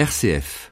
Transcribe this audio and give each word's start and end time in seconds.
RCF. 0.00 0.70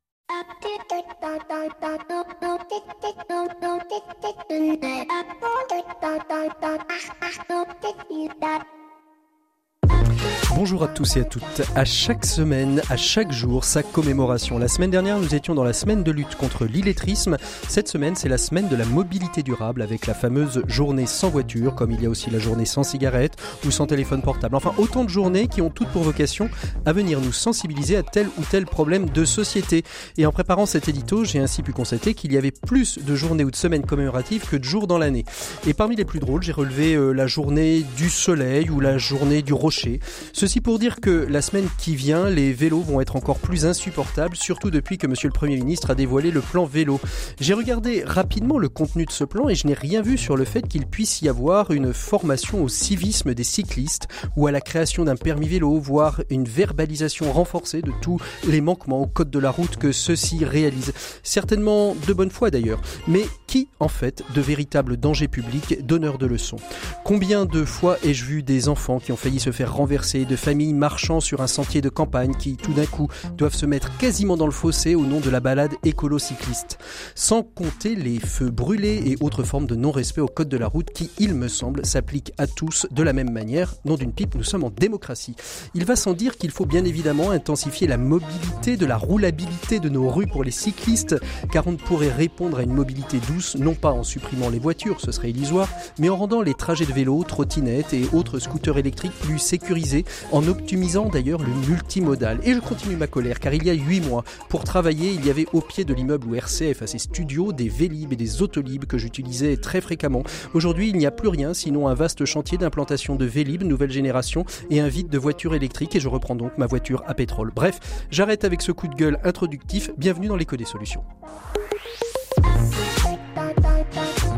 Bonjour 10.61 10.83
à 10.83 10.89
tous 10.89 11.17
et 11.17 11.21
à 11.21 11.25
toutes. 11.25 11.63
À 11.77 11.85
chaque 11.85 12.27
semaine, 12.27 12.83
à 12.91 12.97
chaque 12.97 13.31
jour, 13.31 13.63
sa 13.63 13.85
commémoration. 13.85 14.59
La 14.59 14.67
semaine 14.67 14.91
dernière, 14.91 15.21
nous 15.21 15.33
étions 15.33 15.55
dans 15.55 15.63
la 15.63 15.73
semaine 15.73 16.03
de 16.03 16.11
lutte 16.11 16.35
contre 16.35 16.65
l'illettrisme. 16.65 17.37
Cette 17.69 17.87
semaine, 17.87 18.17
c'est 18.17 18.29
la 18.29 18.39
semaine 18.39 18.67
de 18.67 18.75
la 18.75 18.85
mobilité 18.85 19.45
durable 19.45 19.83
avec 19.83 20.09
la 20.09 20.15
fameuse 20.15 20.65
journée 20.67 21.07
sans 21.07 21.29
voiture, 21.29 21.77
comme 21.77 21.93
il 21.93 22.03
y 22.03 22.07
a 22.07 22.11
aussi 22.11 22.29
la 22.31 22.41
journée 22.41 22.65
sans 22.65 22.83
cigarette 22.83 23.37
ou 23.65 23.71
sans 23.71 23.87
téléphone 23.87 24.21
portable. 24.21 24.57
Enfin, 24.57 24.75
autant 24.79 25.05
de 25.05 25.09
journées 25.09 25.47
qui 25.47 25.63
ont 25.63 25.71
toutes 25.71 25.91
pour 25.91 26.03
vocation 26.03 26.51
à 26.85 26.93
venir 26.93 27.21
nous 27.21 27.33
sensibiliser 27.33 27.97
à 27.97 28.03
tel 28.03 28.27
ou 28.27 28.43
tel 28.51 28.67
problème 28.67 29.09
de 29.11 29.25
société. 29.25 29.85
Et 30.17 30.27
en 30.27 30.33
préparant 30.33 30.67
cet 30.67 30.89
édito, 30.89 31.25
j'ai 31.25 31.39
ainsi 31.39 31.63
pu 31.63 31.73
constater 31.73 32.15
qu'il 32.15 32.33
y 32.33 32.37
avait 32.37 32.51
plus 32.51 32.99
de 32.99 33.15
journées 33.15 33.45
ou 33.45 33.53
de 33.53 33.57
semaines 33.57 33.87
commémoratives 33.87 34.45
que 34.51 34.57
de 34.57 34.65
jours 34.65 34.89
dans 34.89 34.99
l'année. 34.99 35.25
Et 35.69 35.73
parmi 35.73 35.95
les 35.95 36.05
plus 36.05 36.19
drôles, 36.19 36.43
j'ai 36.43 36.51
relevé 36.51 36.95
euh, 36.95 37.13
la 37.13 37.29
journée 37.29 37.85
du 37.97 38.11
soleil 38.11 38.71
ou 38.71 38.81
la 38.81 38.99
journée 38.99 39.43
du 39.43 39.53
rocher. 39.53 40.01
Ceci 40.49 40.63
pour 40.63 40.79
dire 40.79 41.01
que 41.03 41.27
la 41.29 41.43
semaine 41.43 41.69
qui 41.77 41.95
vient, 41.95 42.31
les 42.31 42.55
vélos 42.55 42.81
vont 42.81 43.03
être 43.03 43.17
encore 43.17 43.39
plus 43.39 43.67
insupportables, 43.67 44.35
surtout 44.35 44.71
depuis 44.71 44.97
que 44.97 45.07
Monsieur 45.07 45.29
le 45.29 45.35
Premier 45.35 45.57
ministre 45.57 45.91
a 45.91 45.95
dévoilé 45.95 46.31
le 46.31 46.41
plan 46.41 46.65
vélo. 46.65 47.03
J'ai 47.39 47.53
regardé 47.53 48.03
rapidement 48.03 48.57
le 48.57 48.71
contenu 48.71 49.05
de 49.05 49.11
ce 49.11 49.25
plan 49.25 49.51
et 49.51 49.55
je 49.55 49.67
n'ai 49.67 49.75
rien 49.75 50.01
vu 50.01 50.17
sur 50.17 50.39
le 50.39 50.47
fait 50.47 50.67
qu'il 50.67 50.87
puisse 50.87 51.21
y 51.21 51.29
avoir 51.29 51.71
une 51.71 51.93
formation 51.93 52.63
au 52.63 52.69
civisme 52.71 53.35
des 53.35 53.45
cyclistes 53.45 54.09
ou 54.39 54.47
à 54.47 54.51
la 54.51 54.63
création 54.63 55.05
d'un 55.05 55.17
permis 55.17 55.49
vélo, 55.49 55.79
voire 55.81 56.23
une 56.31 56.45
verbalisation 56.45 57.31
renforcée 57.31 57.83
de 57.83 57.93
tous 58.01 58.19
les 58.47 58.63
manquements 58.63 59.03
au 59.03 59.07
code 59.07 59.29
de 59.29 59.39
la 59.39 59.51
route 59.51 59.77
que 59.77 59.93
ceux-ci 59.93 60.47
réalisent. 60.47 60.95
Certainement 61.23 61.95
de 62.07 62.13
bonne 62.15 62.31
foi 62.31 62.51
d'ailleurs. 62.51 62.81
Mais 63.07 63.27
qui, 63.47 63.69
en 63.81 63.89
fait, 63.89 64.23
de 64.35 64.41
véritables 64.41 64.97
dangers 64.97 65.29
publics, 65.29 65.85
donneurs 65.85 66.17
de 66.17 66.25
leçons? 66.25 66.57
Combien 67.05 67.45
de 67.45 67.67
fois 67.67 67.99
ai-je 68.03 68.25
vu 68.25 68.43
des 68.43 68.71
enfants 68.71 68.99
qui 68.99 69.13
ont 69.13 69.17
failli 69.17 69.41
se 69.41 69.53
faire 69.53 69.75
renverser, 69.75 70.25
de 70.25 70.38
familles 70.39 70.73
marchant 70.73 71.21
sur 71.21 71.43
un 71.43 71.47
sentier 71.47 71.81
de 71.81 71.89
campagne 71.89 72.35
qui, 72.35 72.57
tout 72.57 72.73
d'un 72.73 72.87
coup, 72.87 73.09
doivent 73.37 73.55
se 73.55 73.67
mettre 73.67 73.97
quasiment 73.99 74.37
dans 74.37 74.47
le 74.47 74.53
fossé 74.53 74.95
au 74.95 75.05
nom 75.05 75.21
de 75.21 75.31
la 75.31 75.41
balade 75.41 75.75
écolo-cycliste. 75.85 76.79
Sans 77.15 77.43
compter 77.43 77.95
les 77.95 78.19
feux 78.19 78.51
brûlés 78.51 79.03
et 79.07 79.17
autres 79.21 79.43
formes 79.43 79.67
de 79.67 79.75
non-respect 79.75 80.21
au 80.21 80.29
code 80.29 80.49
de 80.49 80.57
la 80.57 80.67
route 80.67 80.91
qui, 80.91 81.11
il 81.19 81.35
me 81.35 81.49
semble, 81.49 81.85
s'appliquent 81.85 82.33
à 82.39 82.47
tous 82.47 82.87
de 82.91 83.03
la 83.03 83.13
même 83.13 83.31
manière. 83.31 83.75
Nom 83.85 83.97
d'une 83.97 84.13
pipe, 84.13 84.35
nous 84.35 84.45
sommes 84.45 84.65
en 84.65 84.71
démocratie. 84.71 85.37
Il 85.75 85.85
va 85.85 85.97
sans 85.97 86.15
dire 86.15 86.37
qu'il 86.37 86.51
faut 86.51 86.67
bien 86.67 86.85
évidemment 86.85 87.31
intensifier 87.31 87.87
la 87.87 87.99
mobilité, 87.99 88.77
de 88.77 88.87
la 88.87 88.97
roulabilité 88.97 89.81
de 89.81 89.89
nos 89.89 90.09
rues 90.09 90.27
pour 90.27 90.45
les 90.45 90.51
cyclistes, 90.51 91.17
car 91.51 91.67
on 91.67 91.73
ne 91.73 91.77
pourrait 91.77 92.13
répondre 92.13 92.59
à 92.59 92.63
une 92.63 92.73
mobilité 92.73 93.19
douce, 93.29 93.57
non 93.57 93.75
pas 93.75 93.91
en 93.91 94.05
supprimant 94.05 94.51
les 94.51 94.59
voitures, 94.59 95.01
ce 95.01 95.13
serait 95.13 95.31
illusoire, 95.31 95.69
mais 95.99 96.09
en 96.09 96.17
rendant 96.17 96.43
les 96.43 96.55
trajets 96.55 96.87
de 96.87 96.93
vélo, 96.93 97.25
trottinettes 97.25 97.93
et 97.93 98.09
autres 98.13 98.39
scooters 98.39 98.79
électriques 98.79 99.19
plus 99.21 99.39
sécurisés, 99.39 100.05
en 100.33 100.47
optimisant 100.49 101.09
d'ailleurs 101.09 101.41
le 101.41 101.53
multimodal. 101.69 102.41
Et 102.43 102.55
je 102.55 102.61
continue 102.61 102.97
ma 102.97 103.07
colère, 103.07 103.41
car 103.41 103.55
il 103.55 103.65
y 103.65 103.71
a 103.71 103.75
huit 103.75 104.01
mois, 104.01 104.25
pour 104.49 104.65
travailler, 104.65 105.13
il 105.13 105.25
y 105.25 105.31
avait 105.31 105.47
au 105.53 105.61
pied 105.61 105.85
de 105.85 105.95
l'immeuble 105.95 106.27
où 106.27 106.35
RCF 106.35 106.83
a 106.83 106.87
ses 106.87 106.99
studios 106.99 107.53
des 107.53 107.69
Vélib 107.69 108.13
et 108.13 108.17
des 108.17 108.43
Autolib 108.43 108.85
que 108.87 108.99
j'utilisais 108.99 109.57
très 109.57 109.81
fréquemment. 109.81 110.23
Aujourd'hui, 110.55 110.89
il 110.89 110.97
n'y 110.97 111.07
a 111.07 111.11
plus 111.11 111.29
rien 111.29 111.55
sinon 111.55 111.89
un 111.89 111.95
vaste 111.95 112.25
chantier 112.25 112.59
d'implantation 112.59 113.17
de 113.17 113.25
Vélib 113.25 113.63
nouvelle 113.69 113.91
génération 113.91 114.45
et 114.71 114.81
un 114.81 114.89
vide 114.89 115.09
de 115.09 115.19
voitures 115.19 115.55
électriques 115.55 115.95
et 115.95 116.01
je 116.01 116.09
reprends 116.09 116.35
donc 116.35 116.57
ma 116.59 116.67
voiture 116.67 117.03
à 117.07 117.15
pétrole. 117.15 117.53
Bref, 117.55 117.79
j'arrête 118.11 118.45
avec 118.45 118.63
ce 118.63 118.73
coup 118.73 118.89
de 118.89 118.95
gueule 118.95 119.19
introductif. 119.25 119.91
Bienvenue 119.97 120.29
dans 120.29 120.37
l'écho 120.37 120.57
des 120.57 120.65
solutions. 120.65 121.05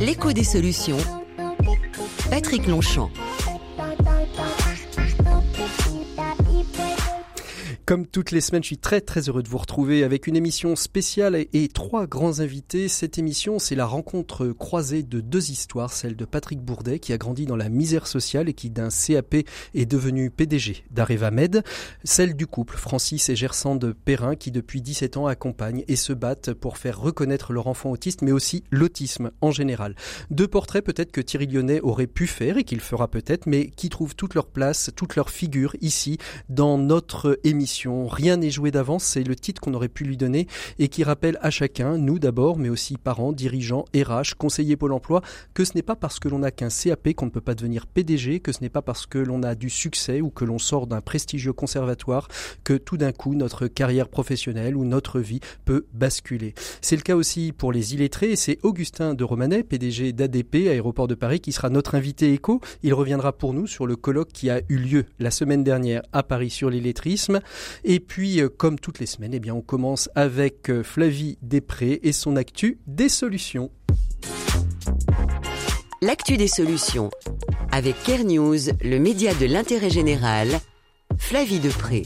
L'écho 0.01 0.33
des 0.33 0.45
solutions. 0.45 0.99
Patrick 2.31 2.67
Longchamp. 2.67 3.11
Comme 7.91 8.07
toutes 8.07 8.31
les 8.31 8.41
semaines, 8.41 8.63
je 8.63 8.69
suis 8.69 8.79
très 8.79 9.01
très 9.01 9.29
heureux 9.29 9.43
de 9.43 9.49
vous 9.49 9.59
retrouver 9.59 10.05
avec 10.05 10.29
une 10.29 10.37
émission 10.37 10.77
spéciale 10.77 11.35
et 11.53 11.67
trois 11.67 12.07
grands 12.07 12.39
invités. 12.39 12.87
Cette 12.87 13.19
émission, 13.19 13.59
c'est 13.59 13.75
la 13.75 13.85
rencontre 13.85 14.47
croisée 14.51 15.03
de 15.03 15.21
deux 15.21 15.51
histoires, 15.51 15.93
celle 15.93 16.15
de 16.15 16.25
Patrick 16.25 16.61
Bourdet 16.61 17.01
qui 17.01 17.13
a 17.13 17.19
grandi 17.19 17.47
dans 17.47 17.57
la 17.57 17.69
misère 17.69 18.07
sociale 18.07 18.49
et 18.49 18.55
qui 18.55 18.71
d'un 18.71 18.91
CAP 18.91 19.39
est 19.75 19.87
devenu 19.87 20.31
PDG 20.31 20.85
d'Areva 20.93 21.33
Med, 21.33 21.65
celle 22.05 22.37
du 22.37 22.47
couple 22.47 22.77
Francis 22.77 23.29
et 23.29 23.35
Gersande 23.35 23.93
Perrin 24.05 24.37
qui 24.37 24.53
depuis 24.53 24.83
17 24.83 25.17
ans 25.17 25.27
accompagnent 25.27 25.83
et 25.89 25.97
se 25.97 26.13
battent 26.13 26.55
pour 26.55 26.79
faire 26.79 27.01
reconnaître 27.01 27.53
leur 27.53 27.67
enfant 27.67 27.91
autiste 27.91 28.23
mais 28.23 28.31
aussi 28.31 28.63
l'autisme 28.71 29.33
en 29.41 29.51
général. 29.51 29.97
Deux 30.31 30.47
portraits 30.47 30.85
peut-être 30.85 31.11
que 31.11 31.21
Thierry 31.21 31.49
Lyonnais 31.49 31.81
aurait 31.81 32.07
pu 32.07 32.29
faire 32.29 32.57
et 32.57 32.63
qu'il 32.63 32.79
fera 32.79 33.09
peut-être 33.09 33.49
mais 33.49 33.69
qui 33.71 33.89
trouvent 33.89 34.15
toute 34.15 34.35
leur 34.35 34.47
place, 34.47 34.93
toute 34.95 35.17
leur 35.17 35.29
figure 35.29 35.75
ici 35.81 36.19
dans 36.49 36.79
notre 36.79 37.41
émission 37.43 37.80
Rien 37.87 38.37
n'est 38.37 38.51
joué 38.51 38.71
d'avance, 38.71 39.05
c'est 39.05 39.25
le 39.25 39.37
titre 39.37 39.61
qu'on 39.61 39.75
aurait 39.75 39.89
pu 39.89 40.05
lui 40.05 40.17
donner 40.17 40.47
et 40.79 40.89
qui 40.89 41.05
rappelle 41.05 41.39
à 41.43 41.51
chacun, 41.51 41.99
nous 41.99 42.19
d'abord, 42.19 42.59
mais 42.59 42.69
aussi 42.69 42.97
parents, 42.97 43.33
dirigeants, 43.33 43.85
RH, 43.95 44.35
conseillers 44.39 44.77
Pôle 44.77 44.93
emploi, 44.93 45.23
que 45.55 45.65
ce 45.65 45.73
n'est 45.75 45.83
pas 45.83 45.97
parce 45.97 46.19
que 46.19 46.29
l'on 46.29 46.41
n'a 46.41 46.51
qu'un 46.51 46.69
CAP 46.69 47.15
qu'on 47.15 47.27
ne 47.27 47.31
peut 47.31 47.41
pas 47.41 47.55
devenir 47.55 47.87
PDG, 47.87 48.41
que 48.41 48.53
ce 48.53 48.61
n'est 48.61 48.69
pas 48.69 48.83
parce 48.83 49.07
que 49.07 49.19
l'on 49.19 49.43
a 49.43 49.55
du 49.55 49.71
succès 49.71 50.21
ou 50.21 50.31
que 50.31 50.45
l'on 50.45 50.59
sort 50.59 50.87
d'un 50.87 51.01
prestigieux 51.01 51.53
conservatoire 51.53 52.29
que 52.65 52.75
tout 52.75 52.97
d'un 52.97 53.13
coup 53.13 53.35
notre 53.35 53.67
carrière 53.67 54.09
professionnelle 54.09 54.77
ou 54.77 54.85
notre 54.85 55.21
vie 55.21 55.41
peut 55.65 55.87
basculer. 55.93 56.55
C'est 56.81 56.97
le 56.97 57.03
cas 57.03 57.17
aussi 57.17 57.53
pour 57.53 57.73
les 57.73 57.95
illettrés 57.95 58.33
et 58.33 58.37
c'est 58.37 58.59
Augustin 58.63 59.15
de 59.15 59.25
Romanet, 59.25 59.63
PDG 59.63 60.13
d'ADP, 60.13 60.69
Aéroport 60.69 61.09
de 61.09 61.15
Paris, 61.15 61.41
qui 61.41 61.53
sera 61.53 61.71
notre 61.71 61.95
invité 61.95 62.33
éco. 62.33 62.61
Il 62.83 62.95
reviendra 62.95 63.33
pour 63.33 63.55
nous 63.55 63.67
sur 63.67 63.87
le 63.87 63.97
colloque 63.97 64.33
qui 64.33 64.51
a 64.51 64.61
eu 64.69 64.77
lieu 64.77 65.05
la 65.19 65.31
semaine 65.31 65.65
dernière 65.65 66.03
à 66.13 66.23
Paris 66.23 66.51
sur 66.51 66.71
l'illettrisme. 66.71 67.41
Et 67.85 68.01
puis, 68.01 68.41
euh, 68.41 68.49
comme 68.49 68.79
toutes 68.79 68.99
les 68.99 69.07
semaines, 69.07 69.35
eh 69.35 69.41
bien, 69.41 69.55
on 69.55 69.61
commence 69.61 70.09
avec 70.15 70.71
euh, 70.71 70.83
Flavie 70.83 71.39
Després 71.43 72.01
et 72.03 72.13
son 72.13 72.37
actu 72.37 72.79
des 72.87 73.09
solutions. 73.09 73.71
L'actu 76.03 76.37
des 76.37 76.49
solutions. 76.49 77.11
Avec 77.73 78.03
Care 78.05 78.25
News, 78.25 78.59
le 78.83 78.99
média 78.99 79.35
de 79.35 79.47
l'intérêt 79.47 79.91
général, 79.91 80.49
Flavie 81.19 81.61
Depré. 81.61 82.05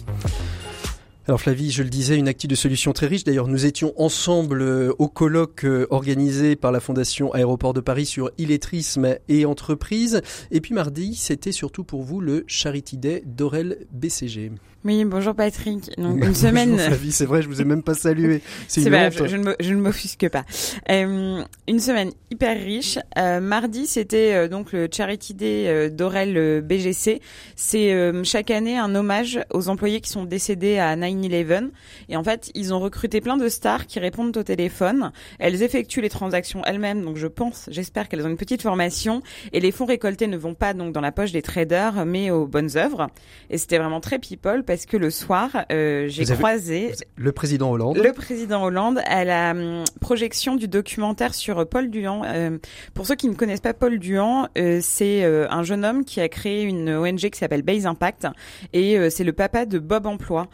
Alors 1.27 1.41
Flavie, 1.41 1.71
je 1.71 1.83
le 1.83 1.89
disais, 1.89 2.17
une 2.17 2.29
actu 2.29 2.49
de 2.49 2.55
solutions 2.55 2.93
très 2.93 3.07
riche. 3.07 3.25
D'ailleurs, 3.25 3.49
nous 3.49 3.65
étions 3.65 3.95
ensemble 3.97 4.61
euh, 4.61 4.93
au 4.99 5.09
colloque 5.09 5.67
organisé 5.91 6.55
par 6.55 6.71
la 6.71 6.81
Fondation 6.81 7.33
Aéroport 7.33 7.73
de 7.73 7.81
Paris 7.81 8.05
sur 8.05 8.31
illettrisme 8.37 9.17
et 9.29 9.47
entreprise. 9.47 10.21
Et 10.51 10.61
puis 10.61 10.75
mardi, 10.75 11.15
c'était 11.15 11.53
surtout 11.53 11.85
pour 11.85 12.03
vous 12.03 12.21
le 12.21 12.45
Charity 12.47 12.99
Day 12.99 13.23
d'Aurel 13.25 13.87
BCG. 13.93 14.53
Oui, 14.84 15.03
bonjour 15.06 15.34
Patrick. 15.34 15.97
Donc, 15.97 16.19
une 16.22 16.34
semaine. 16.34 16.78
c'est 17.11 17.25
vrai, 17.25 17.41
je 17.41 17.49
vous 17.49 17.62
ai 17.62 17.65
même 17.65 17.83
pas 17.83 17.95
salué. 17.95 18.43
C'est 18.69 18.91
vrai, 18.91 19.11
je, 19.11 19.25
je, 19.61 19.72
ne 19.72 19.81
m'offusque 19.81 20.28
pas. 20.28 20.45
Euh, 20.91 21.43
une 21.67 21.81
semaine 21.81 22.11
hyper 22.31 22.55
riche. 22.55 22.99
Euh, 23.17 23.41
mardi, 23.41 23.87
c'était 23.87 24.34
euh, 24.34 24.47
donc 24.47 24.73
le 24.73 24.89
Charity 24.93 25.33
Day 25.33 25.89
d'Aurel 25.89 26.61
BGC. 26.61 27.23
C'est 27.56 28.25
chaque 28.25 28.50
année 28.50 28.77
un 28.77 28.94
hommage 28.94 29.41
aux 29.50 29.71
employés 29.71 30.03
qui 30.03 30.11
sont 30.11 30.25
décédés 30.25 30.77
à 30.77 30.94
9/11. 30.97 31.71
Et 32.11 32.17
en 32.19 32.25
fait, 32.25 32.50
ils 32.55 32.75
ont 32.75 32.81
recruté 32.81 33.23
plein 33.23 33.39
de 33.39 33.49
stars 33.49 33.87
qui 33.87 34.00
répondent 34.00 34.37
au 34.37 34.43
téléphone. 34.43 35.12
Elles 35.39 35.62
effectuent 35.62 36.03
les 36.03 36.11
transactions 36.11 36.61
elles-mêmes. 36.67 37.03
Donc, 37.03 37.17
je 37.17 37.27
pense, 37.27 37.71
j'espère 37.71 38.11
qu'elles 38.11 38.27
ont 38.27 38.28
une 38.28 38.37
petite 38.37 38.61
formation. 38.61 39.23
Et 39.55 39.61
les 39.61 39.73
fonds 39.73 39.87
récoltés 39.87 40.27
ne 40.27 40.37
vont 40.37 40.55
pas 40.55 40.75
donc 40.75 40.93
dans 40.93 41.00
la 41.00 41.12
poche 41.12 41.33
des 41.33 41.43
traders, 41.43 42.05
mais 42.05 42.31
aux 42.31 42.47
bonnes 42.47 42.77
œuvres. 42.77 43.09
Et 43.49 43.56
c'était 43.56 43.78
vraiment 43.78 44.00
très 44.00 44.19
people 44.19 44.62
parce 44.74 44.74
que 44.83 44.97
le 44.97 45.11
soir, 45.11 45.51
euh, 45.71 46.07
j'ai 46.09 46.25
croisé 46.25 46.93
le 47.17 47.32
président 47.32 47.71
Hollande. 47.71 47.97
Le 47.97 48.12
président 48.12 48.65
Hollande 48.65 49.00
à 49.06 49.25
la 49.25 49.53
hum, 49.53 49.85
projection 50.00 50.56
du 50.56 50.69
documentaire 50.69 51.35
sur 51.35 51.67
Paul 51.69 51.91
Duhan. 51.91 52.23
Euh, 52.25 52.59
pour 52.93 53.06
ceux 53.06 53.15
qui 53.15 53.29
ne 53.29 53.35
connaissent 53.35 53.61
pas 53.61 53.75
Paul 53.75 53.99
Duhan, 53.99 54.49
euh, 54.59 54.81
c'est 54.82 55.25
un 55.25 55.62
jeune 55.62 55.85
homme 55.85 56.05
qui 56.05 56.21
a 56.21 56.29
créé 56.29 56.62
une 56.62 56.91
ONG 56.91 57.31
qui 57.31 57.38
s'appelle 57.38 57.62
Base 57.62 57.87
Impact 57.87 58.26
et 58.73 59.11
c'est 59.11 59.25
le 59.25 59.32
papa 59.32 59.67
de 59.67 59.79
Bob 59.79 60.06
Emploi, 60.06 60.49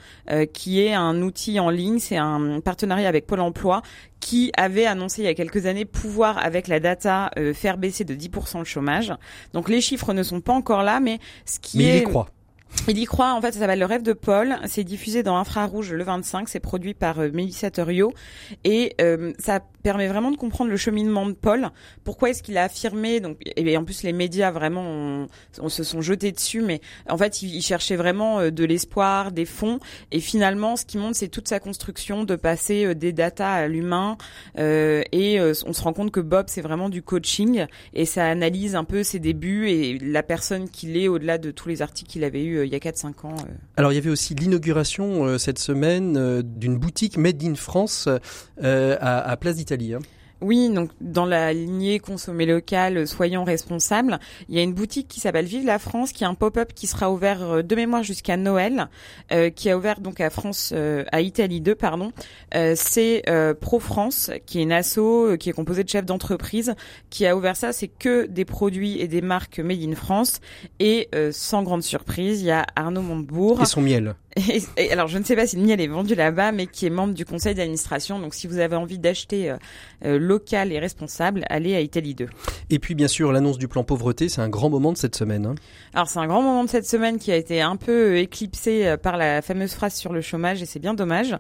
qui 0.53 0.83
est 0.83 0.93
un 0.93 1.23
outil 1.23 1.59
en 1.59 1.71
ligne. 1.71 1.99
C'est 1.99 2.17
un 2.17 2.61
partenariat 2.61 3.09
avec 3.09 3.27
Pôle 3.27 3.41
Emploi 3.41 3.83
qui 4.21 4.53
avait 4.57 4.85
annoncé 4.85 5.23
il 5.23 5.25
y 5.25 5.29
a 5.29 5.35
quelques 5.35 5.67
années 5.67 5.87
pouvoir, 5.87 6.39
avec 6.39 6.69
la 6.69 6.79
data, 6.79 7.31
faire 7.55 7.79
baisser 7.79 8.05
de 8.05 8.15
10% 8.15 8.59
le 8.59 8.65
chômage. 8.65 9.13
Donc 9.55 9.69
les 9.69 9.81
chiffres 9.81 10.13
ne 10.13 10.23
sont 10.23 10.41
pas 10.41 10.53
encore 10.53 10.83
là, 10.83 11.01
mais 11.01 11.19
ce 11.47 11.59
qui 11.59 11.79
mais 11.79 11.85
est... 11.85 11.97
Il 11.99 12.03
y 12.03 12.05
croit. 12.05 12.29
Il 12.89 12.99
y 12.99 13.05
croit, 13.05 13.33
en 13.35 13.41
fait, 13.41 13.53
ça 13.53 13.61
s'appelle 13.61 13.79
Le 13.79 13.85
Rêve 13.85 14.03
de 14.03 14.13
Paul. 14.13 14.57
C'est 14.67 14.85
diffusé 14.85 15.23
dans 15.23 15.37
Infrarouge 15.37 15.93
le 15.93 16.03
25. 16.03 16.49
C'est 16.49 16.61
produit 16.61 16.95
par 16.95 17.21
euh, 17.21 17.31
Mélissa 17.33 17.71
Et 18.65 18.95
euh, 19.01 19.33
ça 19.39 19.61
permet 19.83 20.09
vraiment 20.09 20.31
de 20.31 20.37
comprendre 20.37 20.71
le 20.71 20.77
cheminement 20.77 21.27
de 21.27 21.33
Paul. 21.33 21.71
Pourquoi 22.05 22.31
est-ce 22.31 22.43
qu'il 22.43 22.59
a 22.59 22.65
affirmé 22.65 23.21
donc 23.21 23.39
et 23.45 23.77
en 23.77 23.85
plus 23.85 24.03
les 24.03 24.13
médias 24.13 24.51
vraiment 24.51 25.27
on, 25.61 25.69
se 25.69 25.85
sont 25.85 26.01
jetés 26.01 26.33
dessus, 26.33 26.63
mais 26.63 26.81
en 27.09 27.17
fait 27.17 27.43
il, 27.43 27.63
cherchait 27.63 27.97
vraiment 27.97 28.41
euh, 28.41 28.51
de 28.51 28.65
l'espoir, 28.65 29.33
des 29.33 29.45
fonds 29.45 29.79
et 30.11 30.21
finalement 30.21 30.77
ce 30.77 30.85
qui 30.85 30.99
montre 30.99 31.17
c'est 31.17 31.29
toute 31.29 31.49
sa 31.49 31.61
construction 31.61 32.25
de 32.25 32.37
passer 32.37 32.87
euh, 32.87 32.95
des 32.95 33.13
datas 33.13 33.53
à 33.53 33.69
l'humain 33.69 34.17
euh, 34.59 35.03
et 35.13 35.41
on 35.41 35.73
se 35.73 35.83
rend 35.83 35.93
compte 35.93 36.11
que 36.11 36.21
Bob 36.21 36.47
c'est 36.49 36.61
vraiment 36.61 36.89
du 36.89 37.03
coaching 37.03 37.67
et 37.95 38.05
ça 38.05 38.27
analyse 38.27 38.75
un 38.75 38.85
peu 38.85 39.03
ses 39.03 39.19
débuts 39.19 39.69
et 39.69 39.99
la 39.99 40.23
personne 40.23 40.69
qu'il 40.69 40.97
est 40.97 41.09
au-delà 41.09 41.39
de 41.39 41.51
tous 41.51 41.69
les 41.69 41.83
articles 41.83 42.11
qu'il 42.11 42.25
avait 42.25 42.43
eu 42.43 42.65
il 42.65 42.73
y 42.73 42.75
a 42.75 42.79
4-5 42.79 43.27
ans. 43.27 43.37
Alors 43.77 43.93
il 43.93 43.95
y 43.95 43.99
avait 43.99 44.11
aussi 44.11 44.35
l'inauguration 44.35 45.39
cette 45.39 45.59
semaine 45.59 46.43
d'une 46.43 46.77
boutique 46.77 47.17
Made 47.17 47.43
in 47.43 47.55
France 47.55 48.09
à 48.63 49.37
Place 49.37 49.57
d'Italie. 49.57 49.70
Hein. 49.73 50.01
Oui, 50.43 50.71
donc 50.71 50.91
dans 51.01 51.27
la 51.27 51.53
lignée 51.53 51.99
consommer 51.99 52.47
local, 52.47 53.07
soyons 53.07 53.45
responsables, 53.45 54.19
il 54.49 54.55
y 54.55 54.59
a 54.59 54.63
une 54.63 54.73
boutique 54.73 55.07
qui 55.07 55.21
s'appelle 55.21 55.45
Vive 55.45 55.67
la 55.67 55.79
France, 55.79 56.13
qui 56.13 56.25
est 56.25 56.27
un 56.27 56.35
pop-up 56.35 56.73
qui 56.75 56.87
sera 56.87 57.13
ouvert 57.13 57.43
euh, 57.43 57.63
de 57.63 57.75
mémoire 57.75 58.03
jusqu'à 58.03 58.39
Noël, 58.39 58.89
euh, 59.33 59.51
qui 59.51 59.69
a 59.69 59.77
ouvert 59.77 60.01
donc 60.01 60.21
à 60.21 60.31
France, 60.31 60.73
euh, 60.75 61.05
à 61.13 61.21
Italie 61.21 61.61
2, 61.61 61.75
pardon. 61.75 62.13
c'est 62.75 63.23
Pro 63.61 63.79
France, 63.79 64.31
qui 64.47 64.61
est 64.61 64.63
une 64.63 64.73
asso 64.73 65.37
qui 65.39 65.51
est 65.51 65.53
composée 65.53 65.85
de 65.85 65.89
chefs 65.89 66.07
d'entreprise, 66.07 66.75
qui 67.11 67.27
a 67.27 67.37
ouvert 67.37 67.57
ça. 67.57 67.73
C'est 67.73 67.89
que 67.89 68.27
des 68.27 68.45
produits 68.45 68.99
et 69.01 69.09
des 69.09 69.21
marques 69.21 69.61
made 69.61 69.83
in 69.83 69.95
France. 69.95 70.41
Et 70.79 71.09
sans 71.33 71.63
grande 71.63 71.83
surprise, 71.83 72.41
il 72.41 72.47
y 72.47 72.51
a 72.51 72.67
Arnaud 72.77 73.03
Montebourg. 73.03 73.63
Et 73.63 73.67
son 73.67 73.83
miel. 73.83 74.15
Et, 74.77 74.93
alors, 74.93 75.09
je 75.09 75.19
ne 75.19 75.25
sais 75.25 75.35
pas 75.35 75.47
si 75.47 75.57
le 75.57 75.63
miel 75.63 75.81
est 75.81 75.89
vendu 75.89 76.15
là-bas, 76.15 76.53
mais 76.53 76.67
qui 76.67 76.87
est 76.87 76.91
membre 76.91 77.15
du 77.15 77.25
conseil 77.25 77.55
d'administration. 77.55 78.21
Donc, 78.21 78.35
si 78.35 78.47
vous 78.47 78.59
avez 78.59 78.77
envie 78.77 78.99
d'acheter 78.99 79.51
euh, 79.51 79.57
euh, 80.05 80.19
local 80.19 80.73
et 80.73 80.79
responsable, 80.79 81.45
allez 81.49 81.75
à 81.75 81.81
Italie 81.81 82.15
2. 82.15 82.29
Et 82.71 82.79
puis, 82.79 82.95
bien 82.95 83.09
sûr, 83.09 83.33
l'annonce 83.33 83.59
du 83.59 83.67
plan 83.67 83.83
pauvreté, 83.83 84.29
c'est 84.29 84.41
un 84.41 84.49
grand 84.49 84.71
moment 84.71 84.93
de 84.93 84.99
cette 84.99 85.17
semaine. 85.17 85.47
Hein. 85.47 85.55
Alors, 85.95 86.09
c'est 86.09 86.21
un 86.21 86.29
grand 86.29 86.43
moment 86.43 86.63
de 86.63 86.69
cette 86.69 86.87
semaine 86.87 87.19
qui 87.19 87.33
a 87.33 87.37
été 87.37 87.61
un 87.61 87.75
peu 87.75 88.13
euh, 88.13 88.21
éclipsé 88.21 88.95
par 89.03 89.17
la 89.17 89.43
fameuse 89.43 89.75
phrase 89.75 89.95
sur 89.95 90.13
le 90.13 90.21
chômage, 90.21 90.63
et 90.63 90.67
c'est 90.67 90.79
bien 90.79 90.95
dommage, 90.95 91.37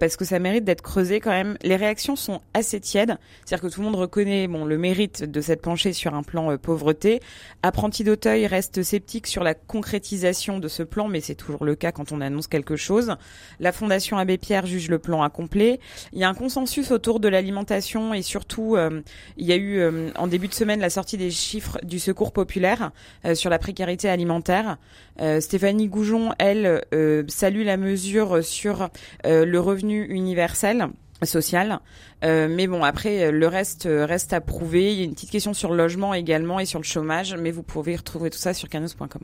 parce 0.00 0.16
que 0.16 0.24
ça 0.24 0.38
mérite 0.38 0.64
d'être 0.64 0.82
creusé 0.82 1.20
quand 1.20 1.30
même. 1.30 1.56
Les 1.62 1.76
réactions 1.76 2.16
sont 2.16 2.40
assez 2.52 2.80
tièdes, 2.80 3.16
c'est-à-dire 3.44 3.68
que 3.68 3.72
tout 3.72 3.80
le 3.80 3.86
monde 3.86 3.96
reconnaît 3.96 4.48
bon 4.48 4.64
le 4.64 4.78
mérite 4.78 5.24
de 5.24 5.40
cette 5.40 5.62
penchée 5.62 5.92
sur 5.92 6.14
un 6.14 6.22
plan 6.22 6.56
pauvreté. 6.56 7.20
Apprenti 7.62 8.04
d'Auteuil 8.04 8.46
reste 8.46 8.82
sceptique 8.82 9.26
sur 9.26 9.44
la 9.44 9.54
concrétisation 9.54 10.58
de 10.58 10.68
ce 10.68 10.82
plan, 10.82 11.08
mais 11.08 11.20
c'est 11.20 11.34
toujours 11.34 11.64
le 11.64 11.74
cas 11.74 11.92
quand 11.92 12.12
on 12.12 12.20
annonce 12.34 12.48
quelque 12.48 12.76
chose. 12.76 13.16
La 13.60 13.72
Fondation 13.72 14.18
Abbé 14.18 14.38
Pierre 14.38 14.66
juge 14.66 14.88
le 14.88 14.98
plan 14.98 15.22
incomplet. 15.22 15.78
Il 16.12 16.18
y 16.18 16.24
a 16.24 16.28
un 16.28 16.34
consensus 16.34 16.90
autour 16.90 17.20
de 17.20 17.28
l'alimentation 17.28 18.12
et 18.12 18.22
surtout, 18.22 18.76
euh, 18.76 19.00
il 19.36 19.46
y 19.46 19.52
a 19.52 19.56
eu 19.56 19.78
euh, 19.78 20.10
en 20.16 20.26
début 20.26 20.48
de 20.48 20.54
semaine 20.54 20.80
la 20.80 20.90
sortie 20.90 21.16
des 21.16 21.30
chiffres 21.30 21.78
du 21.84 21.98
Secours 22.00 22.32
populaire 22.32 22.90
euh, 23.24 23.34
sur 23.34 23.50
la 23.50 23.58
précarité 23.58 24.08
alimentaire. 24.08 24.76
Stéphanie 25.38 25.86
Goujon, 25.86 26.32
elle, 26.40 26.84
salue 27.28 27.64
la 27.64 27.76
mesure 27.76 28.42
sur 28.42 28.88
le 29.24 29.58
revenu 29.58 30.04
universel 30.06 30.88
social. 31.22 31.80
Euh, 32.24 32.48
mais 32.50 32.66
bon, 32.66 32.82
après, 32.82 33.30
le 33.30 33.46
reste 33.46 33.86
euh, 33.86 34.06
reste 34.06 34.32
à 34.32 34.40
prouver. 34.40 34.92
Il 34.92 34.98
y 34.98 35.02
a 35.02 35.04
une 35.04 35.14
petite 35.14 35.30
question 35.30 35.54
sur 35.54 35.70
le 35.70 35.76
logement 35.76 36.14
également 36.14 36.60
et 36.60 36.66
sur 36.66 36.78
le 36.78 36.84
chômage, 36.84 37.34
mais 37.38 37.50
vous 37.50 37.62
pouvez 37.62 37.96
retrouver 37.96 38.30
tout 38.30 38.38
ça 38.38 38.54
sur 38.54 38.68
canos.com. 38.68 39.22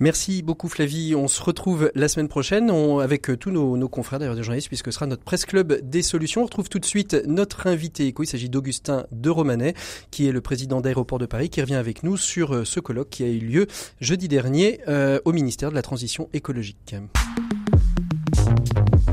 Merci 0.00 0.42
beaucoup 0.42 0.68
Flavie. 0.68 1.14
On 1.14 1.28
se 1.28 1.42
retrouve 1.42 1.90
la 1.94 2.08
semaine 2.08 2.28
prochaine 2.28 2.70
avec 3.00 3.30
euh, 3.30 3.36
tous 3.36 3.50
nos, 3.50 3.88
confrères 3.88 4.18
d'ailleurs 4.18 4.36
des 4.36 4.42
journalistes, 4.42 4.68
puisque 4.68 4.86
ce 4.86 4.92
sera 4.92 5.06
notre 5.06 5.24
presse 5.24 5.44
club 5.44 5.80
des 5.82 6.02
solutions. 6.02 6.42
On 6.42 6.44
retrouve 6.44 6.68
tout 6.68 6.78
de 6.78 6.84
suite 6.84 7.16
notre 7.26 7.66
invité 7.66 8.12
Il 8.16 8.26
s'agit 8.26 8.48
d'Augustin 8.48 9.06
de 9.10 9.30
Romanet, 9.30 9.74
qui 10.10 10.28
est 10.28 10.32
le 10.32 10.40
président 10.40 10.80
d'Aéroport 10.80 11.18
de 11.18 11.26
Paris, 11.26 11.50
qui 11.50 11.60
revient 11.60 11.74
avec 11.74 12.02
nous 12.02 12.16
sur 12.16 12.66
ce 12.66 12.80
colloque 12.80 13.10
qui 13.10 13.24
a 13.24 13.28
eu 13.28 13.38
lieu 13.38 13.66
jeudi 14.00 14.28
dernier 14.28 14.80
au 15.24 15.32
ministère 15.32 15.70
de 15.70 15.74
la 15.74 15.82
Transition 15.82 16.28
écologique. 16.32 16.94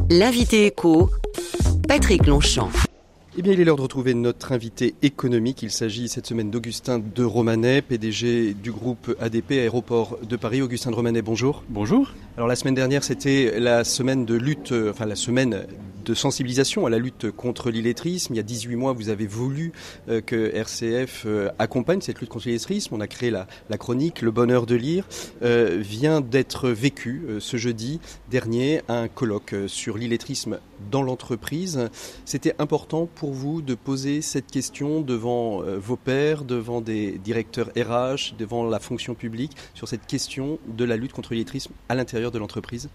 L'invité 0.09 0.65
éco 0.65 1.11
Patrick 1.89 2.27
Longchamp. 2.27 2.69
Eh 3.35 3.41
bien, 3.41 3.53
il 3.53 3.59
est 3.59 3.63
l'heure 3.63 3.75
de 3.75 3.81
retrouver 3.81 4.13
notre 4.13 4.51
invité 4.51 4.93
économique. 5.01 5.63
Il 5.63 5.71
s'agit 5.71 6.07
cette 6.07 6.27
semaine 6.27 6.51
d'Augustin 6.51 6.99
de 6.99 7.23
Romanet, 7.23 7.81
PDG 7.81 8.53
du 8.53 8.71
groupe 8.71 9.15
ADP 9.19 9.53
Aéroport 9.53 10.19
de 10.21 10.35
Paris. 10.35 10.61
Augustin 10.61 10.91
de 10.91 10.95
Romanet, 10.95 11.23
bonjour. 11.23 11.63
Bonjour. 11.67 12.13
Alors, 12.37 12.47
la 12.47 12.55
semaine 12.55 12.75
dernière, 12.75 13.03
c'était 13.03 13.59
la 13.59 13.83
semaine 13.83 14.25
de 14.25 14.35
lutte, 14.35 14.71
enfin 14.71 15.07
la 15.07 15.15
semaine 15.15 15.65
de 16.05 16.13
sensibilisation 16.13 16.85
à 16.85 16.91
la 16.91 16.99
lutte 16.99 17.31
contre 17.31 17.71
l'illettrisme. 17.71 18.35
Il 18.35 18.37
y 18.37 18.39
a 18.39 18.43
18 18.43 18.75
mois, 18.75 18.93
vous 18.93 19.09
avez 19.09 19.25
voulu 19.25 19.71
euh, 20.09 20.21
que 20.21 20.53
RCF 20.53 21.23
euh, 21.25 21.49
accompagne 21.57 22.01
cette 22.01 22.19
lutte 22.19 22.29
contre 22.29 22.47
l'illettrisme. 22.47 22.93
On 22.93 23.01
a 23.01 23.07
créé 23.07 23.31
la, 23.31 23.47
chronique 23.79 24.21
Le 24.21 24.29
bonheur 24.29 24.67
de 24.67 24.75
lire. 24.75 25.05
Euh, 25.41 25.77
vient 25.79 26.21
d'être 26.21 26.69
vécu 26.69 27.25
ce 27.39 27.57
jeudi 27.57 27.99
dernier 28.29 28.81
un 28.89 29.07
colloque 29.07 29.55
sur 29.67 29.97
l'illettrisme 29.97 30.59
dans 30.91 31.01
l'entreprise. 31.01 31.89
C'était 32.25 32.55
important 32.59 33.07
pour 33.13 33.31
vous 33.31 33.61
de 33.61 33.75
poser 33.75 34.21
cette 34.21 34.47
question 34.47 35.01
devant 35.01 35.61
vos 35.77 35.97
pairs, 35.97 36.43
devant 36.43 36.81
des 36.81 37.17
directeurs 37.17 37.69
RH, 37.75 38.35
devant 38.37 38.63
la 38.63 38.79
fonction 38.79 39.15
publique, 39.15 39.51
sur 39.73 39.87
cette 39.87 40.05
question 40.07 40.59
de 40.67 40.85
la 40.85 40.97
lutte 40.97 41.13
contre 41.13 41.33
l'illettrisme 41.33 41.73
à 41.89 41.95
l'intérieur 41.95 42.31
de 42.31 42.39
l'entreprise? 42.39 42.89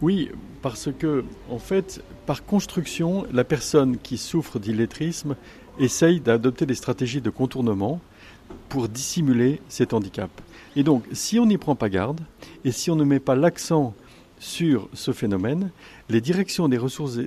Oui, 0.00 0.30
parce 0.62 0.88
que, 0.98 1.24
en 1.48 1.58
fait, 1.58 2.02
par 2.26 2.44
construction, 2.44 3.24
la 3.32 3.44
personne 3.44 3.98
qui 3.98 4.18
souffre 4.18 4.58
d'illettrisme 4.58 5.36
essaye 5.78 6.20
d'adopter 6.20 6.66
des 6.66 6.74
stratégies 6.74 7.20
de 7.20 7.30
contournement 7.30 8.00
pour 8.68 8.88
dissimuler 8.88 9.60
cet 9.68 9.94
handicap. 9.94 10.30
Et 10.74 10.82
donc, 10.82 11.04
si 11.12 11.38
on 11.38 11.46
n'y 11.46 11.58
prend 11.58 11.76
pas 11.76 11.88
garde, 11.88 12.20
et 12.64 12.72
si 12.72 12.90
on 12.90 12.96
ne 12.96 13.04
met 13.04 13.20
pas 13.20 13.36
l'accent 13.36 13.94
sur 14.38 14.88
ce 14.92 15.12
phénomène, 15.12 15.70
les 16.08 16.20
directions 16.20 16.68
des 16.68 16.78
ressources 16.78 17.18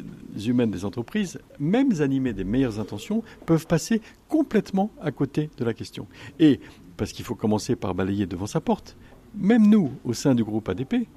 humaines 0.45 0.71
des 0.71 0.85
entreprises, 0.85 1.39
même 1.59 2.01
animées 2.01 2.33
des 2.33 2.43
meilleures 2.43 2.79
intentions, 2.79 3.23
peuvent 3.45 3.67
passer 3.67 4.01
complètement 4.27 4.91
à 5.01 5.11
côté 5.11 5.49
de 5.57 5.65
la 5.65 5.73
question. 5.73 6.07
Et, 6.39 6.59
parce 6.97 7.11
qu'il 7.11 7.25
faut 7.25 7.35
commencer 7.35 7.75
par 7.75 7.95
balayer 7.95 8.25
devant 8.25 8.47
sa 8.47 8.61
porte, 8.61 8.95
même 9.37 9.67
nous, 9.67 9.91
au 10.03 10.13
sein 10.13 10.35
du 10.35 10.43
groupe 10.43 10.69
ADP, 10.69 11.07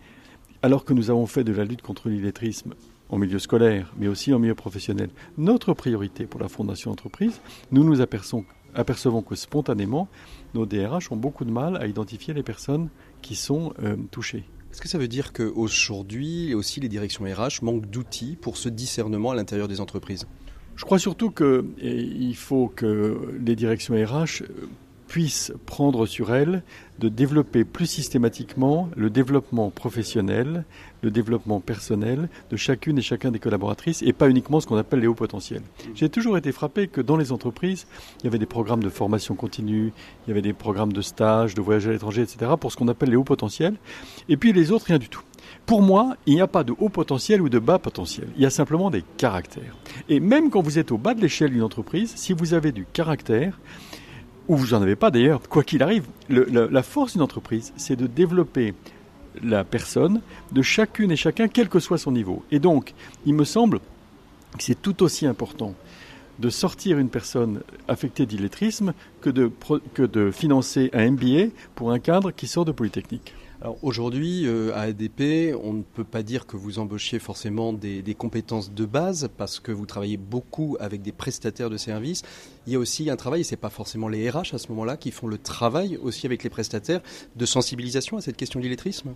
alors 0.63 0.85
que 0.85 0.93
nous 0.93 1.11
avons 1.11 1.27
fait 1.27 1.45
de 1.45 1.53
la 1.53 1.65
lutte 1.65 1.83
contre 1.83 2.09
l'illettrisme 2.09 2.75
en 3.11 3.19
milieu 3.19 3.39
scolaire, 3.39 3.93
mais 3.97 4.09
aussi 4.09 4.33
en 4.35 4.39
milieu 4.39 4.55
professionnel, 4.55 5.11
notre 5.37 5.73
priorité 5.73 6.27
pour 6.27 6.41
la 6.41 6.49
Fondation 6.49 6.91
Entreprise, 6.91 7.41
nous 7.71 7.85
nous 7.85 8.01
apercevons, 8.01 9.23
que 9.23 9.35
spontanément, 9.35 10.09
nos 10.55 10.67
DRH 10.67 11.11
ont 11.11 11.17
beaucoup 11.17 11.45
de 11.45 11.51
mal 11.51 11.77
à 11.77 11.87
identifier 11.87 12.35
les 12.35 12.43
personnes 12.43 12.91
qui 13.23 13.35
sont 13.35 13.73
euh, 13.83 13.97
touchées. 14.11 14.45
Est-ce 14.79 14.85
que 14.85 14.89
ça 14.91 14.99
veut 14.99 15.09
dire 15.09 15.33
qu'aujourd'hui, 15.33 16.55
aussi 16.55 16.79
les 16.79 16.89
directions 16.89 17.25
RH 17.25 17.63
manquent 17.65 17.91
d'outils 17.91 18.39
pour 18.41 18.57
ce 18.57 18.69
discernement 18.69 19.33
à 19.33 19.35
l'intérieur 19.35 19.67
des 19.67 19.81
entreprises? 19.81 20.29
Je 20.77 20.85
crois 20.85 21.01
surtout 21.01 21.33
qu'il 21.33 22.37
faut 22.37 22.69
que 22.69 23.37
les 23.45 23.57
directions 23.57 23.95
RH 23.95 24.45
puissent 25.09 25.53
prendre 25.67 26.07
sur 26.07 26.35
elles 26.35 26.63
de 26.99 27.09
développer 27.09 27.65
plus 27.65 27.87
systématiquement 27.87 28.89
le 28.97 29.09
développement 29.09 29.71
professionnel, 29.71 30.65
le 31.03 31.11
développement 31.11 31.61
personnel 31.61 32.29
de 32.51 32.57
chacune 32.57 32.99
et 32.99 33.03
chacun 33.03 33.31
des 33.31 33.39
collaboratrices 33.39 34.03
et 34.03 34.13
pas 34.13 34.29
uniquement 34.29 34.61
ce 34.61 34.67
qu'on 34.67 34.77
appelle 34.77 35.01
les 35.01 35.07
hauts 35.07 35.15
potentiels. 35.15 35.63
J'ai 35.95 36.09
toujours 36.09 36.37
été 36.37 36.53
frappé 36.53 36.89
que 36.89 37.01
dans 37.01 37.17
les 37.17 37.33
entreprises, 37.33 37.87
il 38.21 38.25
y 38.25 38.27
avait 38.29 38.39
des 38.39 38.47
programmes 38.47 38.83
de 38.83 38.91
formation 38.91 39.35
continue, 39.35 39.93
il 40.27 40.29
y 40.29 40.33
avait 40.33 40.43
des 40.43 40.53
programmes 40.53 40.93
de 40.93 41.03
stage, 41.03 41.55
de 41.55 41.63
voyage 41.63 41.89
à 41.89 41.93
l'étranger, 41.93 42.23
etc. 42.23 42.53
pour 42.61 42.71
ce 42.71 42.77
qu'on 42.77 42.89
appelle 42.89 43.11
les 43.11 43.17
hauts 43.17 43.25
potentiels. 43.25 43.77
Et 44.29 44.37
puis 44.37 44.53
les 44.53 44.73
autres, 44.73 44.87
rien 44.87 44.99
du 44.99 45.09
tout. 45.09 45.23
Pour 45.67 45.83
moi, 45.83 46.17
il 46.27 46.35
n'y 46.35 46.41
a 46.41 46.47
pas 46.47 46.65
de 46.65 46.75
haut 46.79 46.89
potentiel 46.89 47.41
ou 47.41 47.49
de 47.49 47.59
bas 47.59 47.79
potentiel. 47.79 48.29
Il 48.37 48.43
y 48.43 48.47
a 48.47 48.51
simplement 48.51 48.91
des 48.91 49.05
caractères. 49.17 49.77
Et 50.09 50.21
même 50.21 50.51
quand 50.51 50.63
vous 50.63 50.79
êtes 50.79 50.93
au 50.93 50.99
bas 50.99 51.15
de 51.15 51.21
l'échelle 51.21 51.51
d'une 51.51 51.63
entreprise, 51.63 52.13
si 52.17 52.33
vous 52.33 52.55
avez 52.55 52.73
du 52.73 52.87
caractère, 52.93 53.59
ou 54.49 54.57
vous 54.57 54.69
n'en 54.69 54.83
avez 54.83 54.97
pas 54.97 55.11
d'ailleurs, 55.11 55.41
quoi 55.49 55.63
qu'il 55.63 55.83
arrive, 55.83 56.07
la 56.29 56.83
force 56.83 57.13
d'une 57.13 57.23
entreprise, 57.23 57.73
c'est 57.77 57.97
de 57.97 58.07
développer 58.07 58.75
la 59.43 59.65
personne 59.65 60.21
de 60.53 60.63
chacune 60.63 61.11
et 61.11 61.17
chacun, 61.17 61.49
quel 61.49 61.69
que 61.69 61.79
soit 61.79 61.99
son 61.99 62.13
niveau. 62.13 62.45
Et 62.51 62.59
donc, 62.59 62.95
il 63.27 63.35
me 63.35 63.45
semble 63.45 63.79
que 63.79 64.65
c'est 64.65 64.81
tout 64.81 65.03
aussi 65.03 65.27
important 65.27 65.75
de 66.39 66.51
sortir 66.51 66.99
une 66.99 67.09
personne 67.09 67.63
affectée 67.89 68.25
d'illettrisme 68.25 68.93
que 69.21 69.31
de, 69.31 69.51
que 69.95 70.03
de 70.03 70.31
financer 70.31 70.91
un 70.93 71.11
MBA 71.11 71.53
pour 71.75 71.91
un 71.91 71.99
cadre 71.99 72.31
qui 72.31 72.47
sort 72.47 72.65
de 72.65 72.73
Polytechnique. 72.73 73.35
Aujourd'hui, 73.83 74.47
euh, 74.47 74.73
à 74.75 74.83
ADP, 74.83 75.53
on 75.61 75.73
ne 75.73 75.83
peut 75.83 76.05
pas 76.05 76.23
dire 76.23 76.47
que 76.47 76.57
vous 76.57 76.79
embauchiez 76.79 77.19
forcément 77.19 77.73
des, 77.73 78.15
compétences 78.17 78.73
de 78.73 78.85
base 78.85 79.29
parce 79.37 79.59
que 79.59 79.73
vous 79.73 79.85
travaillez 79.85 80.17
beaucoup 80.17 80.77
avec 80.79 81.03
des 81.03 81.11
prestataires 81.11 81.69
de 81.69 81.77
services. 81.77 82.23
Il 82.69 82.73
y 82.73 82.77
a 82.77 82.79
aussi 82.79 83.11
un 83.11 83.17
travail, 83.17 83.41
et 83.41 83.45
ce 83.45 83.53
n'est 83.53 83.61
pas 83.61 83.69
forcément 83.69 84.09
les 84.09 84.31
RH 84.31 84.55
à 84.55 84.59
ce 84.59 84.69
moment-là, 84.69 84.97
qui 84.97 85.11
font 85.11 85.27
le 85.27 85.39
travail 85.39 85.99
aussi 86.01 86.25
avec 86.25 86.45
les 86.45 86.51
prestataires 86.51 87.01
de 87.35 87.47
sensibilisation 87.47 88.17
à 88.17 88.21
cette 88.21 88.37
question 88.37 88.61
d'illettrisme 88.61 89.15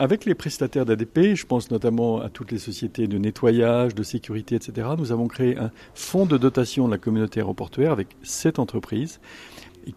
avec 0.00 0.26
les 0.26 0.36
prestataires 0.36 0.86
d'ADP, 0.86 1.34
je 1.34 1.44
pense 1.44 1.72
notamment 1.72 2.20
à 2.20 2.28
toutes 2.28 2.52
les 2.52 2.58
sociétés 2.58 3.08
de 3.08 3.18
nettoyage, 3.18 3.96
de 3.96 4.04
sécurité, 4.04 4.54
etc., 4.54 4.90
nous 4.96 5.10
avons 5.10 5.26
créé 5.26 5.58
un 5.58 5.72
fonds 5.92 6.24
de 6.24 6.38
dotation 6.38 6.86
de 6.86 6.92
la 6.92 6.98
communauté 6.98 7.40
aéroportuaire 7.40 7.90
avec 7.90 8.06
sept 8.22 8.60
entreprises 8.60 9.18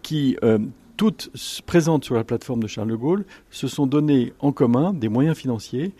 qui, 0.02 0.36
euh, 0.42 0.58
toutes 0.96 1.30
présentes 1.66 2.04
sur 2.04 2.14
la 2.14 2.24
plateforme 2.24 2.62
de 2.62 2.68
Charles 2.68 2.90
de 2.90 2.96
Gaulle, 2.96 3.24
se 3.50 3.68
sont 3.68 3.86
données 3.86 4.32
en 4.40 4.52
commun 4.52 4.92
des 4.92 5.08
moyens 5.08 5.36
financiers 5.36 5.92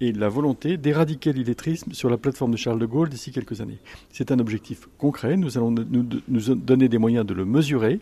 et 0.00 0.12
la 0.12 0.28
volonté 0.28 0.76
d'éradiquer 0.76 1.32
l'illettrisme 1.32 1.92
sur 1.92 2.08
la 2.08 2.16
plateforme 2.16 2.52
de 2.52 2.56
Charles 2.56 2.78
de 2.78 2.86
Gaulle 2.86 3.08
d'ici 3.10 3.32
quelques 3.32 3.60
années. 3.60 3.78
C'est 4.10 4.32
un 4.32 4.38
objectif 4.38 4.88
concret. 4.98 5.36
Nous 5.36 5.58
allons 5.58 5.70
nous, 5.70 6.54
donner 6.54 6.88
des 6.88 6.98
moyens 6.98 7.26
de 7.26 7.34
le 7.34 7.44
mesurer 7.44 8.00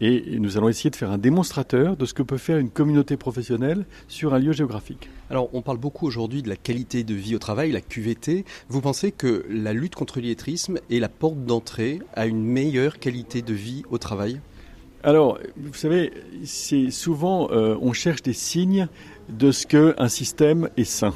et 0.00 0.38
nous 0.40 0.56
allons 0.56 0.68
essayer 0.68 0.90
de 0.90 0.96
faire 0.96 1.10
un 1.10 1.18
démonstrateur 1.18 1.96
de 1.96 2.04
ce 2.04 2.14
que 2.14 2.22
peut 2.22 2.38
faire 2.38 2.58
une 2.58 2.70
communauté 2.70 3.16
professionnelle 3.16 3.86
sur 4.08 4.34
un 4.34 4.38
lieu 4.38 4.52
géographique. 4.52 5.08
Alors, 5.30 5.50
on 5.52 5.62
parle 5.62 5.78
beaucoup 5.78 6.06
aujourd'hui 6.06 6.42
de 6.42 6.48
la 6.48 6.56
qualité 6.56 7.04
de 7.04 7.14
vie 7.14 7.36
au 7.36 7.38
travail, 7.38 7.70
la 7.70 7.80
QVT. 7.80 8.44
Vous 8.68 8.80
pensez 8.80 9.12
que 9.12 9.44
la 9.48 9.72
lutte 9.72 9.94
contre 9.94 10.18
l'illettrisme 10.18 10.78
est 10.90 10.98
la 10.98 11.08
porte 11.08 11.44
d'entrée 11.44 12.00
à 12.14 12.26
une 12.26 12.42
meilleure 12.42 12.98
qualité 12.98 13.40
de 13.42 13.54
vie 13.54 13.84
au 13.90 13.98
travail? 13.98 14.40
Alors, 15.04 15.38
vous 15.58 15.74
savez, 15.74 16.14
c'est 16.44 16.90
souvent 16.90 17.50
euh, 17.50 17.76
on 17.82 17.92
cherche 17.92 18.22
des 18.22 18.32
signes 18.32 18.88
de 19.28 19.52
ce 19.52 19.66
qu'un 19.66 20.08
système 20.08 20.70
est 20.78 20.84
sain. 20.84 21.12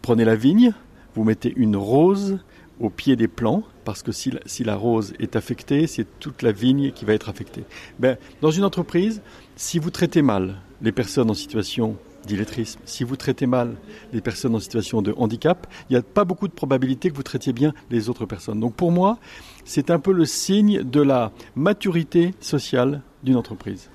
Prenez 0.00 0.24
la 0.24 0.36
vigne, 0.36 0.72
vous 1.14 1.24
mettez 1.24 1.52
une 1.54 1.76
rose 1.76 2.38
au 2.80 2.88
pied 2.88 3.16
des 3.16 3.28
plants, 3.28 3.62
parce 3.84 4.02
que 4.02 4.10
si 4.10 4.64
la, 4.64 4.74
rose 4.74 5.12
est 5.20 5.36
affectée, 5.36 5.86
c'est 5.86 6.06
toute 6.18 6.40
la 6.40 6.50
vigne 6.50 6.92
qui 6.92 7.04
va 7.04 7.12
être 7.12 7.28
affectée. 7.28 7.64
Ben, 7.98 8.16
dans 8.40 8.50
une 8.50 8.64
entreprise, 8.64 9.20
si 9.54 9.78
vous 9.78 9.90
traitez 9.90 10.22
mal 10.22 10.56
les 10.80 10.90
personnes 10.90 11.30
en 11.30 11.34
situation 11.34 11.96
d'illettrisme, 12.26 12.80
si 12.86 13.04
vous 13.04 13.16
traitez 13.16 13.46
mal 13.46 13.76
les 14.14 14.22
personnes 14.22 14.54
en 14.54 14.60
situation 14.60 15.02
de 15.02 15.14
handicap, 15.18 15.66
il 15.90 15.92
n'y 15.92 15.98
a 15.98 16.02
pas 16.02 16.24
beaucoup 16.24 16.48
de 16.48 16.54
probabilité 16.54 17.10
que 17.10 17.16
vous 17.16 17.22
traitiez 17.22 17.52
bien 17.52 17.74
les 17.90 18.08
autres 18.08 18.24
personnes. 18.24 18.60
Donc 18.60 18.74
pour 18.74 18.92
moi, 18.92 19.18
c'est 19.70 19.92
un 19.92 20.00
peu 20.00 20.10
le 20.10 20.24
signe 20.24 20.82
de 20.82 21.00
la 21.00 21.30
maturité 21.54 22.34
sociale 22.40 23.02
d'une 23.22 23.36
entreprise. 23.36 23.88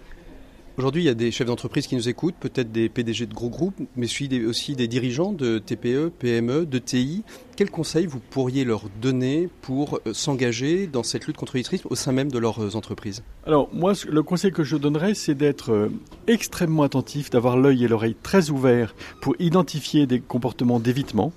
Aujourd'hui, 0.77 1.03
il 1.03 1.05
y 1.05 1.09
a 1.09 1.13
des 1.13 1.31
chefs 1.31 1.47
d'entreprise 1.47 1.85
qui 1.85 1.95
nous 1.95 2.07
écoutent, 2.07 2.35
peut-être 2.39 2.71
des 2.71 2.87
PDG 2.87 3.25
de 3.25 3.33
gros 3.33 3.49
groupes, 3.49 3.75
mais 3.97 4.07
aussi 4.45 4.75
des 4.77 4.87
dirigeants 4.87 5.33
de 5.33 5.59
TPE, 5.59 6.13
PME, 6.17 6.65
de 6.65 6.79
TI. 6.79 7.23
Quels 7.57 7.71
conseils 7.71 8.05
vous 8.05 8.21
pourriez 8.21 8.63
leur 8.63 8.83
donner 9.01 9.49
pour 9.61 9.99
euh, 10.07 10.13
s'engager 10.13 10.87
dans 10.87 11.03
cette 11.03 11.27
lutte 11.27 11.35
contre 11.35 11.57
l'illettrisme 11.57 11.89
au 11.89 11.95
sein 11.95 12.13
même 12.13 12.31
de 12.31 12.39
leurs 12.39 12.63
euh, 12.63 12.75
entreprises? 12.77 13.23
Alors, 13.45 13.69
moi, 13.73 13.91
le 14.09 14.23
conseil 14.23 14.53
que 14.53 14.63
je 14.63 14.77
donnerais, 14.77 15.13
c'est 15.13 15.35
d'être 15.35 15.71
euh, 15.71 15.89
extrêmement 16.27 16.83
attentif, 16.83 17.29
d'avoir 17.29 17.57
l'œil 17.57 17.83
et 17.83 17.89
l'oreille 17.89 18.15
très 18.23 18.49
ouverts 18.49 18.95
pour 19.21 19.35
identifier 19.39 20.07
des 20.07 20.21
comportements 20.21 20.79
d'évitement. 20.79 21.33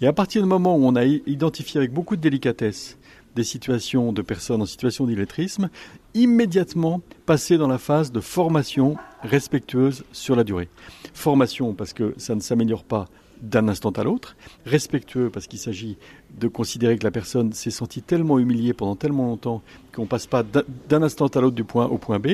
Et 0.00 0.06
à 0.06 0.12
partir 0.12 0.42
du 0.42 0.48
moment 0.48 0.76
où 0.76 0.86
on 0.86 0.94
a 0.94 1.04
identifié 1.04 1.78
avec 1.78 1.92
beaucoup 1.92 2.14
de 2.14 2.20
délicatesse 2.20 2.96
des 3.36 3.44
situations 3.44 4.12
de 4.12 4.22
personnes 4.22 4.62
en 4.62 4.66
situation 4.66 5.06
d'illettrisme, 5.06 5.68
immédiatement 6.14 7.02
passer 7.26 7.58
dans 7.58 7.68
la 7.68 7.78
phase 7.78 8.10
de 8.10 8.20
formation 8.20 8.96
respectueuse 9.22 10.04
sur 10.10 10.34
la 10.34 10.42
durée. 10.42 10.68
Formation 11.12 11.74
parce 11.74 11.92
que 11.92 12.14
ça 12.16 12.34
ne 12.34 12.40
s'améliore 12.40 12.82
pas 12.82 13.06
d'un 13.42 13.68
instant 13.68 13.90
à 13.90 14.02
l'autre, 14.02 14.34
respectueux 14.64 15.28
parce 15.30 15.46
qu'il 15.46 15.58
s'agit 15.58 15.98
de 16.40 16.48
considérer 16.48 16.96
que 16.96 17.04
la 17.04 17.10
personne 17.10 17.52
s'est 17.52 17.70
sentie 17.70 18.00
tellement 18.00 18.38
humiliée 18.38 18.72
pendant 18.72 18.96
tellement 18.96 19.26
longtemps 19.26 19.62
qu'on 19.94 20.02
ne 20.02 20.06
passe 20.06 20.26
pas 20.26 20.42
d'un 20.42 21.02
instant 21.02 21.26
à 21.26 21.40
l'autre 21.42 21.54
du 21.54 21.64
point 21.64 21.84
A 21.84 21.88
au 21.88 21.98
point 21.98 22.18
B, 22.18 22.28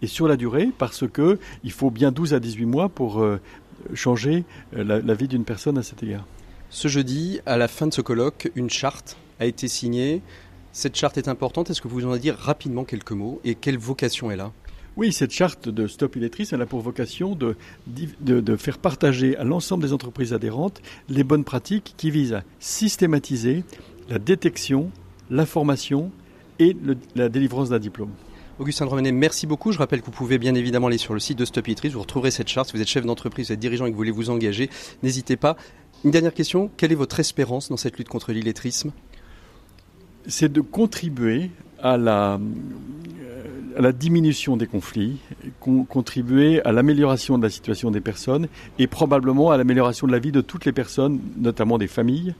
et 0.00 0.06
sur 0.06 0.26
la 0.26 0.36
durée 0.36 0.70
parce 0.78 1.06
que 1.06 1.38
il 1.64 1.72
faut 1.72 1.90
bien 1.90 2.10
12 2.10 2.32
à 2.32 2.40
18 2.40 2.64
mois 2.64 2.88
pour 2.88 3.20
euh, 3.20 3.38
changer 3.92 4.44
euh, 4.74 4.82
la, 4.82 5.00
la 5.00 5.14
vie 5.14 5.28
d'une 5.28 5.44
personne 5.44 5.76
à 5.76 5.82
cet 5.82 6.02
égard. 6.02 6.24
Ce 6.70 6.88
jeudi, 6.88 7.40
à 7.44 7.58
la 7.58 7.68
fin 7.68 7.86
de 7.86 7.92
ce 7.92 8.00
colloque, 8.00 8.50
une 8.54 8.70
charte 8.70 9.18
a 9.40 9.46
été 9.46 9.68
signée. 9.68 10.22
Cette 10.72 10.96
charte 10.96 11.18
est 11.18 11.28
importante. 11.28 11.70
Est-ce 11.70 11.80
que 11.80 11.88
vous 11.88 12.06
en 12.06 12.16
dire 12.16 12.36
rapidement 12.36 12.84
quelques 12.84 13.12
mots 13.12 13.40
et 13.44 13.54
quelle 13.54 13.78
vocation 13.78 14.30
elle 14.30 14.40
a? 14.40 14.52
Oui, 14.96 15.12
cette 15.12 15.30
charte 15.30 15.68
de 15.68 15.86
Stop 15.86 16.16
Illettrice, 16.16 16.52
elle 16.52 16.60
a 16.60 16.66
pour 16.66 16.80
vocation 16.80 17.36
de, 17.36 17.56
de, 17.86 18.56
faire 18.56 18.78
partager 18.78 19.36
à 19.36 19.44
l'ensemble 19.44 19.84
des 19.84 19.92
entreprises 19.92 20.32
adhérentes 20.32 20.82
les 21.08 21.22
bonnes 21.22 21.44
pratiques 21.44 21.94
qui 21.96 22.10
visent 22.10 22.32
à 22.32 22.42
systématiser 22.58 23.62
la 24.08 24.18
détection, 24.18 24.90
la 25.30 25.46
formation 25.46 26.10
et 26.58 26.76
la 27.14 27.28
délivrance 27.28 27.68
d'un 27.68 27.78
diplôme. 27.78 28.10
Augustin 28.58 28.86
Romanet, 28.86 29.12
merci 29.12 29.46
beaucoup. 29.46 29.70
Je 29.70 29.78
rappelle 29.78 30.00
que 30.00 30.06
vous 30.06 30.10
pouvez 30.10 30.36
bien 30.36 30.56
évidemment 30.56 30.88
aller 30.88 30.98
sur 30.98 31.14
le 31.14 31.20
site 31.20 31.38
de 31.38 31.44
Stop 31.44 31.68
Illettrice. 31.68 31.92
Vous 31.92 32.00
retrouverez 32.00 32.32
cette 32.32 32.48
charte. 32.48 32.70
Si 32.70 32.76
vous 32.76 32.82
êtes 32.82 32.88
chef 32.88 33.06
d'entreprise, 33.06 33.46
vous 33.46 33.52
êtes 33.52 33.60
dirigeant 33.60 33.86
et 33.86 33.90
que 33.90 33.92
vous 33.92 33.98
voulez 33.98 34.10
vous 34.10 34.30
engager, 34.30 34.68
n'hésitez 35.04 35.36
pas. 35.36 35.56
Une 36.04 36.10
dernière 36.10 36.34
question. 36.34 36.72
Quelle 36.76 36.90
est 36.90 36.96
votre 36.96 37.20
espérance 37.20 37.68
dans 37.68 37.76
cette 37.76 37.98
lutte 37.98 38.08
contre 38.08 38.32
l'illettrisme? 38.32 38.90
C'est 40.28 40.52
de 40.52 40.60
contribuer 40.60 41.50
à 41.82 41.96
la, 41.96 42.34
euh, 42.34 43.78
à 43.78 43.80
la 43.80 43.92
diminution 43.92 44.56
des 44.56 44.66
conflits, 44.66 45.16
contribuer 45.88 46.62
à 46.64 46.72
l'amélioration 46.72 47.38
de 47.38 47.42
la 47.42 47.50
situation 47.50 47.90
des 47.90 48.00
personnes 48.00 48.46
et 48.78 48.86
probablement 48.86 49.50
à 49.50 49.56
l'amélioration 49.56 50.06
de 50.06 50.12
la 50.12 50.18
vie 50.18 50.32
de 50.32 50.42
toutes 50.42 50.66
les 50.66 50.72
personnes, 50.72 51.18
notamment 51.38 51.78
des 51.78 51.86
familles, 51.86 52.34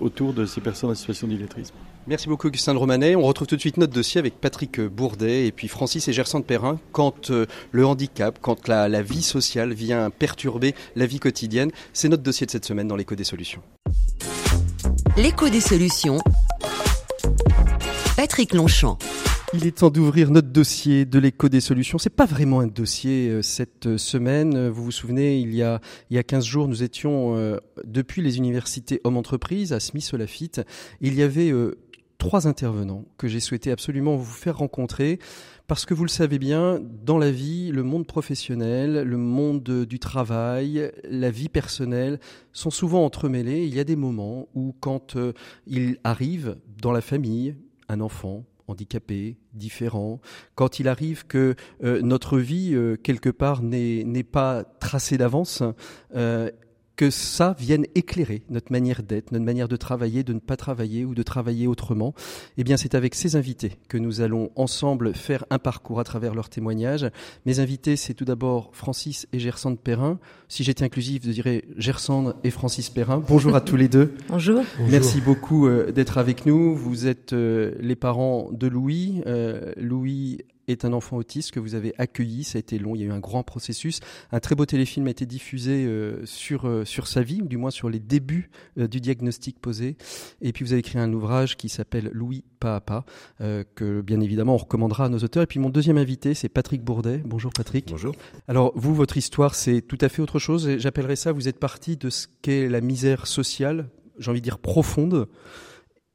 autour 0.00 0.32
de 0.32 0.46
ces 0.46 0.60
personnes 0.60 0.90
en 0.90 0.94
situation 0.94 1.26
d'illettrisme. 1.26 1.74
Merci 2.06 2.28
beaucoup 2.28 2.48
Augustin 2.48 2.74
de 2.74 2.78
Romanet. 2.78 3.16
On 3.16 3.22
retrouve 3.22 3.46
tout 3.46 3.56
de 3.56 3.60
suite 3.60 3.76
notre 3.76 3.92
dossier 3.92 4.18
avec 4.18 4.34
Patrick 4.40 4.80
Bourdet 4.80 5.46
et 5.46 5.52
puis 5.52 5.68
Francis 5.68 6.06
et 6.08 6.12
Gerson 6.12 6.40
de 6.40 6.44
Perrin. 6.44 6.78
Quand 6.90 7.30
euh, 7.30 7.46
le 7.70 7.86
handicap, 7.86 8.38
quand 8.40 8.68
la, 8.68 8.88
la 8.88 9.02
vie 9.02 9.22
sociale 9.22 9.72
vient 9.72 10.10
perturber 10.10 10.74
la 10.96 11.06
vie 11.06 11.20
quotidienne, 11.20 11.70
c'est 11.92 12.08
notre 12.08 12.22
dossier 12.22 12.46
de 12.46 12.50
cette 12.50 12.64
semaine 12.64 12.88
dans 12.88 12.96
l'écho 12.96 13.14
des 13.14 13.24
solutions. 13.24 13.62
L'écho 15.16 15.48
des 15.48 15.60
solutions 15.60 16.18
Patrick 18.22 18.54
Longchamp. 18.54 18.98
Il 19.52 19.66
est 19.66 19.78
temps 19.78 19.90
d'ouvrir 19.90 20.30
notre 20.30 20.46
dossier 20.46 21.04
de 21.04 21.18
l'écho 21.18 21.48
des 21.48 21.60
solutions. 21.60 21.98
C'est 21.98 22.08
pas 22.08 22.24
vraiment 22.24 22.60
un 22.60 22.68
dossier 22.68 23.28
euh, 23.28 23.42
cette 23.42 23.86
euh, 23.86 23.98
semaine. 23.98 24.68
Vous 24.68 24.84
vous 24.84 24.92
souvenez, 24.92 25.40
il 25.40 25.52
y 25.52 25.64
a, 25.64 25.80
il 26.08 26.14
y 26.14 26.18
a 26.20 26.22
15 26.22 26.44
jours, 26.44 26.68
nous 26.68 26.84
étions 26.84 27.36
euh, 27.36 27.56
depuis 27.82 28.22
les 28.22 28.36
universités 28.36 29.00
Homme-Entreprise 29.02 29.72
à 29.72 29.80
Smith-Lafitte. 29.80 30.60
Il 31.00 31.14
y 31.16 31.22
avait 31.24 31.52
trois 32.18 32.46
intervenants 32.46 33.06
que 33.18 33.26
j'ai 33.26 33.40
souhaité 33.40 33.72
absolument 33.72 34.14
vous 34.14 34.24
faire 34.24 34.58
rencontrer 34.58 35.18
parce 35.66 35.84
que 35.84 35.92
vous 35.92 36.04
le 36.04 36.08
savez 36.08 36.38
bien, 36.38 36.80
dans 36.80 37.18
la 37.18 37.32
vie, 37.32 37.72
le 37.72 37.82
monde 37.82 38.06
professionnel, 38.06 39.02
le 39.02 39.16
monde 39.16 39.84
du 39.84 39.98
travail, 39.98 40.92
la 41.02 41.32
vie 41.32 41.48
personnelle 41.48 42.20
sont 42.52 42.70
souvent 42.70 43.04
entremêlés. 43.04 43.66
Il 43.66 43.74
y 43.74 43.80
a 43.80 43.84
des 43.84 43.96
moments 43.96 44.46
où 44.54 44.76
quand 44.78 45.16
il 45.66 45.98
arrive 46.04 46.56
dans 46.80 46.92
la 46.92 47.00
famille, 47.00 47.56
un 47.92 48.00
enfant 48.00 48.44
handicapé, 48.68 49.36
différent, 49.52 50.20
quand 50.54 50.78
il 50.78 50.88
arrive 50.88 51.26
que 51.26 51.54
euh, 51.84 52.00
notre 52.02 52.38
vie, 52.38 52.74
euh, 52.74 52.96
quelque 52.96 53.28
part, 53.28 53.62
n'est 53.62 54.24
pas 54.24 54.64
tracée 54.80 55.18
d'avance, 55.18 55.62
euh, 56.14 56.50
que 57.02 57.10
ça 57.10 57.56
vienne 57.58 57.84
éclairer 57.96 58.44
notre 58.48 58.70
manière 58.70 59.02
d'être, 59.02 59.32
notre 59.32 59.44
manière 59.44 59.66
de 59.66 59.74
travailler, 59.74 60.22
de 60.22 60.34
ne 60.34 60.38
pas 60.38 60.56
travailler 60.56 61.04
ou 61.04 61.16
de 61.16 61.24
travailler 61.24 61.66
autrement, 61.66 62.14
eh 62.58 62.62
bien 62.62 62.76
c'est 62.76 62.94
avec 62.94 63.16
ces 63.16 63.34
invités 63.34 63.72
que 63.88 63.98
nous 63.98 64.20
allons 64.20 64.52
ensemble 64.54 65.12
faire 65.12 65.44
un 65.50 65.58
parcours 65.58 65.98
à 65.98 66.04
travers 66.04 66.32
leurs 66.32 66.48
témoignages. 66.48 67.10
Mes 67.44 67.58
invités, 67.58 67.96
c'est 67.96 68.14
tout 68.14 68.24
d'abord 68.24 68.70
Francis 68.72 69.26
et 69.32 69.40
Gersande 69.40 69.80
Perrin. 69.80 70.20
Si 70.46 70.62
j'étais 70.62 70.84
inclusif, 70.84 71.24
je 71.24 71.32
dirais 71.32 71.64
Gersande 71.76 72.36
et 72.44 72.50
Francis 72.50 72.88
Perrin. 72.88 73.20
Bonjour 73.26 73.56
à 73.56 73.60
tous 73.60 73.76
les 73.76 73.88
deux. 73.88 74.14
Bonjour. 74.28 74.62
Merci 74.88 75.20
beaucoup 75.20 75.66
euh, 75.66 75.90
d'être 75.90 76.18
avec 76.18 76.46
nous. 76.46 76.76
Vous 76.76 77.08
êtes 77.08 77.32
euh, 77.32 77.72
les 77.80 77.96
parents 77.96 78.48
de 78.52 78.68
Louis. 78.68 79.22
Euh, 79.26 79.72
Louis 79.76 80.38
est 80.68 80.84
un 80.84 80.92
enfant 80.92 81.16
autiste 81.16 81.50
que 81.50 81.60
vous 81.60 81.74
avez 81.74 81.94
accueilli. 81.98 82.44
Ça 82.44 82.58
a 82.58 82.60
été 82.60 82.78
long, 82.78 82.94
il 82.94 83.00
y 83.00 83.04
a 83.04 83.06
eu 83.06 83.12
un 83.12 83.18
grand 83.18 83.42
processus. 83.42 84.00
Un 84.30 84.40
très 84.40 84.54
beau 84.54 84.66
téléfilm 84.66 85.06
a 85.06 85.10
été 85.10 85.26
diffusé 85.26 85.84
euh, 85.86 86.24
sur, 86.24 86.66
euh, 86.66 86.84
sur 86.84 87.06
sa 87.06 87.22
vie, 87.22 87.42
ou 87.42 87.48
du 87.48 87.56
moins 87.56 87.70
sur 87.70 87.88
les 87.88 88.00
débuts 88.00 88.50
euh, 88.78 88.86
du 88.86 89.00
diagnostic 89.00 89.60
posé. 89.60 89.96
Et 90.40 90.52
puis 90.52 90.64
vous 90.64 90.72
avez 90.72 90.80
écrit 90.80 90.98
un 90.98 91.12
ouvrage 91.12 91.56
qui 91.56 91.68
s'appelle 91.68 92.10
Louis 92.12 92.44
pas 92.60 92.76
à 92.76 92.80
pas, 92.80 93.04
que 93.74 94.02
bien 94.02 94.20
évidemment 94.20 94.54
on 94.54 94.58
recommandera 94.58 95.06
à 95.06 95.08
nos 95.08 95.18
auteurs. 95.18 95.42
Et 95.42 95.46
puis 95.46 95.58
mon 95.58 95.68
deuxième 95.68 95.98
invité, 95.98 96.32
c'est 96.34 96.48
Patrick 96.48 96.84
Bourdet. 96.84 97.20
Bonjour 97.24 97.52
Patrick. 97.52 97.88
Bonjour. 97.88 98.14
Alors 98.46 98.72
vous, 98.76 98.94
votre 98.94 99.16
histoire, 99.16 99.56
c'est 99.56 99.82
tout 99.82 99.98
à 100.00 100.08
fait 100.08 100.22
autre 100.22 100.38
chose. 100.38 100.78
J'appellerais 100.78 101.16
ça, 101.16 101.32
vous 101.32 101.48
êtes 101.48 101.58
parti 101.58 101.96
de 101.96 102.08
ce 102.08 102.28
qu'est 102.40 102.68
la 102.68 102.80
misère 102.80 103.26
sociale, 103.26 103.88
j'ai 104.18 104.30
envie 104.30 104.40
de 104.40 104.44
dire 104.44 104.60
profonde. 104.60 105.26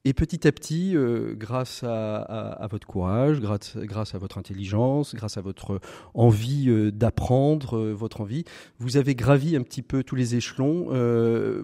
Et 0.07 0.13
petit 0.13 0.47
à 0.47 0.53
petit, 0.53 0.95
euh, 0.95 1.33
grâce 1.35 1.83
à, 1.83 2.65
votre 2.71 2.87
courage, 2.87 3.41
grâce, 3.41 3.75
à 4.15 4.17
votre 4.17 4.37
intelligence, 4.37 5.13
grâce 5.13 5.35
à 5.35 5.41
votre 5.41 5.81
envie 6.13 6.69
euh, 6.69 6.93
d'apprendre, 6.93 7.77
euh, 7.77 7.91
votre 7.91 8.21
envie, 8.21 8.45
vous 8.79 8.95
avez 8.95 9.15
gravi 9.15 9.57
un 9.57 9.63
petit 9.63 9.81
peu 9.81 10.05
tous 10.05 10.15
les 10.15 10.35
échelons. 10.35 10.85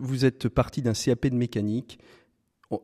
vous 0.02 0.26
êtes 0.26 0.50
parti 0.50 0.82
d'un 0.82 0.92
CAP 0.92 1.28
de 1.28 1.36
mécanique 1.36 2.00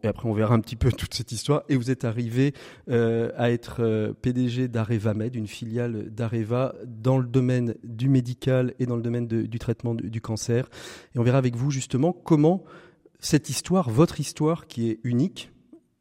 et 0.03 0.07
après 0.07 0.29
on 0.29 0.33
verra 0.33 0.55
un 0.55 0.61
petit 0.61 0.77
peu 0.77 0.91
toute 0.97 1.13
cette 1.13 1.33
histoire, 1.33 1.63
et 1.67 1.75
vous 1.75 1.91
êtes 1.91 2.05
arrivé 2.05 2.53
à 2.87 3.51
être 3.51 4.13
PDG 4.21 4.69
d'Areva 4.69 5.13
Med, 5.13 5.35
une 5.35 5.47
filiale 5.47 6.09
d'Areva 6.09 6.73
dans 6.85 7.17
le 7.17 7.27
domaine 7.27 7.75
du 7.83 8.07
médical 8.07 8.75
et 8.79 8.85
dans 8.85 8.95
le 8.95 9.01
domaine 9.01 9.27
du 9.27 9.59
traitement 9.59 9.93
du, 9.93 10.21
cancer. 10.21 10.69
Et 11.15 11.19
on 11.19 11.23
verra 11.23 11.37
avec 11.37 11.57
vous 11.57 11.69
justement 11.69 12.13
comment 12.13 12.63
cette 13.19 13.49
histoire, 13.49 13.89
votre 13.89 14.19
histoire 14.19 14.67
qui 14.67 14.89
est 14.89 14.99
unique, 15.03 15.51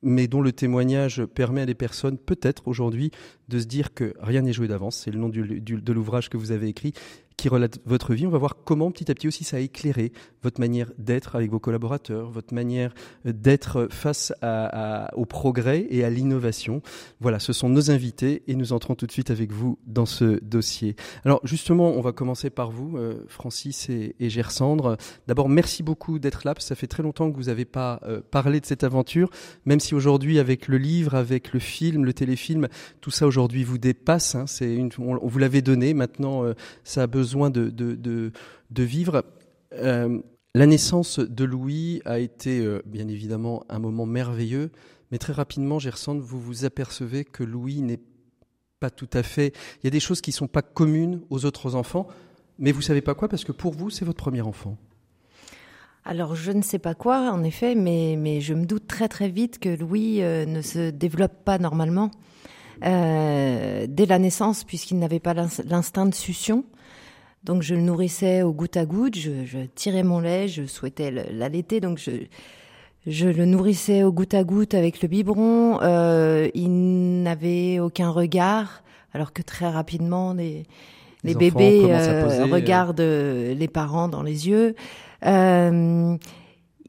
mais 0.02 0.28
dont 0.28 0.40
le 0.40 0.52
témoignage 0.52 1.24
permet 1.24 1.62
à 1.62 1.66
des 1.66 1.74
personnes, 1.74 2.18
peut-être 2.18 2.68
aujourd'hui, 2.68 3.10
de 3.48 3.58
se 3.58 3.66
dire 3.66 3.94
que 3.94 4.14
rien 4.20 4.42
n'est 4.42 4.52
joué 4.52 4.68
d'avance. 4.68 4.96
C'est 4.96 5.10
le 5.10 5.18
nom 5.18 5.28
de 5.28 5.92
l'ouvrage 5.92 6.28
que 6.28 6.36
vous 6.36 6.52
avez 6.52 6.68
écrit 6.68 6.92
qui 7.38 7.48
relate 7.48 7.78
votre 7.86 8.14
vie. 8.14 8.26
On 8.26 8.30
va 8.30 8.38
voir 8.38 8.56
comment 8.64 8.90
petit 8.90 9.10
à 9.10 9.14
petit 9.14 9.28
aussi 9.28 9.44
ça 9.44 9.56
a 9.58 9.60
éclairé 9.60 10.12
votre 10.42 10.60
manière 10.60 10.90
d'être 10.98 11.36
avec 11.36 11.50
vos 11.50 11.60
collaborateurs, 11.60 12.30
votre 12.30 12.52
manière 12.52 12.92
d'être 13.24 13.86
face 13.90 14.34
à, 14.42 15.10
au 15.16 15.24
progrès 15.24 15.86
et 15.88 16.04
à 16.04 16.10
l'innovation. 16.10 16.82
Voilà, 17.20 17.38
ce 17.38 17.52
sont 17.52 17.68
nos 17.68 17.90
invités 17.92 18.42
et 18.48 18.56
nous 18.56 18.72
entrons 18.72 18.96
tout 18.96 19.06
de 19.06 19.12
suite 19.12 19.30
avec 19.30 19.52
vous 19.52 19.78
dans 19.86 20.04
ce 20.04 20.42
dossier. 20.44 20.96
Alors 21.24 21.40
justement, 21.44 21.92
on 21.92 22.00
va 22.00 22.12
commencer 22.12 22.50
par 22.50 22.72
vous, 22.72 22.98
euh, 22.98 23.24
Francis 23.28 23.88
et, 23.88 24.14
Gersandre. 24.28 24.96
D'abord, 25.28 25.48
merci 25.48 25.84
beaucoup 25.84 26.18
d'être 26.18 26.42
là. 26.44 26.54
Parce 26.54 26.64
que 26.64 26.68
ça 26.68 26.74
fait 26.74 26.88
très 26.88 27.04
longtemps 27.04 27.30
que 27.30 27.36
vous 27.36 27.44
n'avez 27.44 27.64
pas 27.64 28.00
euh, 28.02 28.20
parlé 28.32 28.60
de 28.60 28.66
cette 28.66 28.82
aventure, 28.82 29.30
même 29.64 29.78
si 29.78 29.94
aujourd'hui, 29.94 30.40
avec 30.40 30.66
le 30.66 30.76
livre, 30.76 31.14
avec 31.14 31.52
le 31.52 31.60
film, 31.60 32.04
le 32.04 32.12
téléfilm, 32.12 32.66
tout 33.00 33.12
ça 33.12 33.28
aujourd'hui 33.28 33.37
vous 33.46 33.78
dépasse. 33.78 34.34
Hein. 34.34 34.46
On, 34.98 35.18
vous 35.26 35.38
l'avez 35.38 35.62
donné. 35.62 35.94
Maintenant, 35.94 36.44
euh, 36.44 36.54
ça 36.84 37.02
a 37.02 37.06
besoin 37.06 37.50
de, 37.50 38.32
vivre. 38.70 39.24
Euh, 39.74 40.18
la 40.54 40.66
naissance 40.66 41.18
de 41.18 41.44
Louis 41.44 42.02
a 42.04 42.18
été 42.18 42.60
euh, 42.60 42.82
bien 42.86 43.08
évidemment 43.08 43.64
un 43.68 43.78
moment 43.78 44.06
merveilleux, 44.06 44.70
mais 45.10 45.18
très 45.18 45.32
rapidement, 45.32 45.78
Gersande, 45.78 46.20
vous 46.20 46.40
vous 46.40 46.64
apercevez 46.64 47.24
que 47.24 47.44
Louis 47.44 47.80
n'est 47.82 48.00
pas 48.80 48.90
tout 48.90 49.10
à 49.12 49.22
fait. 49.22 49.52
Il 49.82 49.84
y 49.84 49.88
a 49.88 49.90
des 49.90 50.00
choses 50.00 50.20
qui 50.20 50.30
ne 50.30 50.36
sont 50.36 50.48
pas 50.48 50.62
communes 50.62 51.20
aux 51.30 51.44
autres 51.44 51.74
enfants, 51.74 52.06
mais 52.58 52.72
vous 52.72 52.82
savez 52.82 53.00
pas 53.00 53.14
quoi 53.14 53.28
parce 53.28 53.44
que 53.44 53.52
pour 53.52 53.74
vous, 53.74 53.90
c'est 53.90 54.04
votre 54.04 54.22
premier 54.22 54.40
enfant. 54.40 54.76
Alors 56.04 56.34
je 56.34 56.52
ne 56.52 56.62
sais 56.62 56.78
pas 56.78 56.94
quoi, 56.94 57.30
en 57.30 57.44
effet, 57.44 57.74
mais, 57.74 58.40
je 58.40 58.54
me 58.54 58.64
doute 58.64 58.86
très 58.86 59.08
très 59.08 59.28
vite 59.28 59.58
que 59.58 59.68
Louis 59.68 60.20
ne 60.20 60.62
se 60.62 60.90
développe 60.90 61.44
pas 61.44 61.58
normalement 61.58 62.10
dès 62.80 64.06
la 64.06 64.18
naissance, 64.18 64.64
puisqu'il 64.64 64.98
n'avait 64.98 65.20
pas 65.20 65.34
l'instinct 65.34 66.06
de 66.06 66.14
succion. 66.14 66.64
Donc 67.44 67.62
je 67.62 67.74
le 67.74 67.80
nourrissais 67.80 68.42
au 68.42 68.52
goutte 68.52 68.76
à 68.76 68.84
goutte, 68.84 69.16
je, 69.16 69.64
tirais 69.74 70.02
mon 70.02 70.20
lait, 70.20 70.48
je 70.48 70.66
souhaitais 70.66 71.10
l'allaiter, 71.10 71.80
donc 71.80 71.98
je, 71.98 72.10
je 73.06 73.28
le 73.28 73.44
nourrissais 73.44 74.02
au 74.02 74.12
goutte 74.12 74.34
à 74.34 74.44
goutte 74.44 74.74
avec 74.74 75.00
le 75.02 75.08
biberon. 75.08 75.78
Euh, 75.82 76.48
il 76.54 77.22
n'avait 77.22 77.78
aucun 77.78 78.10
regard, 78.10 78.82
alors 79.14 79.32
que 79.32 79.42
très 79.42 79.68
rapidement 79.68 80.34
les, 80.34 80.66
les, 81.22 81.34
bébés 81.34 81.84
euh, 81.84 82.44
regardent 82.46 83.00
euh, 83.00 83.54
les 83.54 83.68
parents 83.68 84.08
dans 84.08 84.22
les 84.22 84.48
yeux. 84.48 84.74
il, 85.22 86.28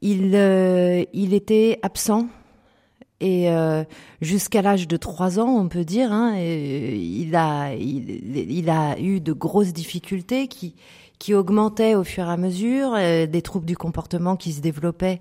il 0.02 1.34
était 1.34 1.78
absent 1.82 2.26
et 3.20 3.50
euh, 3.50 3.84
jusqu'à 4.22 4.62
l'âge 4.62 4.88
de 4.88 4.96
3 4.96 5.38
ans, 5.38 5.48
on 5.48 5.68
peut 5.68 5.84
dire, 5.84 6.10
hein, 6.10 6.36
il, 6.38 7.34
a, 7.36 7.74
il, 7.74 8.70
a 8.70 8.98
eu 8.98 9.20
de 9.20 9.32
grosses 9.34 9.74
difficultés 9.74 10.48
qui, 10.48 10.74
qui 11.18 11.34
augmentaient 11.34 11.94
au 11.94 12.02
fur 12.02 12.24
et 12.24 12.30
à 12.30 12.38
mesure, 12.38 12.94
euh, 12.96 13.26
des 13.26 13.42
troubles 13.42 13.66
du 13.66 13.76
comportement 13.76 14.36
qui 14.36 14.52
se 14.52 14.62
développaient 14.62 15.20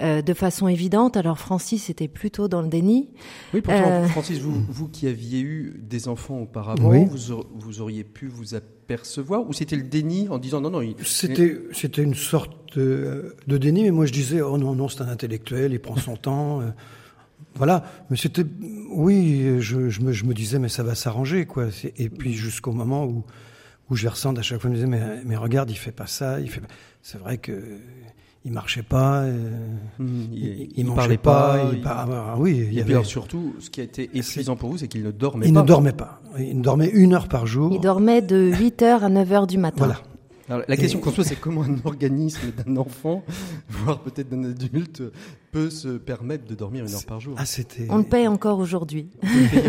euh, 0.00 0.22
de 0.22 0.34
façon 0.34 0.68
évidente. 0.68 1.16
Alors 1.16 1.36
Francis 1.36 1.90
était 1.90 2.06
plutôt 2.06 2.46
dans 2.46 2.62
le 2.62 2.68
déni. 2.68 3.10
Oui, 3.52 3.60
pourtant, 3.60 4.04
Francis, 4.04 4.38
vous, 4.38 4.62
vous 4.68 4.86
qui 4.86 5.08
aviez 5.08 5.40
eu 5.40 5.80
des 5.82 6.06
enfants 6.06 6.38
auparavant, 6.38 6.92
vous, 7.04 7.42
vous 7.56 7.80
auriez 7.80 8.04
pu 8.04 8.28
vous 8.28 8.54
apercevoir 8.54 9.48
ou 9.48 9.52
c'était 9.52 9.76
le 9.76 9.82
déni 9.82 10.28
en 10.28 10.38
disant 10.38 10.60
non, 10.60 10.70
non 10.70 10.94
C'était, 11.02 11.58
c'était 11.72 12.04
une 12.04 12.14
sorte 12.14 12.78
de, 12.78 13.34
de, 13.48 13.58
déni, 13.58 13.82
mais 13.82 13.90
moi 13.90 14.06
je 14.06 14.12
disais, 14.12 14.40
oh 14.40 14.56
non, 14.58 14.76
non, 14.76 14.88
c'est 14.88 15.02
un 15.02 15.08
intellectuel, 15.08 15.72
il 15.72 15.80
prend 15.80 15.96
son 15.96 16.16
temps. 16.16 16.62
Voilà, 17.54 17.84
mais 18.10 18.16
c'était, 18.16 18.44
oui, 18.90 19.60
je, 19.60 19.88
je, 19.88 20.00
me, 20.00 20.12
je, 20.12 20.24
me, 20.24 20.34
disais, 20.34 20.58
mais 20.58 20.68
ça 20.68 20.82
va 20.82 20.94
s'arranger, 20.94 21.46
quoi. 21.46 21.66
Et 21.96 22.08
puis 22.08 22.32
jusqu'au 22.32 22.72
moment 22.72 23.04
où, 23.04 23.24
où 23.90 23.96
je 23.96 24.08
ressens 24.08 24.34
à 24.36 24.42
chaque 24.42 24.60
fois, 24.60 24.70
je 24.70 24.72
me 24.72 24.74
disais, 24.76 24.88
mais, 24.88 25.22
mais 25.24 25.36
regarde, 25.36 25.70
il 25.70 25.76
fait 25.76 25.92
pas 25.92 26.06
ça, 26.06 26.40
il 26.40 26.48
fait. 26.48 26.62
C'est 27.02 27.18
vrai 27.18 27.38
que 27.38 27.78
il 28.44 28.52
marchait 28.52 28.82
pas, 28.82 29.22
euh, 29.22 29.76
mmh, 29.98 30.06
il, 30.32 30.68
il, 30.76 30.84
mangeait 30.86 30.96
parlait 30.96 31.18
pas, 31.18 31.70
il, 31.72 31.82
ah, 31.86 32.34
oui. 32.38 32.66
Il 32.66 32.74
y 32.74 32.80
avait... 32.80 33.04
surtout, 33.04 33.54
ce 33.60 33.70
qui 33.70 33.80
a 33.80 33.84
été 33.84 34.10
épuisant 34.14 34.56
pour 34.56 34.70
vous, 34.70 34.78
c'est 34.78 34.88
qu'il 34.88 35.04
ne 35.04 35.12
dormait 35.12 35.44
pas. 35.44 35.48
Il 35.48 35.54
ne 35.54 35.62
dormait 35.62 35.92
pas. 35.92 36.20
Il 36.38 36.60
dormait 36.60 36.88
une 36.88 37.14
heure 37.14 37.28
par 37.28 37.46
jour. 37.46 37.70
Il 37.72 37.80
dormait 37.80 38.20
de 38.20 38.50
8 38.52 38.82
heures 38.82 39.04
à 39.04 39.08
9 39.08 39.32
heures 39.32 39.46
du 39.46 39.58
matin. 39.58 39.84
Voilà 39.84 40.02
la 40.48 40.76
question 40.76 41.00
qu'on 41.00 41.10
se 41.10 41.16
pose, 41.16 41.26
c'est 41.26 41.36
comment 41.40 41.62
un 41.62 41.76
organisme 41.84 42.52
d'un 42.52 42.76
enfant, 42.76 43.24
voire 43.68 44.00
peut-être 44.00 44.28
d'un 44.28 44.44
adulte, 44.44 45.02
peut 45.50 45.70
se 45.70 45.88
permettre 45.88 46.44
de 46.46 46.54
dormir 46.54 46.84
une 46.84 46.94
heure 46.94 47.04
par 47.06 47.20
jour 47.20 47.34
ah, 47.38 47.44
On 47.90 47.98
le 47.98 48.04
paye 48.04 48.26
encore 48.26 48.58
aujourd'hui. 48.58 49.08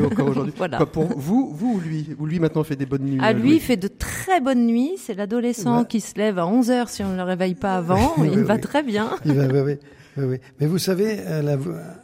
encore 0.05 0.27
aujourd'hui. 0.29 0.53
voilà. 0.57 0.85
pour 0.85 1.05
vous, 1.17 1.53
vous 1.53 1.75
ou 1.75 1.79
lui 1.79 2.07
Ou 2.19 2.25
lui 2.25 2.39
maintenant 2.39 2.63
fait 2.63 2.75
des 2.75 2.85
bonnes 2.85 3.03
nuits 3.03 3.19
À 3.19 3.25
ah, 3.27 3.33
lui, 3.33 3.55
il 3.55 3.61
fait 3.61 3.77
de 3.77 3.87
très 3.87 4.39
bonnes 4.39 4.65
nuits. 4.65 4.93
C'est 4.97 5.13
l'adolescent 5.13 5.83
qui 5.83 5.99
se 5.99 6.15
lève 6.17 6.39
à 6.39 6.47
11 6.47 6.71
heures 6.71 6.89
si 6.89 7.03
on 7.03 7.09
ne 7.11 7.17
le 7.17 7.23
réveille 7.23 7.55
pas 7.55 7.75
avant. 7.77 8.15
il 8.23 8.43
va 8.43 8.57
très 8.57 8.83
bien. 8.83 9.11
Il 9.25 9.33
va, 9.33 9.47
oui, 9.63 9.77
oui, 10.17 10.37
Mais 10.59 10.67
vous 10.67 10.77
savez, 10.77 11.17
euh, 11.19 11.57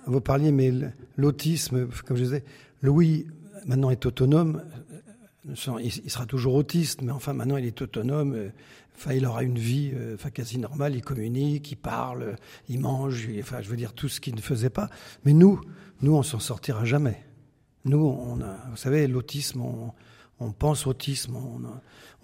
vous 0.07 0.21
parliez, 0.21 0.51
mais 0.51 0.73
l'autisme, 1.17 1.87
comme 2.05 2.17
je 2.17 2.23
disais, 2.23 2.43
Louis 2.81 3.27
maintenant 3.65 3.89
est 3.89 4.05
autonome 4.05 4.61
il, 5.79 6.11
sera 6.11 6.25
toujours 6.25 6.55
autiste, 6.55 7.01
mais 7.01 7.11
enfin 7.11 7.33
maintenant 7.33 7.57
il 7.57 7.65
est 7.65 7.81
autonome. 7.81 8.33
Euh, 8.35 8.49
enfin, 8.95 9.13
il 9.13 9.25
aura 9.25 9.43
une 9.43 9.57
vie 9.57 9.91
euh, 9.93 10.15
enfin, 10.15 10.29
quasi 10.29 10.57
normale. 10.57 10.95
Il 10.95 11.01
communique, 11.01 11.71
il 11.71 11.77
parle, 11.77 12.35
il 12.67 12.79
mange. 12.79 13.27
enfin, 13.39 13.61
je 13.61 13.69
veux 13.69 13.77
dire 13.77 13.93
tout 13.93 14.09
ce 14.09 14.19
qu'il 14.19 14.35
ne 14.35 14.41
faisait 14.41 14.69
pas. 14.69 14.89
Mais 15.25 15.33
nous, 15.33 15.61
nous, 16.01 16.15
on 16.15 16.23
s'en 16.23 16.39
sortira 16.39 16.85
jamais. 16.85 17.23
Nous, 17.85 17.99
on 17.99 18.41
a, 18.41 18.57
vous 18.69 18.77
savez, 18.77 19.07
l'autisme, 19.07 19.61
on, 19.61 19.93
on 20.39 20.51
pense 20.51 20.87
autisme, 20.87 21.35
on, 21.35 21.61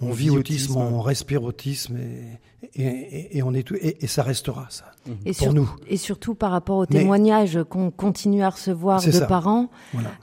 on, 0.01 0.11
vit 0.11 0.29
autisme, 0.29 0.77
on 0.77 1.01
respire 1.01 1.43
autisme 1.43 1.97
et, 1.97 2.81
et, 2.81 3.37
et 3.37 3.43
on 3.43 3.53
est 3.53 3.63
tout, 3.63 3.75
et, 3.79 4.07
ça 4.07 4.23
restera 4.23 4.67
ça. 4.69 4.91
Et 5.25 5.33
pour 5.33 5.53
nous. 5.53 5.69
Et 5.87 5.97
surtout 5.97 6.35
par 6.35 6.51
rapport 6.51 6.77
aux 6.77 6.85
témoignages 6.85 7.63
qu'on 7.63 7.91
continue 7.91 8.43
à 8.43 8.49
recevoir 8.49 9.01
de 9.01 9.25
parents 9.25 9.69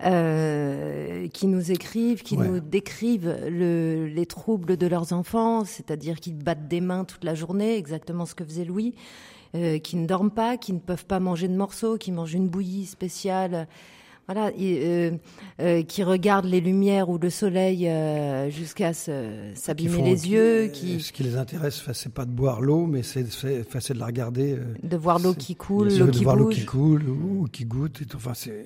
euh, 0.04 1.28
qui 1.28 1.46
nous 1.46 1.70
écrivent, 1.70 2.22
qui 2.22 2.36
nous 2.36 2.60
décrivent 2.60 3.36
le, 3.48 4.06
les 4.06 4.26
troubles 4.26 4.76
de 4.76 4.86
leurs 4.86 5.12
enfants, 5.12 5.64
c'est-à-dire 5.64 6.20
qu'ils 6.20 6.36
battent 6.36 6.68
des 6.68 6.80
mains 6.80 7.04
toute 7.04 7.24
la 7.24 7.34
journée, 7.34 7.76
exactement 7.76 8.26
ce 8.26 8.34
que 8.34 8.44
faisait 8.44 8.64
Louis, 8.64 8.94
euh, 9.54 9.78
qui 9.78 9.96
ne 9.96 10.06
dorment 10.06 10.30
pas, 10.30 10.56
qui 10.56 10.72
ne 10.72 10.78
peuvent 10.78 11.06
pas 11.06 11.20
manger 11.20 11.48
de 11.48 11.56
morceaux, 11.56 11.96
qui 11.96 12.12
mangent 12.12 12.34
une 12.34 12.48
bouillie 12.48 12.86
spéciale 12.86 13.68
voilà, 14.26 14.52
euh, 14.60 15.10
euh, 15.60 15.82
qui 15.82 16.04
regardent 16.04 16.46
les 16.46 16.60
lumières 16.60 17.08
ou 17.08 17.18
le 17.18 17.28
soleil 17.28 17.88
euh, 17.88 18.50
jusqu'à 18.50 18.92
s'abîmer 18.92 20.02
les 20.02 20.30
yeux. 20.30 20.68
Qui... 20.68 21.00
Ce 21.00 21.12
qui 21.12 21.22
les 21.24 21.36
intéresse, 21.36 21.82
c'est 21.92 22.12
pas 22.12 22.24
de 22.24 22.30
boire 22.30 22.60
l'eau, 22.60 22.86
mais 22.86 23.02
c'est 23.02 23.24
de 23.24 23.98
la 23.98 24.06
regarder. 24.06 24.58
de 24.82 24.96
voir 24.96 25.18
l'eau 25.18 25.34
qui 25.34 25.56
coule, 25.56 25.88
l'eau 25.96 26.06
qui 26.08 26.20
de 26.20 26.24
voir 26.24 26.36
l'eau 26.36 26.48
qui 26.48 26.64
coule 26.64 27.08
ou, 27.08 27.48
qui 27.50 27.64
goûte. 27.64 28.00
Et. 28.00 28.06
Enfin, 28.14 28.32
c'est 28.34 28.64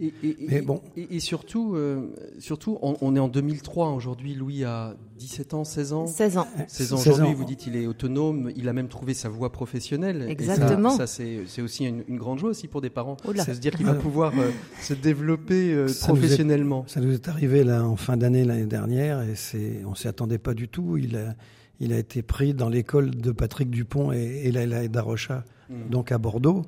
et, 0.00 0.36
mais 0.48 0.60
bon. 0.60 0.80
Et, 0.96 1.20
surtout, 1.20 1.74
euh, 1.74 2.08
surtout 2.38 2.78
on, 2.82 3.16
est 3.16 3.18
en 3.18 3.28
2003 3.28 3.90
aujourd'hui. 3.90 4.34
Louis 4.34 4.64
a 4.64 4.96
17 5.18 5.54
ans, 5.54 5.64
16 5.64 5.92
ans. 5.92 6.06
16 6.06 6.38
ans. 6.38 6.46
16 6.66 6.92
ans 6.92 6.96
aujourd'hui. 6.98 7.34
Vous 7.34 7.44
dites 7.44 7.66
il 7.66 7.76
est 7.76 7.86
autonome. 7.86 8.50
Il 8.56 8.68
a 8.68 8.72
même 8.72 8.88
trouvé 8.88 9.14
sa 9.14 9.28
voie 9.28 9.52
professionnelle. 9.52 10.26
Exactement. 10.28 10.90
ça, 10.90 11.06
c'est 11.06 11.62
aussi 11.62 11.84
une, 11.84 12.02
grande 12.16 12.38
joie 12.38 12.50
aussi 12.50 12.68
pour 12.68 12.80
des 12.80 12.90
parents. 12.90 13.16
C'est 13.36 13.54
se 13.54 13.60
dire 13.60 13.72
qu'il 13.74 13.86
va 13.86 13.94
pouvoir 13.94 14.32
euh, 14.38 14.50
se 14.80 14.94
développer 14.94 15.72
euh, 15.72 15.86
professionnellement. 16.00 16.84
ça 16.86 17.00
nous 17.00 17.12
est 17.12 17.28
arrivé 17.28 17.64
là 17.64 17.84
en 17.84 17.96
fin 17.96 18.16
d'année 18.16 18.44
l'année 18.44 18.66
dernière 18.66 19.22
et 19.22 19.34
c'est 19.34 19.82
on 19.86 19.94
s'y 19.94 20.08
attendait 20.08 20.38
pas 20.38 20.54
du 20.54 20.68
tout. 20.68 20.96
Il 20.96 21.16
a 21.16 21.34
il 21.80 21.92
a 21.92 21.98
été 21.98 22.22
pris 22.22 22.54
dans 22.54 22.68
l'école 22.68 23.10
de 23.10 23.32
Patrick 23.32 23.68
Dupont 23.68 24.12
et, 24.12 24.42
et 24.44 24.52
Laila 24.52 24.86
Darocha, 24.86 25.42
mmh. 25.68 25.90
donc 25.90 26.12
à 26.12 26.18
Bordeaux, 26.18 26.62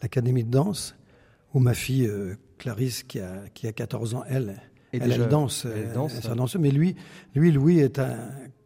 l'académie 0.00 0.44
de 0.44 0.50
danse 0.50 0.94
où 1.56 1.58
ma 1.58 1.72
fille 1.72 2.06
euh, 2.06 2.34
Clarisse, 2.58 3.02
qui 3.02 3.18
a, 3.18 3.32
qui 3.54 3.66
a 3.66 3.72
14 3.72 4.14
ans, 4.14 4.24
elle, 4.28 4.62
elle, 4.92 5.26
danse, 5.28 5.64
elle 5.64 5.90
euh, 5.96 6.34
danse, 6.34 6.56
mais 6.56 6.70
lui, 6.70 6.96
lui, 7.34 7.50
Louis 7.50 7.78
est 7.78 7.98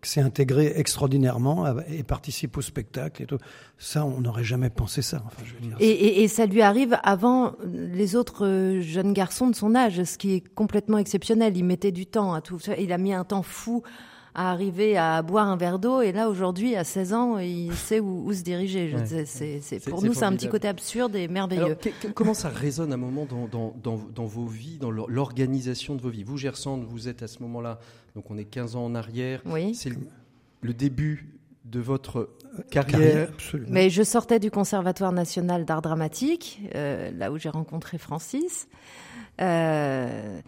s'est 0.03 0.23
intégré 0.23 0.73
extraordinairement 0.77 1.79
et 1.89 2.03
participe 2.03 2.57
au 2.57 2.63
spectacle 2.63 3.23
et 3.23 3.27
tout. 3.27 3.39
Ça, 3.79 4.05
on 4.05 4.23
n'aurait 4.23 4.45
jamais 4.45 4.71
pensé 4.71 5.03
ça. 5.03 5.23
Enfin, 5.27 5.43
je 5.45 5.55
veux 5.55 5.61
dire. 5.61 5.77
Et, 5.79 6.23
et, 6.23 6.29
ça 6.29 6.47
lui 6.47 6.63
arrive 6.63 6.99
avant 7.03 7.53
les 7.63 8.17
autres 8.17 8.47
euh, 8.47 8.81
jeunes 8.81 9.13
garçons 9.13 9.47
de 9.47 9.55
son 9.55 9.75
âge, 9.75 10.03
ce 10.03 10.19
qui 10.19 10.35
est 10.35 10.55
complètement 10.55 10.99
exceptionnel. 10.99 11.57
Il 11.57 11.65
mettait 11.65 11.93
du 11.93 12.07
temps 12.07 12.33
à 12.33 12.41
tout. 12.41 12.59
Il 12.79 12.93
a 12.93 12.99
mis 12.99 13.13
un 13.13 13.25
temps 13.25 13.43
fou 13.43 13.83
à 14.35 14.51
arriver 14.51 14.97
à 14.97 15.23
boire 15.23 15.49
un 15.49 15.57
verre 15.57 15.79
d'eau. 15.79 16.03
Et 16.03 16.13
là, 16.13 16.29
aujourd'hui, 16.29 16.77
à 16.77 16.85
16 16.85 17.13
ans, 17.13 17.39
il 17.39 17.75
sait 17.75 18.01
où, 18.01 18.33
se 18.33 18.43
diriger. 18.43 18.95
c'est, 19.27 19.81
pour 19.89 20.03
nous, 20.03 20.15
c'est 20.15 20.25
un 20.25 20.33
petit 20.33 20.49
côté 20.49 20.69
absurde 20.69 21.17
et 21.17 21.29
merveilleux. 21.29 21.77
comment 22.15 22.35
ça 22.35 22.49
résonne 22.49 22.93
à 22.93 22.95
un 22.95 22.99
moment 22.99 23.27
dans, 23.27 23.75
dans, 23.83 24.27
vos 24.27 24.47
vies, 24.47 24.79
dans 24.79 24.91
l'organisation 24.91 25.95
de 25.95 26.03
vos 26.03 26.11
vies? 26.11 26.25
Vous, 26.25 26.37
Gersande, 26.37 26.85
vous 26.85 27.09
êtes 27.09 27.23
à 27.23 27.29
ce 27.29 27.43
moment-là, 27.43 27.79
donc 28.15 28.31
on 28.31 28.39
est 28.39 28.45
15 28.45 28.77
ans 28.77 28.85
en 28.85 28.95
arrière. 28.95 29.43
Oui. 29.47 29.75
C'est 29.75 29.91
le, 30.63 30.75
début 30.75 31.39
de 31.65 31.81
votre 31.81 32.31
carrière. 32.71 33.31
Mais 33.69 33.91
je 33.91 34.03
sortais 34.03 34.39
du 34.39 34.51
Conservatoire 34.51 35.13
national 35.13 35.65
d'art 35.65 35.83
dramatique, 35.83 36.61
euh, 36.75 37.11
là 37.13 37.33
où 37.33 37.39
j'ai 37.39 37.49
rencontré 37.49 37.99
Francis. 37.99 38.69
Euh, 39.41 40.41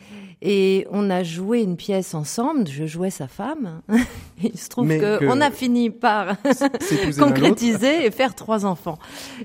et 0.43 0.87
on 0.91 1.09
a 1.09 1.23
joué 1.23 1.63
une 1.63 1.77
pièce 1.77 2.15
ensemble. 2.15 2.67
Je 2.69 2.85
jouais 2.85 3.11
sa 3.11 3.29
femme. 3.29 3.81
Il 4.43 4.59
se 4.59 4.69
trouve 4.69 4.89
qu'on 4.89 5.41
a 5.41 5.51
fini 5.51 5.91
par 5.91 6.37
concrétiser 7.19 8.07
et 8.07 8.11
faire 8.11 8.35
trois 8.35 8.67
enfants. 8.67 8.99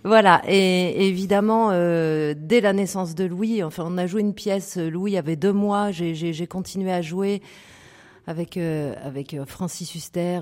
Voilà. 0.04 0.42
Et 0.48 1.08
évidemment, 1.08 1.70
euh, 1.72 2.34
dès 2.36 2.62
la 2.62 2.74
naissance 2.74 3.16
de 3.16 3.26
Louis, 3.26 3.64
enfin, 3.64 3.84
on 3.88 3.98
a 3.98 4.08
joué 4.08 4.22
une 4.22 4.34
pièce. 4.34 4.78
Louis 4.78 5.18
avait 5.18 5.36
deux 5.36 5.54
mois. 5.54 5.92
J'ai 5.92 6.48
continué 6.48 6.92
à 6.92 7.02
jouer 7.02 7.42
avec 8.26 8.58
euh, 8.58 8.94
avec 9.04 9.38
Francis 9.46 9.94
Huster. 9.94 10.42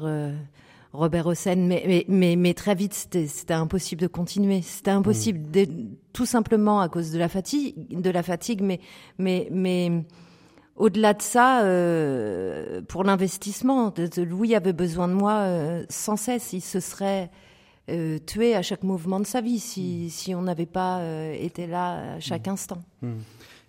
Robert 0.95 1.27
Hossein, 1.27 1.55
mais, 1.55 2.05
mais, 2.07 2.35
mais, 2.35 2.53
très 2.53 2.75
vite, 2.75 2.93
c'était 2.93 3.53
impossible 3.53 4.01
de 4.01 4.07
continuer. 4.07 4.61
C'était 4.61 4.91
impossible, 4.91 5.39
mm. 5.39 5.95
tout 6.13 6.25
simplement 6.25 6.79
à 6.79 6.89
cause 6.89 7.11
de 7.11 7.19
la 7.19 7.29
fatigue, 7.29 7.75
de 7.99 8.09
la 8.09 8.23
fatigue 8.23 8.61
mais, 8.61 8.79
mais, 9.17 9.47
mais 9.51 10.05
au-delà 10.75 11.13
de 11.13 11.21
ça, 11.21 11.63
euh, 11.63 12.81
pour 12.87 13.03
l'investissement, 13.03 13.93
Louis 14.17 14.55
avait 14.55 14.73
besoin 14.73 15.07
de 15.07 15.13
moi 15.13 15.33
euh, 15.33 15.85
sans 15.89 16.17
cesse. 16.17 16.51
Il 16.53 16.61
se 16.61 16.79
serait 16.79 17.31
euh, 17.89 18.19
tué 18.19 18.55
à 18.55 18.61
chaque 18.61 18.83
mouvement 18.83 19.19
de 19.19 19.25
sa 19.25 19.41
vie 19.41 19.59
si, 19.59 20.05
mm. 20.07 20.09
si 20.09 20.35
on 20.35 20.41
n'avait 20.41 20.65
pas 20.65 21.01
été 21.39 21.67
là 21.67 22.15
à 22.15 22.19
chaque 22.19 22.47
mm. 22.47 22.51
instant. 22.51 22.79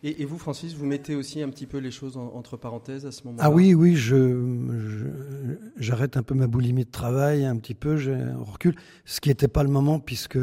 Et, 0.03 0.25
vous, 0.25 0.39
Francis, 0.39 0.75
vous 0.75 0.85
mettez 0.87 1.15
aussi 1.15 1.43
un 1.43 1.49
petit 1.49 1.67
peu 1.67 1.79
les 1.79 1.91
choses 1.91 2.17
entre 2.17 2.57
parenthèses 2.57 3.07
à 3.07 3.13
ce 3.13 3.25
moment-là 3.25 3.43
Ah 3.45 3.51
oui, 3.51 3.75
oui, 3.75 3.97
je, 3.97 5.11
j'arrête 5.79 6.17
un 6.17 6.23
peu 6.23 6.35
ma 6.35 6.47
boulimie 6.47 6.85
de 6.85 6.91
travail, 6.91 7.45
un 7.45 7.57
petit 7.57 7.75
peu, 7.75 7.97
je 7.97 8.13
recule, 8.39 8.77
ce 9.05 9.21
qui 9.21 9.31
n'était 9.31 9.49
pas 9.49 9.63
le 9.63 9.71
moment 9.71 9.99
puisque 9.99 10.39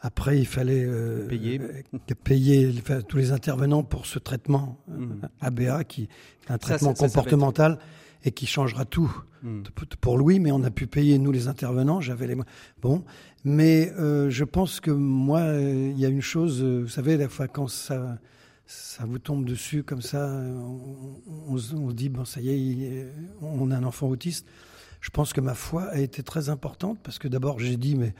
après 0.00 0.38
il 0.38 0.46
fallait 0.46 0.84
euh, 0.84 1.26
payer, 1.26 1.60
euh, 1.60 2.14
payer 2.22 2.74
tous 3.08 3.16
les 3.16 3.32
intervenants 3.32 3.82
pour 3.82 4.06
ce 4.06 4.18
traitement 4.18 4.78
euh, 4.90 4.98
mmh. 4.98 5.28
ABA, 5.40 5.84
qui 5.84 6.02
est 6.02 6.52
un 6.52 6.58
traitement 6.58 6.92
comportemental 6.92 7.78
et 8.24 8.32
qui 8.32 8.46
changera 8.46 8.84
tout 8.84 9.10
mmh. 9.42 9.62
pour 10.00 10.18
Louis, 10.18 10.40
mais 10.40 10.50
on 10.50 10.64
a 10.64 10.70
pu 10.70 10.88
payer 10.88 11.18
nous 11.18 11.32
les 11.32 11.46
intervenants, 11.46 12.00
j'avais 12.00 12.26
les 12.26 12.36
bon, 12.82 13.04
mais 13.44 13.92
je 13.96 14.44
pense 14.44 14.80
que 14.80 14.90
moi 14.90 15.42
il 15.54 15.98
y 15.98 16.04
a 16.04 16.08
une 16.08 16.20
chose, 16.20 16.62
vous 16.62 16.88
savez, 16.88 17.16
la 17.16 17.28
fois 17.28 17.46
quand 17.46 17.68
ça 17.68 18.18
ça 18.68 19.06
vous 19.06 19.18
tombe 19.18 19.46
dessus 19.46 19.82
comme 19.82 20.02
ça, 20.02 20.30
on, 21.46 21.56
se 21.56 21.74
dit, 21.94 22.10
bon, 22.10 22.26
ça 22.26 22.42
y 22.42 22.50
est, 22.84 23.06
on 23.40 23.70
a 23.70 23.76
un 23.76 23.82
enfant 23.82 24.08
autiste. 24.08 24.46
Je 25.00 25.08
pense 25.08 25.32
que 25.32 25.40
ma 25.40 25.54
foi 25.54 25.84
a 25.84 25.98
été 25.98 26.22
très 26.22 26.50
importante 26.50 26.98
parce 27.02 27.18
que 27.18 27.28
d'abord 27.28 27.58
j'ai 27.58 27.78
dit, 27.78 27.96
mais, 27.96 28.14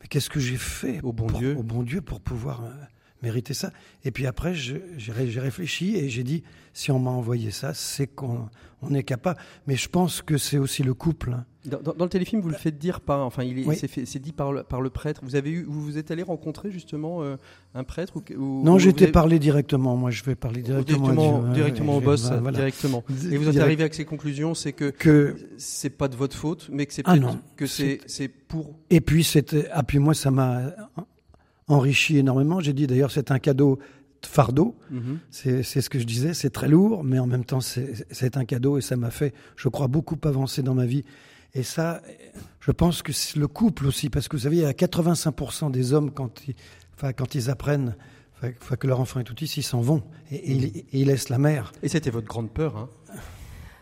mais 0.00 0.06
qu'est-ce 0.06 0.30
que 0.30 0.38
j'ai 0.38 0.56
fait 0.56 1.00
au 1.02 1.12
bon, 1.12 1.26
Dieu. 1.26 1.56
au 1.56 1.64
bon 1.64 1.82
Dieu 1.82 2.00
pour 2.00 2.20
pouvoir 2.20 2.62
mériter 3.22 3.54
ça 3.54 3.72
Et 4.04 4.10
puis 4.10 4.26
après, 4.26 4.54
j'ai 4.54 5.40
réfléchi 5.40 5.96
et 5.96 6.08
j'ai 6.08 6.24
dit, 6.24 6.42
si 6.72 6.90
on 6.90 6.98
m'a 6.98 7.10
envoyé 7.10 7.50
ça, 7.50 7.74
c'est 7.74 8.06
qu'on 8.06 8.48
on 8.82 8.94
est 8.94 9.02
capable. 9.02 9.40
Mais 9.66 9.76
je 9.76 9.88
pense 9.88 10.22
que 10.22 10.38
c'est 10.38 10.58
aussi 10.58 10.82
le 10.82 10.94
couple. 10.94 11.32
Hein. 11.32 11.44
Dans, 11.64 12.04
le 12.04 12.08
téléfilm, 12.08 12.40
vous 12.40 12.48
le 12.48 12.54
faites 12.54 12.78
dire 12.78 13.00
par, 13.00 13.26
enfin, 13.26 13.42
il 13.42 13.66
c'est 13.74 14.18
dit 14.20 14.32
par 14.32 14.52
le, 14.52 14.62
par 14.62 14.80
le, 14.80 14.88
prêtre. 14.90 15.20
Vous 15.24 15.36
avez 15.36 15.50
eu, 15.50 15.64
vous, 15.64 15.82
vous 15.82 15.98
êtes 15.98 16.10
allé 16.10 16.22
rencontrer 16.22 16.70
justement 16.70 17.22
euh, 17.22 17.36
un 17.74 17.84
prêtre 17.84 18.14
ou, 18.16 18.62
Non, 18.64 18.78
j'étais 18.78 19.08
parlé 19.08 19.38
directement. 19.38 19.96
Moi, 19.96 20.10
je 20.10 20.22
vais 20.22 20.34
parler 20.34 20.62
directement. 20.62 21.08
Directement, 21.08 21.52
directement 21.52 21.96
au 21.96 22.00
boss, 22.00 22.30
directement. 22.52 23.04
Et 23.30 23.36
vous 23.36 23.48
êtes 23.48 23.58
arrivé 23.58 23.82
avec 23.82 23.94
ces 23.94 24.04
conclusions, 24.04 24.54
c'est 24.54 24.72
que, 24.72 24.90
que 24.90 25.36
c'est 25.58 25.90
pas 25.90 26.08
de 26.08 26.16
votre 26.16 26.36
faute, 26.36 26.68
mais 26.72 26.86
que 26.86 26.94
c'est 26.94 27.02
ah 27.04 27.16
que 27.56 27.66
c'est 27.66 28.28
pour. 28.28 28.78
Et 28.90 29.00
puis 29.00 29.24
c'était, 29.24 29.66
ah 29.72 29.82
puis 29.82 29.98
moi 29.98 30.14
ça 30.14 30.30
m'a 30.30 30.72
enrichi 31.68 32.18
énormément. 32.18 32.60
J'ai 32.60 32.72
dit 32.72 32.86
d'ailleurs 32.86 33.10
c'est 33.10 33.30
un 33.30 33.38
cadeau 33.38 33.78
fardeau. 34.26 34.76
Mhm. 34.90 35.18
C'est 35.30 35.62
ce 35.62 35.90
que 35.90 35.98
je 35.98 36.04
disais, 36.04 36.34
c'est 36.34 36.50
très 36.50 36.68
lourd, 36.68 37.04
mais 37.04 37.18
en 37.18 37.26
même 37.26 37.44
temps, 37.44 37.60
c'est 37.60 38.36
un 38.36 38.44
cadeau 38.44 38.78
et 38.78 38.80
ça 38.80 38.96
m'a 38.96 39.10
fait, 39.10 39.34
je 39.56 39.68
crois, 39.68 39.86
beaucoup 39.86 40.18
avancer 40.24 40.62
dans 40.62 40.74
ma 40.74 40.86
vie. 40.86 41.04
Et 41.54 41.62
ça, 41.62 42.02
je 42.60 42.70
pense 42.70 43.02
que 43.02 43.12
c'est 43.12 43.38
le 43.38 43.48
couple 43.48 43.86
aussi, 43.86 44.10
parce 44.10 44.28
que 44.28 44.36
vous 44.36 44.42
savez, 44.42 44.56
il 44.56 44.62
y 44.62 44.66
a 44.66 44.72
85% 44.72 45.70
des 45.70 45.92
hommes, 45.92 46.10
quand 46.10 46.46
ils, 46.46 46.54
enfin, 46.94 47.12
quand 47.12 47.34
ils 47.34 47.48
apprennent 47.50 47.96
enfin, 48.42 48.76
que 48.76 48.86
leur 48.86 49.00
enfant 49.00 49.20
est 49.20 49.30
autiste, 49.30 49.56
ils 49.56 49.62
s'en 49.62 49.80
vont 49.80 50.02
et, 50.30 50.54
mhm. 50.54 50.70
ils, 50.92 51.06
laissent 51.06 51.30
la 51.30 51.38
mère. 51.38 51.72
Et 51.82 51.88
c'était 51.88 52.10
votre 52.10 52.26
grande 52.26 52.50
peur, 52.50 52.76
hein, 52.76 52.88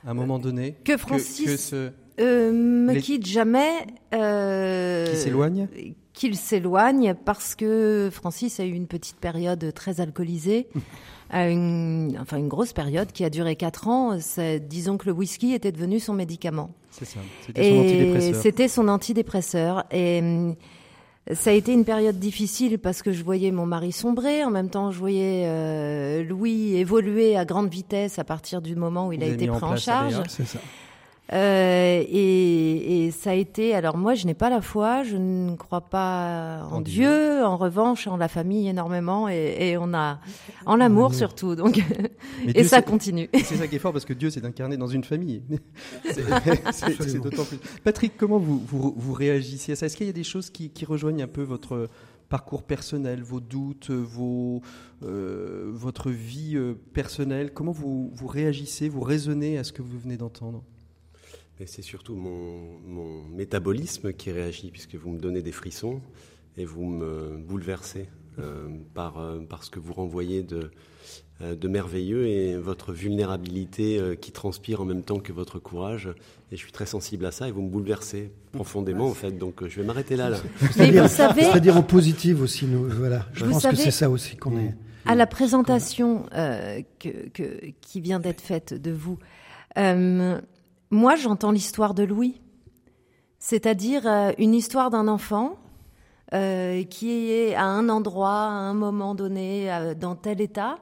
à 0.06 0.10
un 0.10 0.14
moment 0.14 0.38
donné 0.38 0.76
Que 0.84 0.96
Francis 0.96 1.74
euh, 2.18 2.52
me 2.52 2.94
quitte 3.00 3.26
jamais. 3.26 3.86
Euh, 4.14 5.06
qui 5.06 5.16
s'éloigne? 5.16 5.68
Qu'il 6.16 6.34
s'éloigne 6.34 7.14
parce 7.14 7.54
que 7.54 8.08
Francis 8.10 8.58
a 8.58 8.64
eu 8.64 8.72
une 8.72 8.86
petite 8.86 9.18
période 9.18 9.72
très 9.74 10.00
alcoolisée, 10.00 10.66
une, 11.32 12.16
enfin 12.18 12.38
une 12.38 12.48
grosse 12.48 12.72
période 12.72 13.12
qui 13.12 13.22
a 13.22 13.30
duré 13.30 13.54
quatre 13.54 13.86
ans. 13.86 14.16
Disons 14.62 14.96
que 14.96 15.06
le 15.06 15.12
whisky 15.12 15.52
était 15.52 15.72
devenu 15.72 16.00
son 16.00 16.14
médicament. 16.14 16.70
C'est 16.90 17.04
ça. 17.04 17.20
C'était 17.44 17.70
son 17.70 17.78
antidépresseur. 17.78 18.42
C'était 18.42 18.68
son 18.68 18.88
antidépresseur. 18.88 19.84
Et 19.90 20.20
hum, 20.20 20.56
ça 21.34 21.50
a 21.50 21.52
été 21.52 21.74
une 21.74 21.84
période 21.84 22.18
difficile 22.18 22.78
parce 22.78 23.02
que 23.02 23.12
je 23.12 23.22
voyais 23.22 23.50
mon 23.50 23.66
mari 23.66 23.92
sombrer, 23.92 24.42
en 24.42 24.50
même 24.50 24.70
temps 24.70 24.90
je 24.92 24.98
voyais 24.98 25.44
euh, 25.46 26.24
Louis 26.24 26.76
évoluer 26.76 27.36
à 27.36 27.44
grande 27.44 27.68
vitesse 27.68 28.18
à 28.18 28.24
partir 28.24 28.62
du 28.62 28.74
moment 28.74 29.08
où 29.08 29.12
il 29.12 29.22
a 29.22 29.26
été 29.26 29.48
pris 29.48 29.62
en 29.62 29.76
charge. 29.76 30.22
C'est 30.28 30.46
ça. 30.46 30.60
Euh, 31.32 32.04
et, 32.08 33.06
et, 33.06 33.10
ça 33.10 33.30
a 33.30 33.34
été. 33.34 33.74
Alors 33.74 33.96
moi, 33.96 34.14
je 34.14 34.26
n'ai 34.26 34.34
pas 34.34 34.48
la 34.48 34.60
foi, 34.60 35.02
je 35.02 35.16
ne 35.16 35.56
crois 35.56 35.80
pas 35.80 36.68
en, 36.70 36.80
Dieu. 36.80 37.44
En 37.44 37.56
revanche, 37.56 38.06
en 38.06 38.16
la 38.16 38.28
famille 38.28 38.68
énormément, 38.68 39.28
et, 39.28 39.56
et 39.58 39.76
on 39.76 39.92
a 39.92 40.20
en 40.66 40.76
l'amour 40.76 41.14
surtout. 41.14 41.56
Donc, 41.56 41.82
et 42.54 42.62
ça 42.62 42.80
continue. 42.80 43.28
C'est 43.34 43.56
ça 43.56 43.66
qui 43.66 43.76
est 43.76 43.80
fort 43.80 43.92
parce 43.92 44.04
que 44.04 44.12
Dieu 44.12 44.30
s'est 44.30 44.44
incarné 44.44 44.76
dans 44.76 44.86
une 44.86 45.02
famille. 45.02 45.42
c'est 46.04 47.20
d'autant 47.20 47.44
plus. 47.44 47.58
Patrick, 47.82 48.16
comment 48.16 48.38
vous, 48.38 48.58
vous, 48.58 48.94
vous 48.96 49.12
réagissez 49.12 49.72
à 49.72 49.76
ça? 49.76 49.86
Est-ce 49.86 49.96
qu'il 49.96 50.06
y 50.06 50.10
a 50.10 50.12
des 50.12 50.24
choses 50.24 50.50
qui, 50.50 50.70
qui 50.70 50.84
rejoignent 50.84 51.22
un 51.22 51.28
peu 51.28 51.42
votre 51.42 51.88
parcours 52.28 52.62
personnel, 52.62 53.22
vos 53.22 53.40
doutes, 53.40 53.90
vos, 53.90 54.62
euh, 55.02 55.70
votre 55.72 56.10
vie 56.10 56.56
euh, 56.56 56.74
personnelle? 56.94 57.52
Comment 57.52 57.72
vous, 57.72 58.12
vous 58.14 58.26
réagissez, 58.26 58.88
vous 58.88 59.00
raisonnez 59.00 59.58
à 59.58 59.64
ce 59.64 59.72
que 59.72 59.82
vous 59.82 59.98
venez 59.98 60.16
d'entendre? 60.16 60.62
C'est 61.64 61.82
surtout 61.82 62.14
mon, 62.14 63.24
métabolisme 63.28 64.12
qui 64.12 64.30
réagit, 64.30 64.70
puisque 64.70 64.96
vous 64.96 65.10
me 65.10 65.18
donnez 65.18 65.40
des 65.40 65.52
frissons 65.52 66.00
et 66.58 66.64
vous 66.64 66.84
me 66.84 67.38
bouleversez 67.38 68.08
euh, 68.38 68.68
par, 68.92 69.18
euh, 69.18 69.40
par, 69.40 69.64
ce 69.64 69.70
que 69.70 69.78
vous 69.78 69.94
renvoyez 69.94 70.42
de, 70.42 70.70
euh, 71.40 71.54
de 71.54 71.68
merveilleux 71.68 72.26
et 72.26 72.56
votre 72.56 72.92
vulnérabilité 72.92 73.98
qui 74.20 74.32
transpire 74.32 74.82
en 74.82 74.84
même 74.84 75.02
temps 75.02 75.20
que 75.20 75.32
votre 75.32 75.58
courage. 75.58 76.10
Et 76.52 76.56
je 76.56 76.60
suis 76.62 76.72
très 76.72 76.84
sensible 76.84 77.24
à 77.24 77.30
ça 77.30 77.48
et 77.48 77.50
vous 77.50 77.62
me 77.62 77.70
bouleversez 77.70 78.30
profondément 78.52 79.06
en 79.06 79.14
fait. 79.14 79.32
Donc 79.32 79.66
je 79.66 79.80
vais 79.80 79.86
m'arrêter 79.86 80.16
là. 80.16 80.28
là. 80.28 80.38
C'est-à-dire 81.08 81.78
au 81.78 81.82
positif 81.82 82.40
aussi. 82.42 82.66
Nous, 82.66 82.86
voilà. 82.88 83.26
Je 83.32 83.46
pense 83.46 83.66
que 83.66 83.76
c'est 83.76 83.90
ça 83.90 84.10
aussi 84.10 84.36
qu'on 84.36 84.58
est. 84.58 84.74
À 85.06 85.14
la 85.14 85.26
présentation 85.26 86.26
que, 86.98 87.28
que, 87.32 87.70
qui 87.80 88.00
vient 88.00 88.20
d'être 88.20 88.40
faite 88.42 88.74
de 88.74 88.90
vous, 88.90 89.18
moi, 90.90 91.16
j'entends 91.16 91.50
l'histoire 91.50 91.94
de 91.94 92.04
Louis, 92.04 92.40
c'est-à-dire 93.40 94.06
euh, 94.06 94.30
une 94.38 94.54
histoire 94.54 94.90
d'un 94.90 95.08
enfant 95.08 95.58
euh, 96.32 96.84
qui 96.84 97.30
est 97.32 97.54
à 97.56 97.64
un 97.64 97.88
endroit, 97.88 98.30
à 98.30 98.50
un 98.50 98.74
moment 98.74 99.16
donné, 99.16 99.72
euh, 99.72 99.94
dans 99.94 100.14
tel 100.14 100.40
état, 100.40 100.78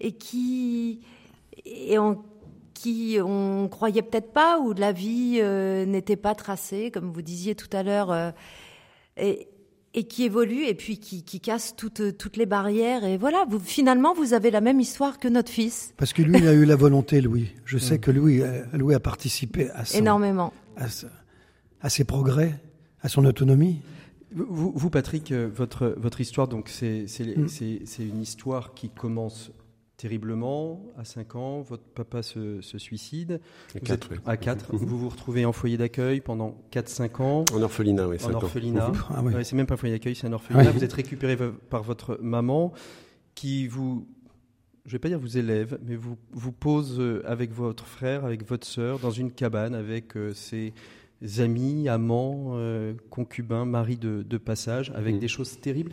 et 0.00 0.12
qui 0.12 1.00
et 1.64 1.98
on, 1.98 2.22
qui 2.74 3.18
on 3.22 3.68
croyait 3.68 4.02
peut-être 4.02 4.32
pas, 4.32 4.58
ou 4.58 4.72
la 4.72 4.92
vie 4.92 5.40
n'était 5.86 6.16
pas 6.16 6.34
tracée, 6.34 6.90
comme 6.90 7.10
vous 7.10 7.22
disiez 7.22 7.54
tout 7.54 7.70
à 7.72 7.82
l'heure, 7.82 8.32
et 9.96 10.04
qui 10.04 10.24
évolue 10.24 10.64
et 10.66 10.74
puis 10.74 10.98
qui, 10.98 11.24
qui 11.24 11.40
casse 11.40 11.74
toutes, 11.74 12.16
toutes 12.18 12.36
les 12.36 12.44
barrières. 12.44 13.02
Et 13.04 13.16
voilà, 13.16 13.46
vous, 13.48 13.58
finalement, 13.58 14.14
vous 14.14 14.34
avez 14.34 14.50
la 14.50 14.60
même 14.60 14.78
histoire 14.78 15.18
que 15.18 15.26
notre 15.26 15.50
fils. 15.50 15.94
Parce 15.96 16.12
que 16.12 16.22
lui, 16.22 16.36
il 16.38 16.46
a 16.46 16.52
eu 16.52 16.66
la 16.66 16.76
volonté, 16.76 17.22
Louis. 17.22 17.48
Je 17.64 17.78
sais 17.78 17.96
mm. 17.96 18.00
que 18.00 18.10
Louis, 18.10 18.42
euh, 18.42 18.62
Louis 18.74 18.94
a 18.94 19.00
participé 19.00 19.70
à 19.70 19.84
énormément 19.94 20.52
à, 21.80 21.88
ses 21.88 22.04
progrès, 22.04 22.60
à 23.00 23.08
son 23.08 23.24
autonomie. 23.24 23.80
Vous, 24.34 24.70
vous 24.76 24.90
Patrick, 24.90 25.32
euh, 25.32 25.48
votre, 25.52 25.94
votre 25.96 26.20
histoire, 26.20 26.46
donc 26.46 26.68
c'est 26.68 27.06
mm. 27.06 27.48
c'est 27.48 28.04
une 28.04 28.20
histoire 28.20 28.74
qui 28.74 28.90
commence 28.90 29.50
terriblement 29.96 30.84
à 30.96 31.04
5 31.04 31.36
ans. 31.36 31.60
Votre 31.62 31.84
papa 31.84 32.22
se, 32.22 32.60
suicide. 32.60 33.40
À 33.74 33.80
4, 33.80 34.08
oui. 34.10 34.16
À 34.26 34.36
4. 34.36 34.66
vous 34.76 34.98
vous 34.98 35.08
retrouvez 35.08 35.44
en 35.44 35.52
foyer 35.52 35.76
d'accueil 35.76 36.20
pendant 36.20 36.56
4-5 36.72 37.22
ans. 37.22 37.44
En 37.52 37.62
orphelinat, 37.62 38.08
oui. 38.08 38.16
En 38.24 38.34
orphelinat. 38.34 38.92
Ah, 39.10 39.22
oui. 39.22 39.32
c'est 39.44 39.56
même 39.56 39.66
pas 39.66 39.74
un 39.74 39.78
foyer 39.78 39.94
d'accueil, 39.94 40.14
c'est 40.14 40.26
un 40.26 40.32
orphelinat. 40.32 40.70
Vous 40.70 40.84
êtes 40.84 40.92
récupéré 40.92 41.36
par 41.70 41.82
votre 41.82 42.18
maman 42.20 42.72
qui 43.34 43.68
vous 43.68 44.06
je 44.86 44.92
vais 44.92 44.98
pas 44.98 45.08
dire 45.08 45.18
vous 45.18 45.36
élève, 45.36 45.78
mais 45.84 45.96
vous, 45.96 46.16
vous 46.30 46.52
pose 46.52 47.00
euh, 47.00 47.22
avec 47.26 47.52
votre 47.52 47.86
frère, 47.86 48.24
avec 48.24 48.48
votre 48.48 48.66
sœur, 48.66 49.00
dans 49.00 49.10
une 49.10 49.32
cabane 49.32 49.74
avec 49.74 50.16
euh, 50.16 50.32
ses 50.32 50.72
amis, 51.38 51.88
amants, 51.88 52.52
euh, 52.54 52.94
concubins, 53.10 53.64
maris 53.64 53.96
de, 53.96 54.38
passage, 54.38 54.92
avec 54.94 55.16
mm. 55.16 55.18
des 55.18 55.28
choses 55.28 55.60
terribles. 55.60 55.92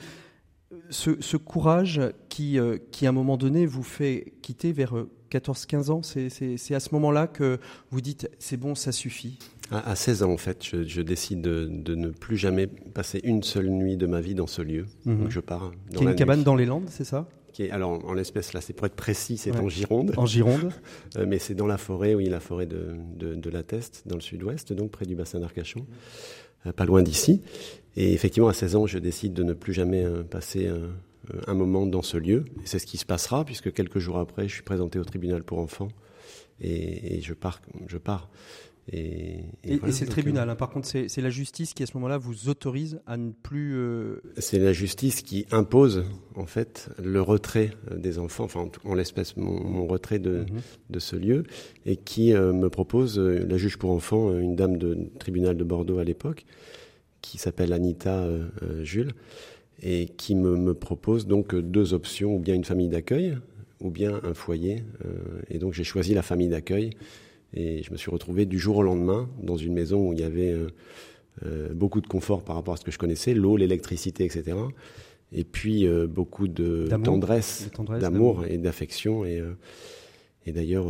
Ce, 0.89 1.37
courage 1.37 2.01
qui, 2.29 2.57
qui, 2.91 3.05
à 3.05 3.09
un 3.09 3.13
moment 3.13 3.37
donné, 3.37 3.65
vous 3.65 3.83
fait 3.83 4.33
quitter 4.41 4.71
vers 4.71 4.93
14-15 5.31 5.91
ans, 5.91 6.01
c'est 6.03 6.75
à 6.75 6.79
ce 6.79 6.89
moment-là 6.93 7.27
que 7.27 7.59
vous 7.89 8.01
dites 8.01 8.29
c'est 8.39 8.57
bon, 8.57 8.75
ça 8.75 8.91
suffit 8.91 9.39
à, 9.71 9.95
16 9.95 10.23
ans, 10.23 10.31
en 10.31 10.37
fait, 10.37 10.63
je, 10.63 11.01
décide 11.01 11.41
de, 11.41 11.95
ne 11.95 12.09
plus 12.09 12.37
jamais 12.37 12.67
passer 12.67 13.19
une 13.23 13.43
seule 13.43 13.69
nuit 13.69 13.97
de 13.97 14.05
ma 14.05 14.21
vie 14.21 14.35
dans 14.35 14.45
ce 14.45 14.61
lieu. 14.61 14.85
Donc 15.05 15.29
je 15.29 15.39
pars. 15.39 15.71
Dans 15.91 15.99
qui 15.99 16.05
est 16.05 16.09
une 16.09 16.15
cabane 16.15 16.43
dans 16.43 16.55
les 16.55 16.65
Landes, 16.65 16.89
c'est 16.89 17.05
ça? 17.05 17.27
Alors 17.71 18.03
en 18.05 18.13
l'espèce 18.13 18.53
là, 18.53 18.61
c'est 18.61 18.73
pour 18.73 18.87
être 18.87 18.95
précis, 18.95 19.37
c'est 19.37 19.55
en 19.55 19.69
Gironde. 19.69 20.13
En 20.17 20.25
Gironde. 20.25 20.71
Euh, 21.17 21.25
mais 21.27 21.37
c'est 21.37 21.53
dans 21.53 21.67
la 21.67 21.77
forêt, 21.77 22.15
oui, 22.15 22.25
la 22.25 22.39
forêt 22.39 22.65
de, 22.65 22.95
de, 23.15 23.49
la 23.51 23.61
Teste, 23.61 24.03
dans 24.07 24.15
le 24.15 24.21
sud-ouest, 24.21 24.73
donc 24.73 24.89
près 24.89 25.05
du 25.05 25.15
bassin 25.15 25.39
d'Arcachon, 25.39 25.81
euh, 25.81 26.42
pas 26.71 26.85
loin 26.85 27.03
d'ici. 27.03 27.41
Et 27.95 28.13
effectivement, 28.13 28.47
à 28.47 28.53
16 28.53 28.75
ans, 28.75 28.87
je 28.87 28.97
décide 28.97 29.33
de 29.33 29.43
ne 29.43 29.53
plus 29.53 29.73
jamais 29.73 30.03
euh, 30.03 30.23
passer 30.23 30.69
un 31.47 31.53
moment 31.53 31.85
dans 31.85 32.01
ce 32.01 32.17
lieu. 32.17 32.45
Et 32.63 32.65
c'est 32.65 32.79
ce 32.79 32.85
qui 32.85 32.97
se 32.97 33.05
passera, 33.05 33.45
puisque 33.45 33.73
quelques 33.73 33.99
jours 33.99 34.17
après, 34.17 34.47
je 34.47 34.53
suis 34.53 34.63
présenté 34.63 34.99
au 34.99 35.03
tribunal 35.03 35.43
pour 35.43 35.59
enfants 35.59 35.89
et, 36.61 37.17
et 37.17 37.21
je 37.21 37.33
pars. 37.33 37.61
Je 37.87 37.97
pars. 37.97 38.29
Et, 38.91 39.45
c'est 39.91 40.05
le 40.05 40.11
tribunal. 40.11 40.49
Euh, 40.49 40.51
hein. 40.51 40.55
Par 40.55 40.69
contre, 40.69 40.87
c'est 40.87 41.21
la 41.21 41.29
justice 41.29 41.73
qui, 41.73 41.83
à 41.83 41.85
ce 41.85 41.93
moment-là, 41.95 42.17
vous 42.17 42.49
autorise 42.49 42.99
à 43.05 43.15
ne 43.15 43.31
plus. 43.31 43.75
Euh, 43.75 44.21
c'est 44.37 44.59
la 44.59 44.73
justice 44.73 45.21
qui 45.21 45.45
impose, 45.51 46.03
en 46.35 46.45
fait, 46.45 46.89
le 47.01 47.21
retrait 47.21 47.71
euh, 47.91 47.97
des 47.97 48.19
enfants, 48.19 48.43
enfin, 48.43 48.69
en, 48.83 48.93
l'espèce, 48.93 49.37
mon, 49.37 49.87
retrait 49.87 50.19
de, 50.19 50.39
mhm. 50.39 50.61
de, 50.89 50.99
ce 50.99 51.15
lieu, 51.15 51.43
et 51.85 51.95
qui 51.95 52.33
me 52.33 52.69
propose, 52.69 53.19
la 53.19 53.57
juge 53.57 53.77
pour 53.77 53.91
enfants, 53.91 54.37
une 54.37 54.55
dame 54.55 54.77
de 54.77 54.97
tribunal 55.19 55.55
de 55.55 55.63
Bordeaux 55.63 55.99
à 55.99 56.03
l'époque, 56.03 56.45
qui 57.21 57.37
s'appelle 57.37 57.71
Anita 57.71 58.27
Jules, 58.81 59.13
et 59.81 60.07
qui 60.07 60.35
me, 60.35 60.57
me, 60.57 60.73
propose 60.73 61.25
donc 61.25 61.55
deux 61.55 61.93
options, 61.93 62.35
ou 62.35 62.39
bien 62.39 62.55
une 62.55 62.65
famille 62.65 62.89
d'accueil, 62.89 63.37
ou 63.79 63.89
bien 63.89 64.19
un 64.23 64.33
foyer. 64.33 64.83
et 65.49 65.57
donc, 65.57 65.73
j'ai 65.73 65.83
choisi 65.83 66.13
la 66.13 66.21
famille 66.21 66.49
d'accueil 66.49 66.91
et 67.53 67.83
je 67.83 67.91
me 67.91 67.97
suis 67.97 68.09
retrouvé 68.09 68.45
du 68.45 68.59
jour 68.59 68.77
au 68.77 68.83
lendemain 68.83 69.29
dans 69.41 69.57
une 69.57 69.73
maison 69.73 70.09
où 70.09 70.13
il 70.13 70.19
y 70.19 70.23
avait 70.23 70.51
euh, 70.51 70.67
euh, 71.45 71.73
beaucoup 71.73 72.01
de 72.01 72.07
confort 72.07 72.43
par 72.43 72.55
rapport 72.55 72.73
à 72.73 72.77
ce 72.77 72.83
que 72.83 72.91
je 72.91 72.97
connaissais, 72.97 73.33
l'eau, 73.33 73.57
l'électricité, 73.57 74.25
etc. 74.25 74.57
Et 75.31 75.43
puis 75.43 75.87
euh, 75.87 76.07
beaucoup 76.07 76.47
de 76.47 76.87
tendresse, 77.03 77.69
d'amour 77.99 78.45
et 78.45 78.57
d'affection. 78.57 79.25
Et, 79.25 79.43
et 80.45 80.51
d'ailleurs, 80.51 80.87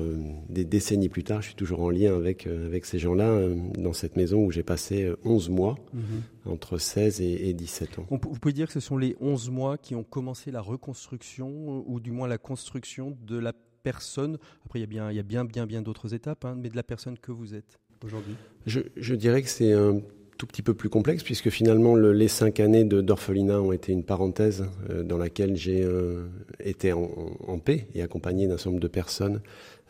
des 0.49 0.65
décennies 0.65 1.10
plus 1.10 1.23
tard, 1.23 1.41
je 1.41 1.47
suis 1.47 1.56
toujours 1.56 1.82
en 1.82 1.89
lien 1.89 2.15
avec, 2.15 2.47
avec 2.47 2.86
ces 2.86 2.97
gens-là 2.97 3.39
dans 3.78 3.93
cette 3.93 4.15
maison 4.15 4.43
où 4.43 4.52
j'ai 4.52 4.63
passé 4.63 5.12
11 5.26 5.49
mois, 5.49 5.76
mhm. 5.93 6.02
entre 6.45 6.80
16 6.80 7.21
et, 7.21 7.54
17 7.54 7.99
ans. 7.99 8.08
vous 8.10 8.17
pouvez 8.17 8.54
dire 8.54 8.67
que 8.67 8.73
ce 8.73 8.80
sont 8.80 8.97
les 8.97 9.15
11 9.21 9.52
mois 9.52 9.78
qui 9.78 9.93
ont 9.95 10.04
commencé 10.04 10.49
la 10.49 10.62
reconstruction, 10.62 11.84
ou 11.86 11.99
du 11.99 12.12
moins 12.12 12.28
la 12.28 12.39
construction 12.39 13.15
de 13.28 13.38
la 13.38 13.54
personne 13.84 14.38
Après, 14.65 14.80
il 14.80 14.82
y 14.82 14.86
a 14.86 14.88
bien, 14.88 15.12
il 15.12 15.17
y 15.17 15.19
a 15.19 15.24
bien, 15.24 15.46
bien, 15.46 15.65
bien 15.65 15.82
d'autres 15.82 16.13
étapes, 16.13 16.46
hein, 16.46 16.56
mais 16.58 16.69
de 16.69 16.76
la 16.76 16.84
personne 16.84 17.17
que 17.17 17.32
vous 17.32 17.54
êtes 17.54 17.80
aujourd'hui 18.04 18.36
je, 18.65 19.15
dirais 19.15 19.41
que 19.41 19.50
c'est 19.50 19.74
un 19.74 20.02
tout 20.38 20.48
petit 20.48 20.62
peu 20.62 20.74
plus 20.74 20.89
complexe, 20.89 21.24
puisque 21.24 21.50
finalement, 21.50 21.96
les 21.96 22.28
cinq 22.28 22.60
années 22.60 22.84
d'orphelinat 22.84 23.62
ont 23.62 23.72
été 23.72 23.91
une 23.91 24.04
parenthèse 24.04 24.65
euh, 24.89 25.04
dans 25.04 25.17
laquelle 25.17 25.56
j'ai 25.56 25.84
euh, 25.84 26.26
été 26.60 26.91
en, 26.91 27.60
paix 27.60 27.88
et 27.93 28.02
accompagné 28.02 28.48
d'un 28.48 28.58
certain 28.58 28.72
nombre 28.72 28.82
de 28.82 28.88
personnes 28.88 29.41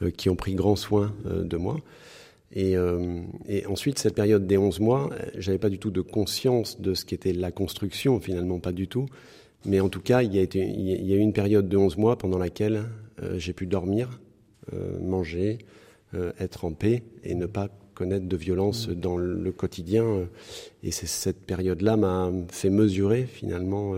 euh, 0.02 0.12
qui 0.12 0.30
ont 0.30 0.36
pris 0.36 0.56
grand 0.56 0.76
soin 0.76 1.14
de 1.26 1.58
moi. 1.58 1.78
Et, 2.56 2.76
ensuite, 3.66 3.98
cette 3.98 4.14
période 4.14 4.46
des 4.46 4.58
11 4.58 4.80
mois, 4.80 5.10
j'avais 5.36 5.58
pas 5.58 5.70
du 5.70 5.80
tout 5.80 5.90
de 5.90 6.02
conscience 6.02 6.80
de 6.80 6.94
ce 6.94 7.04
qu'était 7.04 7.34
la 7.34 7.52
construction, 7.52 8.20
finalement, 8.20 8.60
pas 8.60 8.72
du 8.72 8.88
tout. 8.88 9.08
Mais 9.66 9.80
en 9.80 9.90
tout 9.90 10.02
cas, 10.02 10.22
il 10.22 10.34
y, 10.34 10.40
a 10.40 10.42
été, 10.42 10.60
il 10.60 11.06
y 11.06 11.14
a 11.14 11.16
eu 11.16 11.20
une 11.20 11.34
période 11.34 11.70
de 11.70 11.78
11 11.78 11.98
mois 11.98 12.18
pendant 12.18 12.38
laquelle 12.38 12.84
euh, 13.22 13.38
j'ai 13.38 13.54
pu 13.54 13.66
dormir, 13.66 14.20
euh, 14.74 15.00
manger, 15.00 15.60
euh, 16.14 16.32
être 16.40 16.66
en 16.66 16.74
paix 16.74 17.04
et 17.24 17.34
ne 17.36 17.46
pas 17.46 17.70
connaître 17.94 18.28
de 18.28 18.38
violence 18.38 18.88
mmh. 18.88 18.94
dans 18.96 19.18
le 19.18 19.52
quotidien. 19.52 20.28
Et 20.82 20.92
cette 20.92 21.46
période-là 21.46 21.96
m'a 21.96 22.32
fait 22.50 22.72
mesurer 22.72 23.24
finalement, 23.24 23.94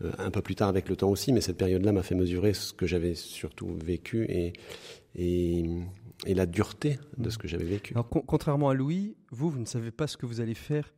un 0.00 0.30
peu 0.30 0.42
plus 0.42 0.54
tard 0.54 0.68
avec 0.68 0.88
le 0.88 0.94
temps 0.94 1.10
aussi, 1.10 1.32
mais 1.32 1.40
cette 1.40 1.56
période-là 1.56 1.90
m'a 1.90 2.04
fait 2.04 2.14
mesurer 2.14 2.54
ce 2.54 2.72
que 2.72 2.86
j'avais 2.86 3.14
surtout 3.14 3.74
vécu 3.84 4.26
et, 4.28 4.52
et, 5.16 5.64
et, 6.24 6.34
la 6.34 6.46
dureté 6.46 7.00
de 7.18 7.28
ce 7.28 7.36
que 7.36 7.48
j'avais 7.48 7.64
vécu. 7.64 7.94
Alors 7.94 8.08
contrairement 8.08 8.68
à 8.68 8.74
Louis, 8.74 9.16
vous, 9.32 9.50
vous 9.50 9.58
ne 9.58 9.66
savez 9.66 9.90
pas 9.90 10.06
ce 10.06 10.16
que 10.16 10.24
vous 10.24 10.40
allez 10.40 10.54
faire 10.54 10.94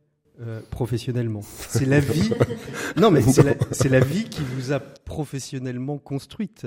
professionnellement. 0.69 1.41
C'est 1.43 1.85
la 1.85 1.99
vie. 1.99 2.29
non, 2.97 3.11
mais 3.11 3.21
c'est 3.21 3.43
la, 3.43 3.99
la, 3.99 4.05
vie 4.05 4.23
qui 4.25 4.41
vous 4.41 4.71
a 4.71 4.79
professionnellement 4.79 5.97
construite. 5.97 6.65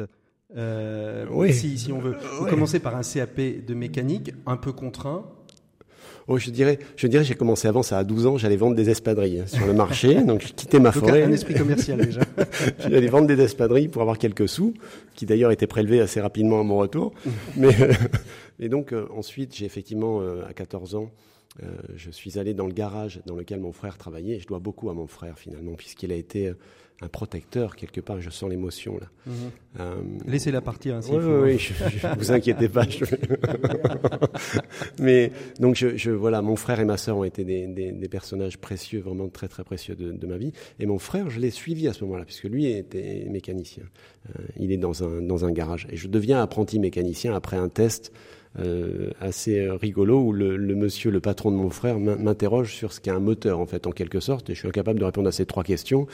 Euh, 0.56 1.26
oui. 1.30 1.52
si, 1.52 1.78
si, 1.78 1.92
on 1.92 1.98
veut. 1.98 2.16
Vous 2.38 2.46
commencez 2.46 2.78
par 2.78 2.96
un 2.96 3.02
CAP 3.02 3.40
de 3.66 3.74
mécanique, 3.74 4.32
un 4.46 4.56
peu 4.56 4.72
contraint. 4.72 5.24
Oh, 6.28 6.38
je 6.38 6.50
dirais, 6.50 6.78
je 6.96 7.06
dirais, 7.08 7.24
j'ai 7.24 7.34
commencé 7.34 7.66
avant 7.66 7.82
ça 7.82 7.98
à 7.98 8.04
12 8.04 8.26
ans, 8.26 8.36
j'allais 8.38 8.56
vendre 8.56 8.76
des 8.76 8.90
espadrilles 8.90 9.42
sur 9.46 9.66
le 9.66 9.72
marché, 9.72 10.14
donc 10.22 10.42
je 10.42 10.52
quittais 10.52 10.78
ma 10.78 10.92
forêt. 10.92 11.24
Un 11.24 11.32
esprit 11.32 11.54
commercial 11.54 12.04
déjà. 12.04 12.20
j'allais 12.78 13.08
vendre 13.08 13.26
des 13.26 13.40
espadrilles 13.40 13.88
pour 13.88 14.02
avoir 14.02 14.18
quelques 14.18 14.48
sous, 14.48 14.74
qui 15.14 15.26
d'ailleurs 15.26 15.50
étaient 15.50 15.66
prélevés 15.66 16.00
assez 16.00 16.20
rapidement 16.20 16.60
à 16.60 16.62
mon 16.62 16.76
retour. 16.76 17.12
Mais 17.56 17.70
et 18.60 18.68
donc 18.68 18.92
euh, 18.92 19.06
ensuite, 19.16 19.56
j'ai 19.56 19.66
effectivement 19.66 20.20
euh, 20.20 20.46
à 20.48 20.52
14 20.52 20.94
ans, 20.94 21.10
je 21.94 22.10
suis 22.10 22.38
allé 22.38 22.54
dans 22.54 22.66
le 22.66 22.72
garage 22.72 23.20
dans 23.26 23.36
lequel 23.36 23.60
mon 23.60 23.72
frère 23.72 23.98
travaillait. 23.98 24.36
Et 24.36 24.40
je 24.40 24.46
dois 24.46 24.58
beaucoup 24.58 24.90
à 24.90 24.94
mon 24.94 25.06
frère 25.06 25.38
finalement, 25.38 25.74
puisqu'il 25.74 26.12
a 26.12 26.16
été 26.16 26.54
un 27.02 27.08
protecteur 27.08 27.76
quelque 27.76 28.00
part. 28.00 28.20
Je 28.20 28.30
sens 28.30 28.48
l'émotion 28.48 28.98
là. 28.98 29.06
Mhm. 29.26 29.34
Euh, 29.80 29.94
Laissez-la 30.26 30.60
partir. 30.60 30.96
Hein, 30.96 31.00
oui, 31.10 31.18
oui, 31.18 31.58
je, 31.58 31.72
vous 32.16 32.32
inquiétez 32.32 32.68
pas. 32.68 32.84
Mais 34.98 35.32
donc 35.58 35.76
je, 35.76 36.10
voilà, 36.10 36.42
mon 36.42 36.56
frère 36.56 36.80
et 36.80 36.84
ma 36.84 36.96
sœur 36.96 37.18
ont 37.18 37.24
été 37.24 37.44
des, 37.44 38.08
personnages 38.08 38.58
précieux, 38.58 39.00
vraiment 39.00 39.28
très 39.28 39.48
très 39.48 39.64
précieux 39.64 39.94
de, 39.96 40.26
ma 40.26 40.36
vie. 40.36 40.52
Et 40.78 40.86
mon 40.86 40.98
frère, 40.98 41.30
je 41.30 41.40
l'ai 41.40 41.50
suivi 41.50 41.88
à 41.88 41.92
ce 41.92 42.04
moment-là, 42.04 42.24
puisque 42.24 42.44
lui 42.44 42.66
était 42.66 43.26
mécanicien. 43.30 43.84
Euh, 44.28 44.42
il 44.56 44.70
est 44.70 44.76
dans 44.76 45.02
un 45.02 45.20
dans 45.22 45.44
un 45.44 45.50
garage 45.50 45.88
et 45.90 45.96
je 45.96 46.06
deviens 46.06 46.40
apprenti 46.40 46.78
mécanicien 46.78 47.34
après 47.34 47.56
un 47.56 47.68
test 47.68 48.12
euh, 48.58 49.10
assez 49.20 49.68
rigolo 49.70 50.20
où 50.20 50.32
le, 50.32 50.58
monsieur, 50.74 51.10
le 51.10 51.20
patron 51.20 51.50
de 51.50 51.56
mon 51.56 51.70
frère, 51.70 51.98
m'interroge 51.98 52.74
sur 52.74 52.92
ce 52.92 53.00
qu'est 53.00 53.10
un 53.10 53.20
moteur 53.20 53.60
en 53.60 53.66
fait, 53.66 53.86
en 53.86 53.92
quelque 53.92 54.20
sorte, 54.20 54.50
et 54.50 54.54
je 54.54 54.58
suis 54.60 54.68
incapable 54.68 55.00
de 55.00 55.04
répondre 55.04 55.28
à 55.28 55.32
ces 55.32 55.46
trois 55.46 55.64
questions. 55.64 56.06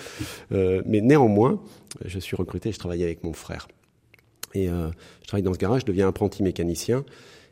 Euh, 0.53 0.83
mais 0.87 1.01
néanmoins, 1.01 1.61
je 2.05 2.19
suis 2.19 2.37
recruté, 2.37 2.73
je 2.73 2.79
travaille 2.79 3.03
avec 3.03 3.25
mon 3.25 3.33
frère. 3.33 3.69
Et 4.55 4.69
euh, 4.69 4.89
je 5.23 5.27
travaille 5.27 5.43
dans 5.43 5.53
ce 5.53 5.59
garage, 5.59 5.83
je 5.83 5.87
deviens 5.87 6.09
apprenti 6.09 6.43
mécanicien. 6.43 7.05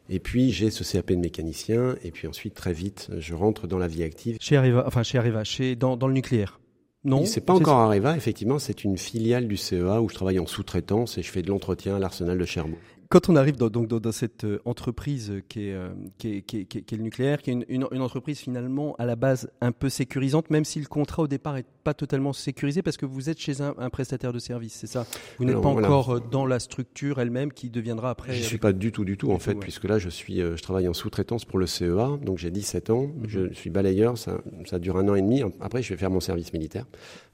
Et 0.08 0.20
puis 0.20 0.52
j'ai 0.52 0.70
ce 0.70 0.84
CAP 0.84 1.10
de 1.10 1.16
mécanicien, 1.16 1.96
et 2.04 2.12
puis 2.12 2.28
ensuite 2.28 2.54
très 2.54 2.72
vite, 2.72 3.08
je 3.18 3.34
rentre 3.34 3.66
dans 3.66 3.78
la 3.78 3.88
vie 3.88 4.04
active. 4.04 4.36
Chez 4.40 4.56
Areva, 4.56 4.84
enfin 4.86 5.02
chez 5.02 5.18
Areva, 5.18 5.42
chez 5.42 5.74
dans, 5.74 5.96
dans 5.96 6.06
le 6.06 6.14
nucléaire. 6.14 6.60
Non, 7.04 7.24
c'est 7.24 7.40
pas 7.40 7.54
encore 7.54 7.78
Areva. 7.78 8.16
Effectivement, 8.16 8.58
c'est 8.58 8.82
une 8.82 8.98
filiale 8.98 9.46
du 9.46 9.56
CEA 9.56 10.00
où 10.00 10.08
je 10.08 10.14
travaille 10.14 10.38
en 10.40 10.46
sous-traitance 10.46 11.18
et 11.18 11.22
je 11.22 11.30
fais 11.30 11.42
de 11.42 11.48
l'entretien 11.48 11.96
à 11.96 11.98
l'arsenal 11.98 12.38
de 12.38 12.44
Cherbourg 12.44 12.78
quand 13.08 13.28
on 13.28 13.36
arrive 13.36 13.56
dans, 13.56 13.68
donc 13.68 13.88
dans, 13.88 14.12
cette 14.12 14.44
euh, 14.44 14.60
entreprise 14.64 15.42
qui 15.48 15.68
est, 15.68 15.74
euh, 15.74 15.90
qui, 16.18 16.42
qui, 16.42 16.58
est, 16.58 16.92
le 16.92 17.02
nucléaire, 17.02 17.42
qui 17.42 17.50
est 17.50 17.54
une, 17.68 17.86
une, 17.90 18.02
entreprise 18.02 18.38
finalement 18.38 18.94
à 18.98 19.04
la 19.04 19.16
base 19.16 19.50
un 19.60 19.72
peu 19.72 19.88
sécurisante, 19.88 20.50
même 20.50 20.64
si 20.64 20.80
le 20.80 20.86
contrat 20.86 21.22
au 21.22 21.28
départ 21.28 21.56
est 21.56 21.66
pas 21.86 21.94
totalement 21.94 22.32
sécurisé 22.32 22.82
parce 22.82 22.96
que 22.96 23.06
vous 23.06 23.30
êtes 23.30 23.38
chez 23.38 23.60
un, 23.60 23.72
un 23.78 23.90
prestataire 23.90 24.32
de 24.32 24.40
service, 24.40 24.74
c'est 24.74 24.88
ça? 24.88 25.06
Vous 25.38 25.44
n'êtes 25.44 25.60
pas 25.60 25.68
encore 25.68 26.16
euh, 26.16 26.20
dans 26.32 26.44
la 26.44 26.58
structure 26.58 27.20
elle-même 27.20 27.52
qui 27.52 27.70
deviendra 27.70 28.10
après. 28.10 28.32
Je 28.34 28.42
suis 28.42 28.58
pas 28.58 28.72
du 28.72 28.90
tout, 28.90 29.04
du 29.04 29.16
tout 29.16 29.30
en 29.30 29.38
fait, 29.38 29.54
puisque 29.54 29.84
là 29.84 30.00
je 30.00 30.08
suis, 30.08 30.38
je 30.38 30.62
travaille 30.62 30.88
en 30.88 30.94
sous-traitance 30.94 31.44
pour 31.44 31.60
le 31.60 31.66
CEA, 31.66 32.18
donc 32.20 32.38
j'ai 32.38 32.50
17 32.50 32.90
ans, 32.90 33.02
mhm. 33.02 33.28
je 33.28 33.52
suis 33.52 33.70
balayeur, 33.70 34.18
ça, 34.18 34.40
ça 34.64 34.80
dure 34.80 34.96
un 34.96 35.08
an 35.08 35.14
et 35.14 35.22
demi. 35.22 35.42
Après, 35.60 35.80
je 35.80 35.90
vais 35.90 35.96
faire 35.96 36.10
mon 36.10 36.18
service 36.18 36.52
militaire. 36.52 36.86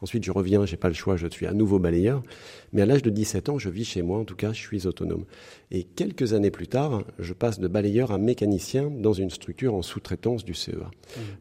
Ensuite, 0.03 0.25
je 0.25 0.33
reviens, 0.33 0.67
j'ai 0.67 0.77
pas 0.77 0.89
le 0.89 0.95
choix, 0.95 1.17
je 1.17 1.29
suis 1.29 1.47
à 1.47 1.53
nouveau 1.53 1.79
balayeur. 1.79 2.23
Mais 2.73 2.83
à 2.83 2.87
l'âge 2.87 3.03
de 3.03 3.11
17 3.11 3.49
ans, 3.49 3.59
je 3.59 3.71
vis 3.71 3.85
chez 3.85 4.03
moi, 4.03 4.19
en 4.19 4.25
tout 4.25 4.35
cas, 4.35 4.53
je 4.53 4.61
suis 4.61 4.87
autonome. 4.87 5.25
Et 5.71 5.85
quelques 5.85 6.35
années 6.35 6.51
plus 6.51 6.69
tard, 6.69 7.05
je 7.19 7.33
passe 7.33 7.59
de 7.59 7.69
balayeur 7.69 8.13
à 8.13 8.19
mécanicien 8.19 8.91
dans 8.91 9.13
une 9.13 9.31
structure 9.31 9.75
en 9.75 9.83
sous-traitance 9.83 10.45
du 10.45 10.55
CEA, 10.55 10.91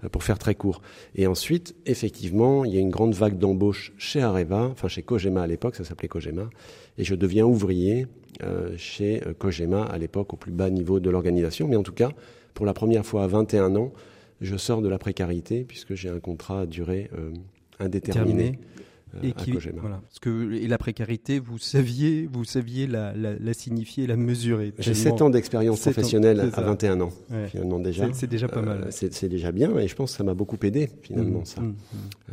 mmh. 0.03 0.09
pour 0.09 0.23
faire 0.23 0.39
très 0.39 0.55
court. 0.55 0.81
Et 1.15 1.27
ensuite, 1.27 1.75
effectivement, 1.85 2.63
il 2.63 2.73
y 2.73 2.77
a 2.77 2.79
une 2.79 2.89
grande 2.91 3.00
grande 3.01 3.15
vague 3.15 3.39
d'embauche 3.39 3.93
chez 3.97 4.21
Areva, 4.21 4.69
enfin 4.71 4.87
chez 4.87 5.01
Kojima 5.01 5.41
à 5.41 5.47
l'époque, 5.47 5.75
ça 5.75 5.83
s'appelait 5.83 6.07
Kojima, 6.07 6.51
et 6.99 7.03
je 7.03 7.15
deviens 7.15 7.45
ouvrier 7.45 8.05
euh, 8.43 8.77
chez 8.77 9.25
euh, 9.25 9.33
Kojima 9.33 9.85
à 9.85 9.97
l'époque 9.97 10.35
au 10.35 10.37
plus 10.37 10.51
bas 10.51 10.69
niveau 10.69 10.99
de 10.99 11.09
l'organisation. 11.09 11.67
Mais 11.67 11.75
en 11.75 11.81
tout 11.81 11.93
cas, 11.93 12.11
pour 12.53 12.67
la 12.67 12.75
première 12.75 13.03
fois 13.03 13.23
à 13.23 13.27
21 13.27 13.75
ans, 13.75 13.91
je 14.39 14.55
sors 14.55 14.83
de 14.83 14.87
la 14.87 14.99
précarité 14.99 15.63
puisque 15.63 15.95
j'ai 15.95 16.09
un 16.09 16.19
contrat 16.19 16.61
à 16.61 16.65
durée 16.67 17.09
euh, 17.17 17.31
indéterminée. 17.79 18.59
Euh, 18.59 18.81
et 19.23 19.33
qui, 19.33 19.51
voilà, 19.51 20.01
parce 20.07 20.19
que 20.19 20.53
et 20.53 20.67
la 20.67 20.77
précarité, 20.77 21.39
vous 21.39 21.57
saviez, 21.57 22.29
vous 22.31 22.45
saviez 22.45 22.87
la, 22.87 23.13
la, 23.13 23.33
la 23.37 23.53
signifier, 23.53 24.07
la 24.07 24.15
mesurer. 24.15 24.73
J'ai 24.79 24.93
7 24.93 25.21
ans 25.21 25.29
d'expérience 25.29 25.81
professionnelle 25.81 26.39
à 26.39 26.61
21 26.61 27.01
ans, 27.01 27.11
ouais. 27.29 27.47
finalement 27.47 27.79
déjà. 27.79 28.07
C'est 28.13 28.27
déjà 28.27 28.47
pas 28.47 28.61
mal. 28.61 28.83
Euh, 28.83 28.87
c'est 28.89 29.29
déjà 29.29 29.51
bien, 29.51 29.77
et 29.77 29.87
je 29.87 29.95
pense 29.95 30.11
que 30.11 30.17
ça 30.17 30.23
m'a 30.23 30.33
beaucoup 30.33 30.57
aidé 30.63 30.89
finalement 31.01 31.41
mmh, 31.41 31.45
ça. 31.45 31.61
Mmh, 31.61 31.67
mmh. 31.67 31.75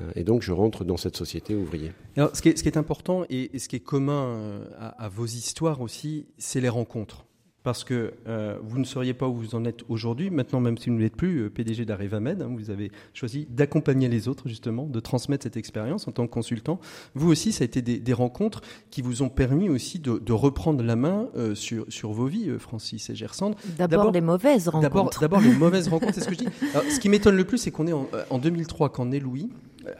Euh, 0.00 0.10
et 0.14 0.24
donc 0.24 0.42
je 0.42 0.52
rentre 0.52 0.84
dans 0.84 0.96
cette 0.96 1.16
société 1.16 1.54
ouvrière. 1.54 1.92
Alors, 2.16 2.34
ce, 2.34 2.42
qui 2.42 2.50
est, 2.50 2.56
ce 2.56 2.62
qui 2.62 2.68
est 2.68 2.78
important 2.78 3.24
et, 3.28 3.50
et 3.54 3.58
ce 3.58 3.68
qui 3.68 3.76
est 3.76 3.80
commun 3.80 4.26
euh, 4.26 4.64
à, 4.78 5.04
à 5.04 5.08
vos 5.08 5.26
histoires 5.26 5.80
aussi, 5.80 6.26
c'est 6.38 6.60
les 6.60 6.68
rencontres 6.68 7.27
parce 7.68 7.84
que 7.84 8.14
euh, 8.26 8.56
vous 8.62 8.78
ne 8.78 8.84
seriez 8.84 9.12
pas 9.12 9.28
où 9.28 9.34
vous 9.34 9.54
en 9.54 9.66
êtes 9.66 9.80
aujourd'hui. 9.90 10.30
Maintenant, 10.30 10.58
même 10.58 10.78
si 10.78 10.88
vous 10.88 10.96
ne 10.96 11.02
l'êtes 11.02 11.16
plus 11.16 11.40
euh, 11.40 11.50
PDG 11.50 11.84
d'Arevamed, 11.84 12.40
hein, 12.40 12.48
vous 12.56 12.70
avez 12.70 12.90
choisi 13.12 13.46
d'accompagner 13.50 14.08
les 14.08 14.26
autres, 14.26 14.48
justement, 14.48 14.84
de 14.84 15.00
transmettre 15.00 15.42
cette 15.42 15.58
expérience 15.58 16.08
en 16.08 16.12
tant 16.12 16.26
que 16.26 16.32
consultant. 16.32 16.80
Vous 17.14 17.30
aussi, 17.30 17.52
ça 17.52 17.64
a 17.64 17.66
été 17.66 17.82
des, 17.82 17.98
des 17.98 18.12
rencontres 18.14 18.62
qui 18.90 19.02
vous 19.02 19.20
ont 19.20 19.28
permis 19.28 19.68
aussi 19.68 19.98
de, 19.98 20.18
de 20.18 20.32
reprendre 20.32 20.82
la 20.82 20.96
main 20.96 21.28
euh, 21.36 21.54
sur, 21.54 21.84
sur 21.90 22.12
vos 22.12 22.24
vies, 22.24 22.50
Francis 22.58 23.10
et 23.10 23.14
Gersande. 23.14 23.54
D'abord 23.76 24.12
les 24.12 24.22
mauvaises 24.22 24.68
rencontres. 24.68 25.20
D'abord 25.20 25.42
les 25.42 25.52
mauvaises 25.52 25.88
rencontres, 25.90 26.14
c'est 26.14 26.22
ce 26.22 26.28
que 26.28 26.36
je 26.36 26.38
dis. 26.38 26.48
Alors, 26.72 26.90
ce 26.90 26.98
qui 26.98 27.10
m'étonne 27.10 27.36
le 27.36 27.44
plus, 27.44 27.58
c'est 27.58 27.70
qu'on 27.70 27.86
est 27.86 27.92
en, 27.92 28.08
en 28.30 28.38
2003, 28.38 28.88
quand 28.88 29.12
est 29.12 29.20
Louis. 29.20 29.50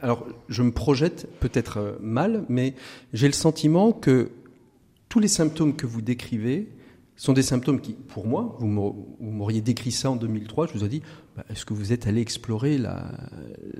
Alors, 0.01 0.25
je 0.47 0.63
me 0.63 0.71
projette 0.71 1.27
peut-être 1.39 1.99
mal, 2.01 2.45
mais 2.49 2.73
j'ai 3.13 3.27
le 3.27 3.33
sentiment 3.33 3.91
que 3.91 4.31
tous 5.07 5.19
les 5.19 5.27
symptômes 5.27 5.75
que 5.75 5.85
vous 5.85 6.01
décrivez 6.01 6.67
sont 7.19 7.33
des 7.33 7.43
symptômes 7.43 7.81
qui, 7.81 7.93
pour 7.93 8.25
moi, 8.25 8.55
vous 8.59 8.67
m'auriez 9.19 9.59
décrit 9.59 9.91
ça 9.91 10.09
en 10.09 10.15
2003, 10.15 10.67
je 10.67 10.73
vous 10.73 10.85
ai 10.85 10.87
dit, 10.87 11.01
bah, 11.35 11.43
est-ce 11.49 11.65
que 11.65 11.73
vous 11.73 11.91
êtes 11.91 12.07
allé 12.07 12.21
explorer 12.21 12.77
la, 12.77 13.11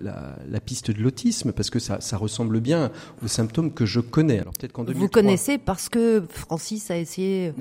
la, 0.01 0.37
la 0.45 0.59
piste 0.59 0.91
de 0.91 1.01
l'autisme? 1.01 1.53
Parce 1.53 1.69
que 1.69 1.79
ça, 1.79 2.01
ça, 2.01 2.17
ressemble 2.17 2.59
bien 2.59 2.91
aux 3.23 3.29
symptômes 3.29 3.73
que 3.73 3.85
je 3.85 4.01
connais. 4.01 4.39
Alors 4.39 4.51
peut-être 4.51 4.73
qu'en 4.73 4.83
2003... 4.83 5.01
Vous 5.01 5.09
connaissez 5.09 5.57
parce 5.57 5.87
que 5.87 6.21
Francis 6.29 6.91
a 6.91 6.97
essayé, 6.97 7.53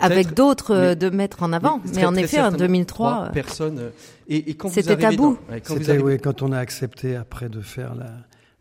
avec 0.00 0.34
d'autres, 0.34 0.94
de 0.94 1.10
mettre 1.10 1.44
en 1.44 1.52
avant. 1.52 1.80
Mais, 1.84 1.92
mais 2.00 2.06
en 2.06 2.14
effet, 2.16 2.40
en 2.40 2.50
2003... 2.50 3.30
Personne... 3.32 3.92
Et, 4.26 4.50
et 4.50 4.54
quand 4.54 4.68
C'était 4.68 4.96
tabou. 4.96 5.38
C'était, 5.64 5.98
oui, 5.98 6.18
quand 6.18 6.42
on 6.42 6.50
a 6.50 6.58
accepté 6.58 7.14
après 7.14 7.48
de 7.48 7.60
faire 7.60 7.94
la 7.94 8.14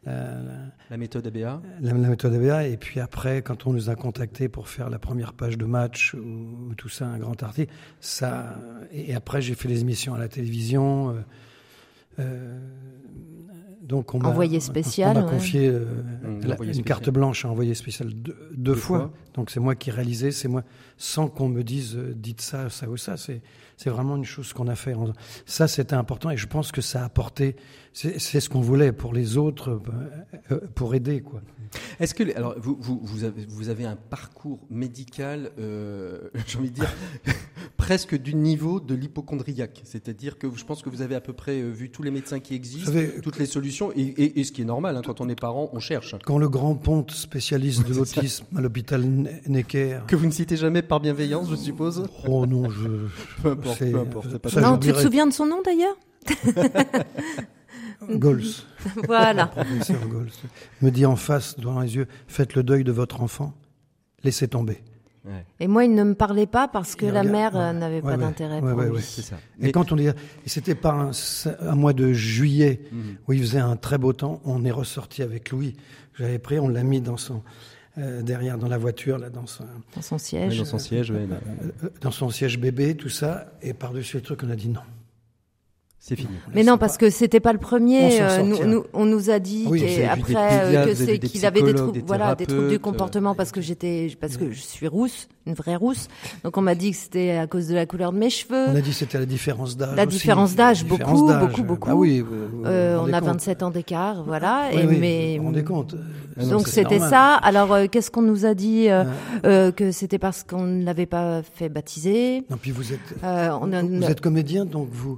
la, 0.06 0.38
la, 0.90 0.98
méthode 0.98 1.28
ABA 1.28 1.62
la, 1.82 1.94
la, 1.94 2.10
méthode 2.10 2.34
ABA. 2.34 2.68
Et 2.68 2.78
puis 2.78 3.00
après, 3.00 3.42
quand 3.42 3.68
on 3.68 3.74
nous 3.74 3.90
a 3.90 3.96
contactés 3.96 4.50
pour 4.50 4.70
faire 4.70 4.90
la 4.90 5.00
première 5.00 5.34
page 5.34 5.58
de 5.58 5.66
match 5.66 6.14
ou, 6.14 6.70
ou 6.70 6.76
tout 6.76 6.90
ça, 6.90 7.08
un 7.08 7.18
grand 7.18 7.42
article, 7.44 7.72
ça. 8.00 8.56
Et 8.92 9.14
après, 9.14 9.42
j'ai 9.42 9.56
fait 9.56 9.68
les 9.68 9.82
émissions 9.82 10.14
à 10.14 10.20
la 10.20 10.28
télévision. 10.28 11.10
Euh, 11.10 11.14
euh, 12.20 12.60
donc 13.82 14.14
on 14.14 14.22
envoyé 14.22 14.60
spécial. 14.60 15.18
On 15.18 15.24
m'a 15.24 15.30
confié 15.30 15.68
euh, 15.68 15.86
mmh, 16.24 16.29
la, 16.50 16.64
une 16.64 16.84
carte 16.84 17.10
blanche 17.10 17.46
à 17.46 17.50
envoyer 17.50 17.74
spécial 17.74 18.10
deux, 18.10 18.34
deux, 18.34 18.50
deux 18.58 18.76
fois. 18.76 19.00
fois. 19.00 19.14
Donc 19.34 19.50
c'est 19.50 19.60
moi 19.60 19.76
qui 19.76 19.92
réalisais, 19.92 20.32
c'est 20.32 20.48
moi, 20.48 20.64
sans 20.98 21.28
qu'on 21.28 21.50
me 21.50 21.64
dise 21.64 21.96
euh, 21.96 22.14
dites 22.16 22.42
ça, 22.42 22.70
ça 22.70 22.90
ou 22.90 22.98
ça. 22.98 23.18
C'est 23.18 23.42
c'est 23.80 23.90
vraiment 23.90 24.18
une 24.18 24.26
chose 24.26 24.52
qu'on 24.52 24.68
a 24.68 24.76
fait. 24.76 24.94
Ça, 25.46 25.70
c'était 25.70 25.96
important 25.96 26.30
et 26.32 26.36
je 26.36 26.48
pense 26.48 26.74
que 26.74 26.82
ça 26.82 27.02
a 27.02 27.06
apporté. 27.06 27.56
C'est 27.94 28.20
ce 28.20 28.50
qu'on 28.50 28.60
voulait 28.60 28.92
pour 28.92 29.14
les 29.14 29.38
autres, 29.38 29.82
euh, 30.52 30.60
pour 30.76 30.96
aider, 30.96 31.22
quoi. 31.22 31.42
Est-ce 32.00 32.14
que 32.14 32.36
alors 32.36 32.56
vous, 32.60 32.78
vous, 32.80 33.00
vous, 33.04 33.24
avez, 33.24 33.46
vous 33.48 33.70
avez 33.70 33.86
un 33.86 33.96
parcours 33.96 34.66
médical, 34.70 35.52
euh, 35.60 36.30
j'ai 36.48 36.58
envie 36.58 36.72
de 36.72 36.76
dire 36.76 36.94
presque 37.78 38.20
du 38.20 38.36
niveau 38.36 38.80
de 38.80 38.96
l'hypochondriaque, 38.96 39.82
c'est-à-dire 39.86 40.38
que 40.38 40.48
je 40.54 40.66
pense 40.66 40.82
que 40.82 40.90
vous 40.90 41.02
avez 41.02 41.16
à 41.16 41.22
peu 41.22 41.34
près 41.34 41.62
euh, 41.62 41.70
vu 41.70 41.90
tous 41.90 42.04
les 42.04 42.12
médecins 42.12 42.40
qui 42.40 42.56
existent, 42.56 42.92
savez, 42.92 43.22
toutes 43.22 43.38
les 43.38 43.46
solutions, 43.46 43.92
et, 43.96 44.02
et, 44.02 44.40
et, 44.40 44.44
ce 44.44 44.52
qui 44.52 44.64
est 44.64 44.66
normal 44.66 44.98
hein, 44.98 45.02
quand 45.06 45.22
on 45.22 45.30
est 45.30 45.40
parent, 45.40 45.70
on 45.74 45.80
cherche. 45.80 46.16
Quand 46.26 46.39
le 46.40 46.50
grand 46.50 46.76
ponte 46.76 47.12
spécialiste 47.12 47.88
de 47.88 47.94
l'autisme 47.98 48.46
à 48.56 48.62
l'hôpital 48.62 49.04
Necker, 49.48 50.02
que 50.08 50.16
vous 50.16 50.26
ne 50.26 50.32
citez 50.32 50.58
jamais 50.58 50.82
par 50.82 51.00
bienveillance, 51.00 51.50
je 51.50 51.56
suppose. 51.56 52.06
Oh 52.28 52.46
non, 52.46 52.70
je. 52.70 52.88
peu 53.44 53.52
importe, 53.52 53.80
peu 53.80 54.00
importe. 54.00 54.38
Pas 54.38 54.50
ça, 54.50 54.62
non, 54.62 54.78
tu 54.78 54.92
te 54.92 55.00
souviens 55.00 55.28
de 55.28 55.34
son 55.34 55.46
nom 55.46 55.62
d'ailleurs? 55.64 55.96
Gols. 58.10 58.44
voilà. 59.06 59.48
Professeur 59.48 60.08
Gols. 60.08 60.30
Me 60.82 60.90
dit 60.90 61.06
en 61.06 61.16
face, 61.16 61.58
devant 61.60 61.82
les 61.82 61.96
yeux, 61.96 62.08
faites 62.28 62.56
le 62.56 62.64
deuil 62.64 62.84
de 62.84 62.92
votre 62.92 63.22
enfant, 63.22 63.54
laissez 64.24 64.48
tomber. 64.48 64.82
Ouais. 65.26 65.46
Et 65.60 65.68
moi, 65.68 65.84
il 65.84 65.94
ne 65.94 66.04
me 66.04 66.16
parlait 66.16 66.48
pas 66.48 66.68
parce 66.68 66.96
que 66.96 67.06
la 67.06 67.24
mère 67.24 67.54
ouais. 67.54 67.74
n'avait 67.74 68.02
pas 68.02 68.12
ouais, 68.12 68.18
d'intérêt 68.18 68.62
pour 68.62 68.82
lui. 68.82 69.02
C'est 69.02 69.22
ça. 69.22 69.36
Et 69.60 69.66
Mais... 69.66 69.72
quand 69.72 69.92
on 69.92 69.98
dit, 69.98 70.08
c'était 70.46 70.76
par 70.76 70.98
un, 70.98 71.12
un, 71.62 71.76
mois 71.76 71.94
de 71.94 72.14
juillet 72.14 72.82
mmh. 72.92 72.98
où 73.28 73.34
il 73.34 73.42
faisait 73.42 73.60
un 73.60 73.76
très 73.76 73.98
beau 73.98 74.14
temps, 74.14 74.42
on 74.46 74.64
est 74.64 74.72
ressorti 74.72 75.22
avec 75.22 75.52
Louis. 75.52 75.76
J'avais 76.20 76.40
pris, 76.40 76.60
on 76.60 76.68
l'a 76.68 76.84
mis 76.84 77.02
dans 77.02 77.18
son 77.18 77.42
euh, 77.98 78.22
derrière 78.22 78.58
dans 78.58 78.68
la 78.68 78.78
voiture, 78.78 79.18
là, 79.18 79.30
dans 79.30 79.48
son, 79.48 79.66
dans 79.96 80.02
son 80.02 80.18
siège, 80.18 80.58
dans 80.58 80.66
son 80.66 80.78
siège, 80.78 81.12
euh, 81.12 81.26
euh, 81.84 81.90
dans 82.02 82.12
son 82.12 82.30
siège 82.30 82.60
bébé, 82.60 82.96
tout 82.96 83.10
ça, 83.10 83.52
et 83.62 83.74
par-dessus 83.74 84.18
le 84.18 84.24
truc, 84.24 84.42
on 84.44 84.50
a 84.50 84.56
dit 84.56 84.70
non. 84.70 84.82
C'est 86.00 86.16
fini. 86.16 86.30
Mais 86.56 86.64
non, 86.64 86.78
parce 86.78 86.94
pas. 86.94 87.06
que 87.06 87.10
c'était 87.10 87.40
pas 87.40 87.52
le 87.52 87.60
premier. 87.60 88.22
On, 88.22 88.24
euh, 88.24 88.42
nous, 88.44 88.66
nous, 88.66 88.84
on 88.94 89.06
nous 89.06 89.30
a 89.30 89.40
dit 89.40 89.66
oui, 89.68 90.04
après 90.06 90.34
euh, 90.38 90.86
que 90.86 90.96
c'est 90.96 91.20
qu'il 91.20 91.46
avait 91.46 91.62
des 91.62 91.74
troubles, 91.74 92.02
voilà, 92.06 92.36
des 92.36 92.46
troubles 92.46 92.70
du 92.70 92.80
comportement 92.80 93.36
parce 93.36 93.52
que 93.52 93.60
j'étais, 93.60 94.10
parce 94.20 94.38
que 94.38 94.50
je 94.50 94.62
suis 94.62 94.88
rousse, 94.88 95.28
une 95.46 95.54
vraie 95.54 95.76
rousse. 95.76 96.08
Donc 96.44 96.58
on 96.58 96.62
m'a 96.62 96.76
dit 96.76 96.92
que 96.92 96.98
c'était 96.98 97.32
à 97.32 97.48
cause 97.48 97.68
de 97.68 97.76
la 97.76 97.86
couleur 97.86 98.14
de 98.14 98.18
mes 98.18 98.30
cheveux. 98.30 98.66
On 98.70 98.76
a 98.76 98.82
dit 98.82 98.92
que 98.92 98.96
c'était 98.96 99.20
la 99.20 99.26
différence 99.26 99.76
d'âge. 99.76 99.96
La 99.96 100.06
différence 100.06 100.56
d'âge, 100.56 100.86
beaucoup, 100.86 101.28
beaucoup, 101.28 101.64
beaucoup. 101.64 101.90
Ah 101.92 101.96
oui. 101.96 102.24
Euh, 102.66 102.98
on 103.02 103.12
a 103.12 103.20
27 103.20 103.64
ans 103.64 103.70
d'écart, 103.70 104.24
voilà. 104.24 104.70
Oui, 104.74 104.80
et 104.80 104.86
oui, 104.86 104.98
mais 105.00 105.38
vous 105.38 105.44
vous 105.44 105.50
rendez 105.50 105.64
compte. 105.64 105.96
Donc 106.48 106.68
c'était 106.68 107.00
ça. 107.00 107.36
Alors 107.36 107.74
euh, 107.74 107.88
qu'est-ce 107.88 108.12
qu'on 108.12 108.22
nous 108.22 108.46
a 108.46 108.54
dit 108.54 108.90
euh, 108.90 109.04
euh, 109.46 109.72
que 109.72 109.92
c'était 109.92 110.20
parce 110.20 110.44
qu'on 110.44 110.64
ne 110.64 110.84
l'avait 110.84 111.06
pas 111.06 111.42
fait 111.44 111.70
baptiser? 111.70 112.44
Non, 112.50 112.58
puis 112.58 112.72
vous 112.72 112.94
êtes, 112.94 113.00
on 113.24 113.68
vous 113.68 114.04
êtes 114.06 114.22
comédien, 114.22 114.66
donc 114.66 114.90
vous. 114.92 115.18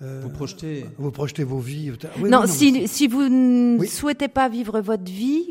Euh, 0.00 0.20
vous 0.22 0.30
projetez 0.30 0.86
vous 0.96 1.10
projetez 1.10 1.42
vos 1.42 1.58
vies. 1.58 1.92
Oui, 2.20 2.30
non, 2.30 2.42
non, 2.42 2.46
si, 2.46 2.86
si 2.86 3.08
vous 3.08 3.28
ne 3.28 3.78
oui. 3.78 3.88
souhaitez 3.88 4.28
pas 4.28 4.48
vivre 4.48 4.80
votre 4.80 5.10
vie, 5.10 5.50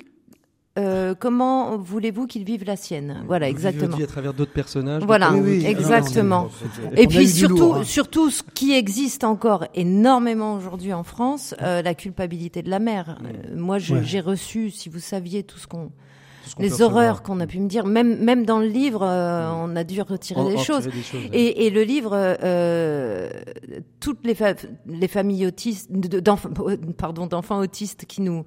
euh, 0.77 1.15
comment 1.19 1.75
voulez-vous 1.77 2.27
qu'il 2.27 2.43
vive 2.43 2.63
la 2.63 2.75
sienne? 2.75 3.23
Voilà, 3.25 3.49
exactement. 3.49 3.97
Vie 3.97 4.03
à 4.03 4.07
travers 4.07 4.33
d'autres 4.33 4.53
personnages. 4.53 5.03
Voilà, 5.03 5.33
oui, 5.33 5.59
oui, 5.59 5.65
exactement. 5.65 6.49
Et 6.95 7.07
puis 7.07 7.27
surtout, 7.27 7.57
lourd, 7.57 7.75
hein. 7.77 7.83
surtout, 7.83 8.29
ce 8.29 8.43
qui 8.53 8.73
existe 8.73 9.23
encore 9.23 9.65
énormément 9.73 10.55
aujourd'hui 10.55 10.93
en 10.93 11.03
France, 11.03 11.55
euh, 11.61 11.81
la 11.81 11.95
culpabilité 11.95 12.61
de 12.61 12.69
la 12.69 12.79
mère. 12.79 13.17
Euh, 13.23 13.55
moi, 13.55 13.79
j'ai 13.79 13.95
ouais. 13.95 14.19
reçu, 14.21 14.69
si 14.69 14.87
vous 14.87 14.99
saviez 14.99 15.43
tout 15.43 15.57
ce 15.57 15.65
qu'on 15.67 15.87
qu 15.87 15.93
les 16.59 16.81
horreurs 16.81 17.23
qu'on 17.23 17.39
a 17.39 17.47
pu 17.47 17.59
me 17.59 17.67
dire. 17.67 17.85
Même, 17.85 18.17
même 18.23 18.45
dans 18.45 18.59
le 18.59 18.67
livre, 18.67 19.03
euh, 19.03 19.49
on 19.51 19.75
a 19.75 19.83
dû 19.83 20.01
retirer 20.01 20.41
on, 20.41 20.49
des, 20.49 20.55
on 20.55 20.63
choses. 20.63 20.85
des 20.85 21.01
choses. 21.01 21.21
Et, 21.33 21.65
et 21.65 21.69
le 21.69 21.83
livre, 21.83 22.11
euh, 22.13 23.29
toutes 23.99 24.25
les, 24.25 24.35
fa 24.35 24.53
les 24.85 25.07
familles 25.07 25.47
autistes, 25.47 25.91
d'enfants, 25.91 26.49
pardon, 26.97 27.27
d'enfants 27.27 27.59
autistes 27.59 28.05
qui 28.05 28.21
nous, 28.21 28.45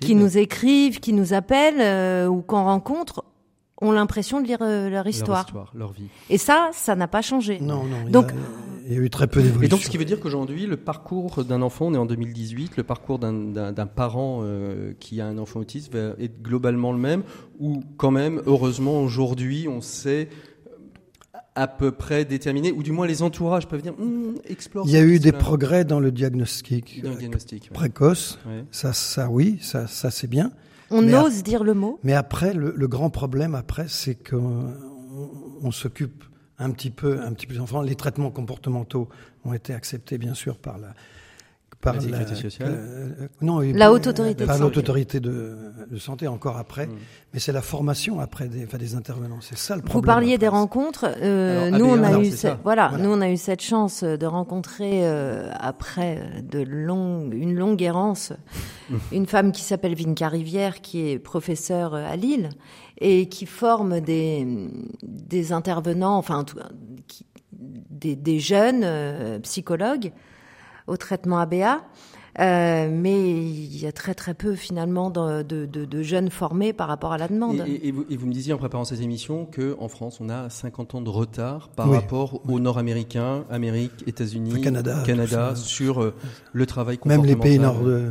qui 0.00 0.14
nous 0.14 0.38
écrivent, 0.38 1.00
qui 1.00 1.12
nous 1.12 1.34
appellent 1.34 1.80
euh, 1.80 2.26
ou 2.26 2.42
qu'on 2.42 2.64
rencontre, 2.64 3.24
ont 3.82 3.92
l'impression 3.92 4.40
de 4.40 4.46
lire 4.46 4.62
euh, 4.62 4.88
leur 4.88 5.06
histoire. 5.06 5.38
Leur 5.38 5.46
histoire, 5.46 5.72
leur 5.74 5.92
vie. 5.92 6.08
Et 6.30 6.38
ça, 6.38 6.70
ça 6.72 6.96
n'a 6.96 7.08
pas 7.08 7.20
changé. 7.20 7.58
Non, 7.60 7.84
non. 7.84 8.08
Donc, 8.08 8.32
il 8.86 8.92
y 8.92 8.94
a, 8.94 8.94
il 8.94 8.94
y 8.94 8.98
a 8.98 9.04
eu 9.04 9.10
très 9.10 9.26
peu 9.26 9.42
d'évolution. 9.42 9.66
Et 9.66 9.68
donc, 9.68 9.80
ce 9.80 9.90
qui 9.90 9.98
veut 9.98 10.04
dire 10.04 10.20
qu'aujourd'hui, 10.20 10.66
le 10.66 10.76
parcours 10.76 11.44
d'un 11.44 11.62
enfant, 11.62 11.86
on 11.86 11.94
est 11.94 11.98
en 11.98 12.06
2018, 12.06 12.76
le 12.76 12.82
parcours 12.84 13.18
d'un 13.18 13.86
parent 13.86 14.40
euh, 14.42 14.92
qui 14.98 15.20
a 15.20 15.26
un 15.26 15.38
enfant 15.38 15.60
autiste 15.60 15.94
être 15.94 16.42
globalement 16.42 16.92
le 16.92 16.98
même, 16.98 17.22
ou 17.58 17.82
quand 17.96 18.10
même, 18.10 18.40
heureusement, 18.46 19.02
aujourd'hui, 19.02 19.68
on 19.68 19.80
sait 19.80 20.28
à 21.54 21.66
peu 21.66 21.92
près 21.92 22.24
déterminé, 22.24 22.72
ou 22.72 22.82
du 22.82 22.92
moins 22.92 23.06
les 23.06 23.22
entourages 23.22 23.68
peuvent 23.68 23.82
dire 23.82 23.94
hm, 23.98 24.36
explore. 24.46 24.86
Il 24.86 24.92
y 24.92 24.96
a 24.96 25.02
eu 25.02 25.18
des 25.18 25.32
progrès 25.32 25.84
dans 25.84 26.00
le 26.00 26.10
diagnostic, 26.10 27.02
dans 27.02 27.10
le 27.10 27.16
diagnostic 27.16 27.70
précoce. 27.70 28.38
Ouais. 28.46 28.64
Ça, 28.70 28.92
ça, 28.92 29.28
oui, 29.28 29.58
ça, 29.60 29.86
ça 29.86 30.10
c'est 30.10 30.28
bien. 30.28 30.50
On 30.92 31.02
mais 31.02 31.14
ose 31.14 31.42
dire 31.42 31.64
le 31.64 31.74
mot. 31.74 31.98
Mais 32.02 32.12
après, 32.14 32.52
le, 32.52 32.74
le 32.76 32.88
grand 32.88 33.10
problème 33.10 33.54
après, 33.54 33.86
c'est 33.88 34.14
qu'on 34.14 34.74
on, 35.62 35.70
s'occupe 35.70 36.24
un 36.58 36.70
petit 36.70 36.90
peu, 36.90 37.20
un 37.20 37.32
petit 37.32 37.46
peu 37.46 37.54
des 37.54 37.60
enfants. 37.60 37.82
Les 37.82 37.94
traitements 37.96 38.30
comportementaux 38.30 39.08
ont 39.44 39.54
été 39.54 39.72
acceptés, 39.72 40.18
bien 40.18 40.34
sûr, 40.34 40.58
par 40.58 40.78
la 40.78 40.94
par 41.82 41.94
La 41.94 42.00
sécurité 42.00 42.34
sociale 42.36 42.70
euh, 42.72 43.28
non, 43.42 43.58
La 43.60 43.92
haute 43.92 44.06
autorité 44.06 44.42
de 44.42 44.46
par 44.46 44.54
santé. 44.56 44.64
l'haute 44.64 44.76
autorité 44.78 45.20
de, 45.20 45.56
de 45.90 45.98
santé 45.98 46.28
encore 46.28 46.56
après, 46.56 46.86
Mm. 46.86 46.90
mais 47.34 47.40
c'est 47.40 47.52
la 47.52 47.60
formation 47.60 48.20
après 48.20 48.46
des, 48.48 48.64
enfin, 48.64 48.78
des 48.78 48.94
intervenants. 48.94 49.40
C'est 49.40 49.58
ça 49.58 49.74
le 49.76 49.82
problème. 49.82 50.00
Vous 50.00 50.06
parliez 50.06 50.34
après. 50.34 50.38
des 50.38 50.48
rencontres. 50.48 51.06
euh, 51.20 51.66
Alors, 51.66 51.78
nous, 51.80 51.86
on 51.86 52.02
a 52.04 52.12
eu 52.22 52.30
voilà, 52.62 52.88
Voilà. 52.88 52.98
nous 52.98 53.10
on 53.10 53.20
a 53.20 53.28
eu 53.30 53.36
cette 53.36 53.60
chance 53.62 54.04
de 54.04 54.26
rencontrer 54.26 55.00
euh, 55.06 55.50
après 55.58 56.18
euh, 56.18 56.40
de 56.40 56.60
longues, 56.60 57.34
une 57.34 57.56
longue 57.56 57.82
errance, 57.82 58.32
une 59.12 59.26
femme 59.26 59.50
qui 59.52 59.62
s'appelle 59.62 59.94
Vinca 59.96 60.28
Rivière, 60.28 60.80
qui 60.82 61.08
est 61.10 61.18
professeure 61.18 61.94
euh, 61.94 62.06
à 62.08 62.14
Lille 62.16 62.48
et 62.98 63.28
qui 63.28 63.46
forme 63.46 64.00
des 64.00 64.46
des 65.02 65.52
intervenants, 65.52 66.16
enfin 66.16 66.44
qui- 67.08 67.26
des, 67.52 68.14
des 68.16 68.38
jeunes 68.38 68.82
euh, 68.84 69.38
psychologues 69.40 70.12
au 70.86 70.96
traitement 70.96 71.38
ABA. 71.38 71.80
Euh, 72.40 72.88
mais 72.90 73.30
il 73.44 73.76
y 73.78 73.86
a 73.86 73.92
très 73.92 74.14
très 74.14 74.32
peu 74.32 74.54
finalement 74.54 75.10
de, 75.10 75.42
de, 75.42 75.66
de- 75.66 75.84
de 75.84 76.02
jeunes 76.02 76.30
formés 76.30 76.72
par 76.72 76.88
rapport 76.88 77.12
à 77.12 77.18
la 77.18 77.28
demande. 77.28 77.62
Et, 77.66 77.72
et- 77.72 77.88
et 77.88 77.92
vous, 77.92 78.06
et 78.08 78.16
vous 78.16 78.26
me 78.26 78.32
disiez 78.32 78.54
en 78.54 78.56
préparant 78.56 78.86
ces 78.86 79.02
émissions 79.02 79.46
qu'en 79.54 79.86
France, 79.88 80.18
on 80.18 80.30
a 80.30 80.48
50 80.48 80.94
ans 80.94 81.02
de 81.02 81.10
retard 81.10 81.68
par 81.76 81.90
Oui. 81.90 81.96
rapport 81.96 82.40
aux 82.48 82.58
Nord-Américains, 82.58 83.44
Amérique, 83.50 83.92
États-Unis, 84.06 84.52
Enfin, 84.54 84.62
Canada, 84.62 85.02
Canada, 85.04 85.54
sur 85.56 86.02
euh, 86.02 86.14
le 86.54 86.64
travail 86.64 86.98
Même 87.04 87.22
les 87.26 87.36
pays 87.36 87.58
nord, 87.58 87.80
de, 87.82 88.08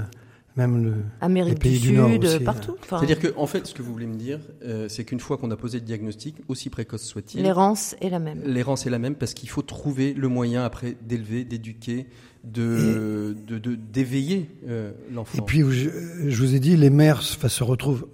même 0.57 0.83
le. 0.83 0.93
Amérique 1.21 1.53
les 1.53 1.59
pays 1.59 1.79
du 1.79 1.89
du 1.89 1.93
Nord 1.97 2.09
Sud, 2.11 2.25
aussi, 2.25 2.39
partout. 2.41 2.75
Enfin, 2.81 2.97
C'est-à-dire 2.99 3.19
que, 3.19 3.33
en 3.37 3.47
fait, 3.47 3.65
ce 3.67 3.73
que 3.73 3.81
vous 3.81 3.91
voulez 3.93 4.05
me 4.07 4.15
dire, 4.17 4.39
euh, 4.63 4.87
c'est 4.89 5.03
qu'une 5.05 5.19
fois 5.19 5.37
qu'on 5.37 5.49
a 5.51 5.55
posé 5.55 5.79
le 5.79 5.85
diagnostic, 5.85 6.35
aussi 6.47 6.69
précoce 6.69 7.03
soit-il, 7.03 7.41
l'errance 7.41 7.95
est 8.01 8.09
la 8.09 8.19
même. 8.19 8.41
l'errance 8.45 8.85
est 8.85 8.89
la 8.89 8.99
même 8.99 9.15
parce 9.15 9.33
qu'il 9.33 9.49
faut 9.49 9.61
trouver 9.61 10.13
le 10.13 10.27
moyen 10.27 10.63
après 10.63 10.95
d'élever, 11.07 11.43
d'éduquer, 11.45 12.07
de, 12.43 13.35
de, 13.47 13.57
de- 13.59 13.75
d'éveiller 13.75 14.49
euh, 14.67 14.91
l'enfant. 15.13 15.37
Et 15.37 15.41
puis, 15.41 15.61
je, 15.69 15.89
je 16.27 16.43
vous 16.43 16.55
ai 16.55 16.59
dit, 16.59 16.75
les 16.75 16.89
mères 16.89 17.21
se 17.21 17.63
retrouvent 17.63 18.07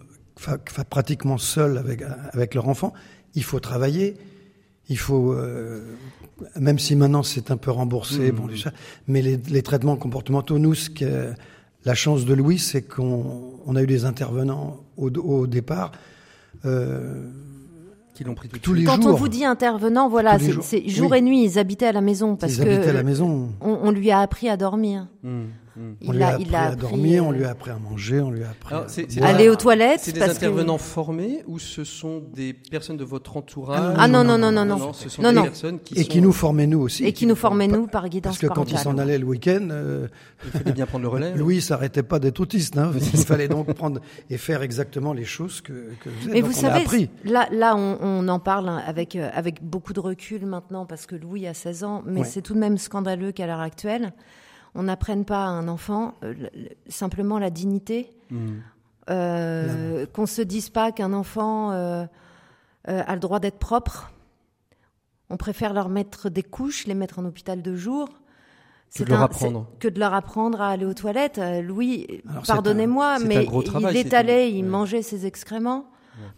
pratiquement 0.89 1.37
seules 1.37 1.77
avec, 1.77 2.03
avec 2.33 2.53
leur 2.53 2.67
enfant. 2.67 2.93
Il 3.35 3.43
faut 3.43 3.59
travailler. 3.59 4.15
Il 4.89 4.97
faut, 4.97 5.33
euh, 5.33 5.81
même 6.55 6.79
si 6.79 6.95
maintenant 6.95 7.23
c'est 7.23 7.51
un 7.51 7.57
peu 7.57 7.71
remboursé, 7.71 8.31
Mmh. 8.31 8.35
bon, 8.35 8.47
mais 9.07 9.21
les, 9.21 9.35
les 9.37 9.61
traitements 9.61 9.97
comportementaux, 9.97 10.59
nous, 10.59 10.75
ce 10.75 10.89
que, 10.89 11.33
la 11.87 11.95
chance 11.95 12.25
de 12.25 12.33
Louis, 12.33 12.59
c'est 12.59 12.81
qu'on 12.83 13.23
on 13.65 13.75
a 13.75 13.81
eu 13.81 13.87
des 13.87 14.05
intervenants 14.05 14.77
au, 14.97 15.09
au 15.09 15.47
départ. 15.47 15.91
Euh, 16.65 17.29
qui 18.13 18.23
l'ont 18.23 18.33
pris 18.33 18.49
tout 18.49 18.57
tous 18.59 18.73
les 18.73 18.83
Quand 18.83 18.99
jours. 19.01 19.11
on 19.11 19.15
vous 19.15 19.27
dit 19.27 19.45
intervenant, 19.45 20.09
voilà, 20.09 20.39
c'est 20.39 20.87
jour 20.89 21.11
Oui. 21.11 21.17
et 21.19 21.21
nuit, 21.21 21.43
ils 21.43 21.59
habitaient 21.59 21.85
à 21.85 21.91
la 21.91 22.01
maison 22.01 22.35
parce 22.35 22.53
ils 22.57 22.63
que 22.63 22.69
habitaient 22.69 22.89
à 22.89 22.93
la 22.93 23.03
maison. 23.03 23.49
On, 23.61 23.77
on 23.83 23.91
lui 23.91 24.09
a 24.09 24.19
appris 24.21 24.49
à 24.49 24.57
dormir. 24.57 25.07
Mmh, 25.23 25.41
mmh. 25.77 25.95
On 26.07 26.11
Il 26.13 26.17
lui 26.17 26.23
a 26.23 26.27
a, 26.27 26.31
appris 26.33 26.45
il 26.47 26.55
a 26.55 26.59
à 26.61 26.65
appris, 26.67 26.77
dormir, 26.81 27.25
on 27.25 27.31
euh, 27.31 27.35
lui 27.35 27.45
a 27.45 27.49
appris 27.51 27.71
à 27.71 27.77
manger, 27.77 28.19
on 28.21 28.31
lui 28.31 28.43
a 28.43 28.49
appris 28.49 28.73
Alors, 28.75 28.87
à 29.21 29.27
aller 29.27 29.49
aux 29.49 29.55
toilettes 29.55 29.99
C'est 30.03 30.11
des 30.13 30.21
intervenants 30.23 30.77
que 30.77 30.83
formés 30.83 31.43
ou 31.47 31.59
ce 31.59 31.83
sont 31.83 32.23
des 32.33 32.53
personnes 32.53 32.97
de 32.97 33.03
votre 33.03 33.37
entourage? 33.37 33.95
Ah 33.97 34.07
non, 34.07 34.23
non, 34.23 34.37
non, 34.37 34.51
non, 34.51 34.65
non. 34.65 34.93
ce 34.93 35.09
sont 35.09 35.21
Non, 35.21 35.29
des 35.29 35.35
non. 35.35 35.43
personnes 35.43 35.79
qui 35.79 35.95
Et 35.95 36.03
sont- 36.03 36.09
qui 36.09 36.21
nous 36.21 36.31
formaient 36.31 36.67
nous 36.67 36.79
aussi. 36.79 37.05
et 37.05 37.13
qui 37.13 37.25
nous 37.25 37.35
formaient 37.35 37.67
nous 37.67 37.87
par 37.87 38.09
guidance 38.09 38.37
Parce 38.37 38.39
que 38.39 38.47
quand 38.47 38.71
il 38.71 38.77
s'en 38.77 38.97
allait 38.97 39.17
le 39.17 39.25
week-end, 39.25 39.67
euh, 39.71 40.07
Il 40.45 40.51
fallait 40.51 40.71
bien 40.73 40.85
prendre 40.85 41.03
le 41.03 41.09
relais. 41.09 41.33
Louis 41.35 41.61
s'arrêtait 41.61 42.03
pas 42.03 42.19
d'être 42.19 42.39
autiste. 42.39 42.77
Hein. 42.77 42.91
Il 43.13 43.19
fallait 43.25 43.47
donc 43.47 43.71
prendre 43.73 43.99
et 44.29 44.37
faire 44.37 44.61
exactement 44.61 45.13
les 45.13 45.25
choses 45.25 45.61
que, 45.61 45.73
que 45.73 46.09
vous 46.09 46.29
Mais 46.29 46.41
Donc 46.41 46.51
vous 46.51 46.57
on 46.57 46.61
savez, 46.61 46.81
appris. 46.81 47.09
là, 47.23 47.47
là, 47.51 47.75
on, 47.75 47.97
on 48.01 48.27
en 48.27 48.39
parle 48.39 48.69
avec 48.85 49.15
euh, 49.15 49.29
avec 49.33 49.63
beaucoup 49.63 49.93
de 49.93 49.99
recul 49.99 50.45
maintenant 50.45 50.85
parce 50.85 51.05
que 51.05 51.15
Louis 51.15 51.47
a 51.47 51.53
16 51.53 51.83
ans, 51.83 52.03
mais 52.05 52.23
c'est 52.23 52.41
tout 52.41 52.53
de 52.53 52.59
même 52.59 52.77
scandaleux 52.77 53.31
qu'à 53.31 53.45
l'heure 53.47 53.59
actuelle, 53.61 54.13
on 54.75 54.83
n'apprenne 54.83 55.25
pas 55.25 55.45
à 55.45 55.49
un 55.49 55.67
enfant 55.67 56.13
euh, 56.23 56.33
le- 56.33 56.49
le- 56.53 56.69
simplement 56.89 57.39
la 57.39 57.49
dignité, 57.49 58.11
Mmh. 58.29 58.47
euh, 59.09 60.05
qu'on 60.13 60.25
se 60.25 60.41
dise 60.41 60.69
pas 60.69 60.91
qu'un 60.91 61.13
enfant 61.13 61.71
euh, 61.71 62.05
euh, 62.89 63.03
a 63.05 63.13
le 63.13 63.19
droit 63.19 63.39
d'être 63.39 63.57
propre. 63.59 64.11
On 65.29 65.37
préfère 65.37 65.73
leur 65.73 65.89
mettre 65.89 66.29
des 66.29 66.43
couches, 66.43 66.85
les 66.87 66.93
mettre 66.93 67.19
en 67.19 67.25
hôpital 67.25 67.61
de 67.61 67.75
jour. 67.75 68.07
Que 68.95 69.03
de 69.03 69.09
leur 69.09 69.19
un- 69.21 69.25
apprendre. 69.25 69.67
c'est- 69.73 69.79
Que 69.79 69.87
de 69.89 69.99
leur 69.99 70.13
apprendre 70.13 70.61
à 70.61 70.69
aller 70.69 70.85
aux 70.85 70.93
toilettes. 70.93 71.41
Louis, 71.61 72.21
pardonnez-moi, 72.47 73.15
un 73.15 73.19
mais 73.19 73.45
gros 73.45 73.61
travail, 73.61 73.93
il 73.93 73.97
une- 74.49 74.55
il 74.55 74.63
ouais. 74.63 74.69
mangeait 74.69 75.01
ses 75.01 75.25
excréments. 75.25 75.85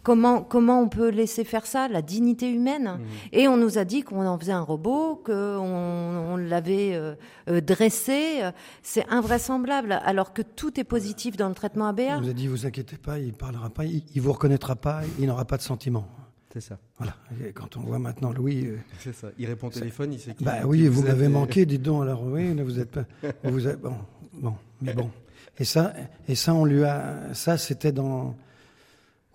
Comment, 0.04 0.42
comment 0.42 0.82
on 0.82 0.90
peut 0.90 1.10
laisser 1.10 1.44
faire 1.44 1.66
ça 1.66 1.88
La 1.88 2.02
dignité 2.02 2.50
humaine. 2.50 2.98
Mmh. 3.00 3.06
Et 3.34 3.48
on 3.48 3.58
nous 3.58 3.78
a 3.78 3.86
dit 3.86 4.04
qu'on 4.04 4.26
en 4.26 4.38
faisait 4.38 4.52
un 4.52 4.62
robot, 4.62 5.22
qu'on 5.26 5.34
on 5.34 6.38
l'avait 6.38 6.96
euh, 6.96 7.16
euh, 7.50 7.62
dressé. 7.62 8.42
C'est 8.82 9.06
invraisemblable, 9.10 10.00
alors 10.04 10.34
que 10.34 10.42
tout 10.42 10.80
est 10.80 10.84
positif 10.84 11.38
dans 11.38 11.50
le 11.50 11.56
traitement 11.56 11.86
On 11.86 11.90
ABA. 11.90 12.20
nous 12.20 12.30
a 12.30 12.34
dit, 12.34 12.48
vous 12.48 12.66
inquiétez 12.66 12.98
pas, 12.98 13.20
il 13.20 13.34
parlera 13.34 13.70
pas, 13.70 13.86
il, 13.86 14.04
il 14.14 14.22
vous 14.22 14.34
reconnaîtra 14.34 14.76
pas, 14.76 15.02
il 15.20 15.28
n'aura 15.28 15.46
pas 15.46 15.58
de 15.58 15.62
sentiments. 15.62 16.08
C'est 16.54 16.62
ça. 16.62 16.80
Voilà. 16.98 17.16
Et 17.46 17.52
quand 17.52 17.78
on 17.78 17.82
voit 17.82 18.00
maintenant 18.00 18.32
Louis, 18.32 18.66
euh, 18.66 18.78
C'est 19.00 19.14
ça. 19.14 19.28
Il 19.38 19.46
répond 19.46 19.68
au 19.68 19.72
téléphone, 19.72 20.14
il 20.14 20.20
sait 20.20 20.34
qui. 20.34 20.44
bah 20.44 20.60
qui 20.60 20.66
oui, 20.66 20.88
vous 20.88 21.04
m'avez 21.04 21.28
manqué, 21.28 21.66
dites 21.66 21.84
donc. 21.84 22.02
Alors 22.04 22.24
oui, 22.24 22.54
là, 22.56 22.64
vous 22.64 22.80
êtes 22.80 22.90
pas, 22.90 23.06
vous 23.44 23.68
êtes 23.68 23.80
bon, 23.80 23.94
bon, 24.34 24.56
mais 24.82 24.94
bon. 24.94 25.12
Et 25.60 25.66
ça, 25.66 25.94
et 26.28 26.36
ça, 26.36 26.54
on 26.54 26.66
lui 26.66 26.84
a, 26.84 27.34
ça, 27.34 27.58
c'était 27.58 27.92
dans, 27.92 28.36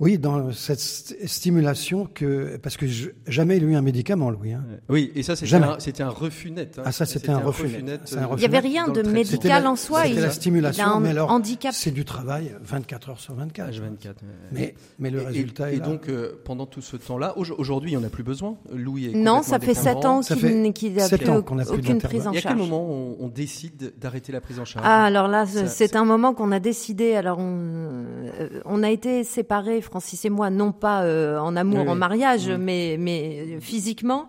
oui, 0.04 0.18
dans 0.18 0.52
cette 0.52 0.78
st- 0.78 1.26
stimulation 1.26 2.06
que, 2.12 2.56
parce 2.62 2.76
que 2.76 2.86
je- 2.86 3.10
jamais 3.26 3.56
il 3.56 3.64
a 3.64 3.66
eu 3.66 3.74
un 3.74 3.82
médicament, 3.82 4.30
Louis. 4.30 4.52
Hein. 4.52 4.62
Oui, 4.88 5.10
et 5.16 5.22
ça, 5.22 5.34
c'était 5.34 5.54
un, 5.56 5.78
c'était 5.80 6.02
un 6.02 6.10
refus 6.10 6.50
net. 6.50 6.76
hein. 6.78 6.82
Ah, 6.84 6.92
ça, 6.92 7.06
c'était 7.06 7.30
un 7.30 7.38
refus 7.38 7.82
net. 7.82 8.00
Euh, 8.16 8.26
Il 8.32 8.38
n'y 8.38 8.44
avait 8.44 8.58
rien 8.60 8.86
de 8.88 9.02
médical 9.02 9.62
la- 9.64 9.70
en 9.70 9.76
soi. 9.76 10.04
C'était 10.04 10.20
la 10.20 10.26
il 10.28 10.32
stimulation, 10.32 10.84
a 10.84 10.88
un 10.88 11.00
mais 11.00 11.08
alors, 11.08 11.30
handicap. 11.30 11.72
c'est 11.74 11.90
du 11.90 12.04
travail 12.04 12.54
24 12.62 13.08
heures 13.10 13.20
sur 13.20 13.34
24. 13.34 13.70
H24. 13.72 14.06
ouais. 14.06 14.14
Mais, 14.52 14.74
mais 14.98 15.10
le 15.10 15.22
Et- 15.22 15.26
résultat 15.26 15.70
et, 15.70 15.74
est 15.74 15.76
et 15.76 15.80
là. 15.80 15.86
donc, 15.86 16.08
euh, 16.08 16.32
pendant 16.44 16.66
tout 16.66 16.82
ce 16.82 16.96
temps-là, 16.96 17.36
au- 17.38 17.44
aujourd'hui, 17.58 17.92
il 17.92 17.96
n'y 17.96 18.02
en 18.04 18.06
a 18.06 18.10
plus 18.10 18.22
besoin. 18.22 18.56
Louis 18.72 19.06
est 19.06 19.14
Non, 19.16 19.42
ça 19.42 19.58
fait 19.58 19.72
sept 19.74 19.86
indépendant. 19.96 20.18
ans 20.18 20.22
Ça 20.22 20.34
qu'il 20.36 20.72
qu'il 20.74 20.94
n'a 20.94 21.08
plus 21.08 21.30
ans 21.30 21.42
qu'on 21.42 21.54
n'a 21.54 21.64
plus 21.64 21.78
aucune 21.78 21.98
prise 21.98 22.26
en 22.26 22.32
Et 22.32 22.38
à 22.38 22.40
quel 22.42 22.50
charge. 22.50 22.58
moment 22.58 22.84
on, 22.90 23.16
on 23.20 23.28
décide 23.28 23.94
d'arrêter 23.98 24.32
la 24.32 24.40
prise 24.40 24.58
en 24.60 24.64
charge? 24.66 24.84
Ah, 24.86 25.04
alors 25.04 25.28
là, 25.28 25.46
c'est- 25.46 25.66
un 25.96 26.04
moment 26.04 26.34
qu'on 26.34 26.52
a 26.52 26.60
décidé. 26.60 27.14
Alors, 27.14 27.38
on, 27.38 27.56
euh, 28.40 28.60
on 28.64 28.82
a 28.82 28.90
été 28.90 29.22
séparés, 29.24 29.80
Francis 29.94 30.24
et 30.24 30.28
moi, 30.30 30.50
non 30.50 30.72
pas 30.72 31.04
euh, 31.04 31.38
en 31.38 31.54
amour, 31.54 31.82
Oui, 31.84 31.88
en 31.88 31.94
mariage, 31.94 32.48
Mhm. 32.48 32.56
mais, 32.56 32.96
mais 32.98 33.58
physiquement, 33.60 34.28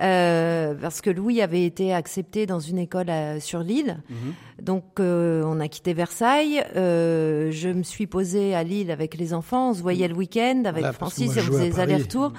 euh, 0.00 0.72
parce 0.80 1.00
que 1.00 1.10
Louis 1.10 1.42
avait 1.42 1.64
été 1.64 1.92
accepté 1.92 2.46
dans 2.46 2.60
une 2.60 2.78
école 2.78 3.10
à- 3.10 3.40
sur 3.40 3.58
l'île. 3.58 4.00
Mhm. 4.08 4.16
Donc, 4.62 4.84
euh, 5.00 5.42
on 5.44 5.58
a 5.58 5.66
quitté 5.66 5.94
Versailles. 5.94 6.62
Euh, 6.76 7.50
je 7.50 7.70
me 7.70 7.82
suis 7.82 8.06
posée 8.06 8.54
à 8.54 8.62
Lille 8.62 8.92
avec 8.92 9.16
les 9.16 9.34
enfants. 9.34 9.70
On 9.70 9.74
se 9.74 9.82
voyait 9.82 10.06
le 10.06 10.14
week-end 10.14 10.62
avec 10.64 10.82
Voilà, 10.82 10.92
Francis. 10.92 11.26
moi, 11.26 11.34
On 11.42 11.52
faisait 11.52 11.70
des 11.70 11.80
allers-retours. 11.80 12.32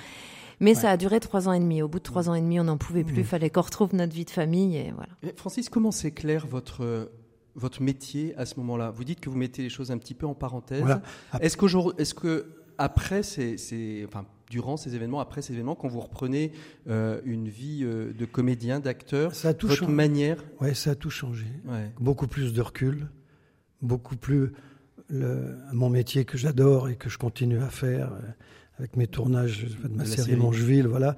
Mais 0.61 0.74
ça 0.74 0.91
a 0.91 0.95
duré 0.95 1.19
trois 1.19 1.49
ans 1.49 1.53
et 1.53 1.59
demi. 1.59 1.82
Au 1.82 1.89
bout 1.89 1.97
de 1.99 2.03
trois 2.03 2.30
ans 2.30 2.36
et 2.36 2.39
demi, 2.41 2.57
on 2.57 2.63
n'en 2.63 2.78
pouvait 2.78 3.03
plus. 3.03 3.15
Il 3.15 3.19
Mhm. 3.19 3.26
fallait 3.26 3.49
qu'on 3.49 3.61
retrouve 3.61 3.93
notre 3.95 4.13
vie 4.13 4.24
de 4.24 4.30
famille. 4.30 4.78
Et 4.78 4.93
voilà. 4.95 5.09
Et 5.24 5.34
Francis, 5.36 5.67
comment 5.67 5.91
s'éclaire 5.91 6.45
votre, 6.47 7.09
votre 7.55 7.82
métier 7.82 8.34
à 8.38 8.45
ce 8.45 8.57
moment-là? 8.59 8.91
Vous 8.95 9.03
dites 9.03 9.19
que 9.19 9.30
vous 9.30 9.38
mettez 9.38 9.63
les 9.63 9.69
choses 9.69 9.89
un 9.91 9.97
petit 9.97 10.13
peu 10.13 10.28
en 10.28 10.36
parenthèse. 10.36 10.80
Voilà. 10.82 11.01
Est-ce 11.41 11.57
qu'aujourd'hui, 11.57 11.93
est-ce 11.97 12.13
que 12.13 12.45
après 12.82 13.23
ces, 13.23 13.57
ces- 13.57 14.03
enfin, 14.07 14.25
durant 14.49 14.75
ces 14.77 14.95
événements, 14.95 15.19
après 15.21 15.41
ces 15.41 15.53
événements, 15.53 15.75
quand 15.75 15.88
vous 15.88 15.99
reprenez 16.01 16.51
euh, 16.89 17.21
une 17.25 17.47
vie 17.47 17.82
euh, 17.84 18.11
de 18.13 18.25
comédien, 18.25 18.79
d'acteur, 18.79 19.34
Ça 19.34 19.49
a 19.49 19.53
tout 19.53 19.67
votre 19.67 19.79
changé. 19.82 19.93
manière, 19.93 20.43
Ouais, 20.59 20.73
ça 20.73 20.91
a 20.91 20.95
tout 20.95 21.09
changé. 21.09 21.45
ouais. 21.67 21.91
Beaucoup 21.99 22.27
plus 22.27 22.53
de 22.53 22.61
recul, 22.61 23.07
beaucoup 23.82 24.17
plus 24.17 24.51
le, 25.09 25.55
mon 25.73 25.89
métier 25.89 26.25
que 26.25 26.38
j'adore 26.38 26.89
et 26.89 26.95
que 26.95 27.09
je 27.09 27.17
continue 27.17 27.59
à 27.61 27.69
faire 27.69 28.11
euh, 28.13 28.19
avec 28.79 28.95
mes 28.97 29.07
tournages 29.07 29.65
de 29.84 29.88
ma 29.89 30.03
De 30.03 30.07
série, 30.07 30.29
série. 30.29 30.39
Longeville, 30.39 30.88
voilà. 30.88 31.15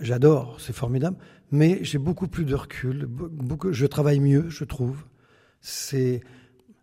J'adore, 0.00 0.56
c'est 0.60 0.72
formidable. 0.74 1.16
Mais 1.52 1.78
j'ai 1.82 1.98
beaucoup 1.98 2.26
plus 2.28 2.44
de 2.44 2.54
recul, 2.54 3.06
beaucoup, 3.06 3.72
je 3.72 3.86
travaille 3.86 4.18
mieux, 4.20 4.48
je 4.48 4.64
trouve. 4.64 5.04
C'est 5.60 6.20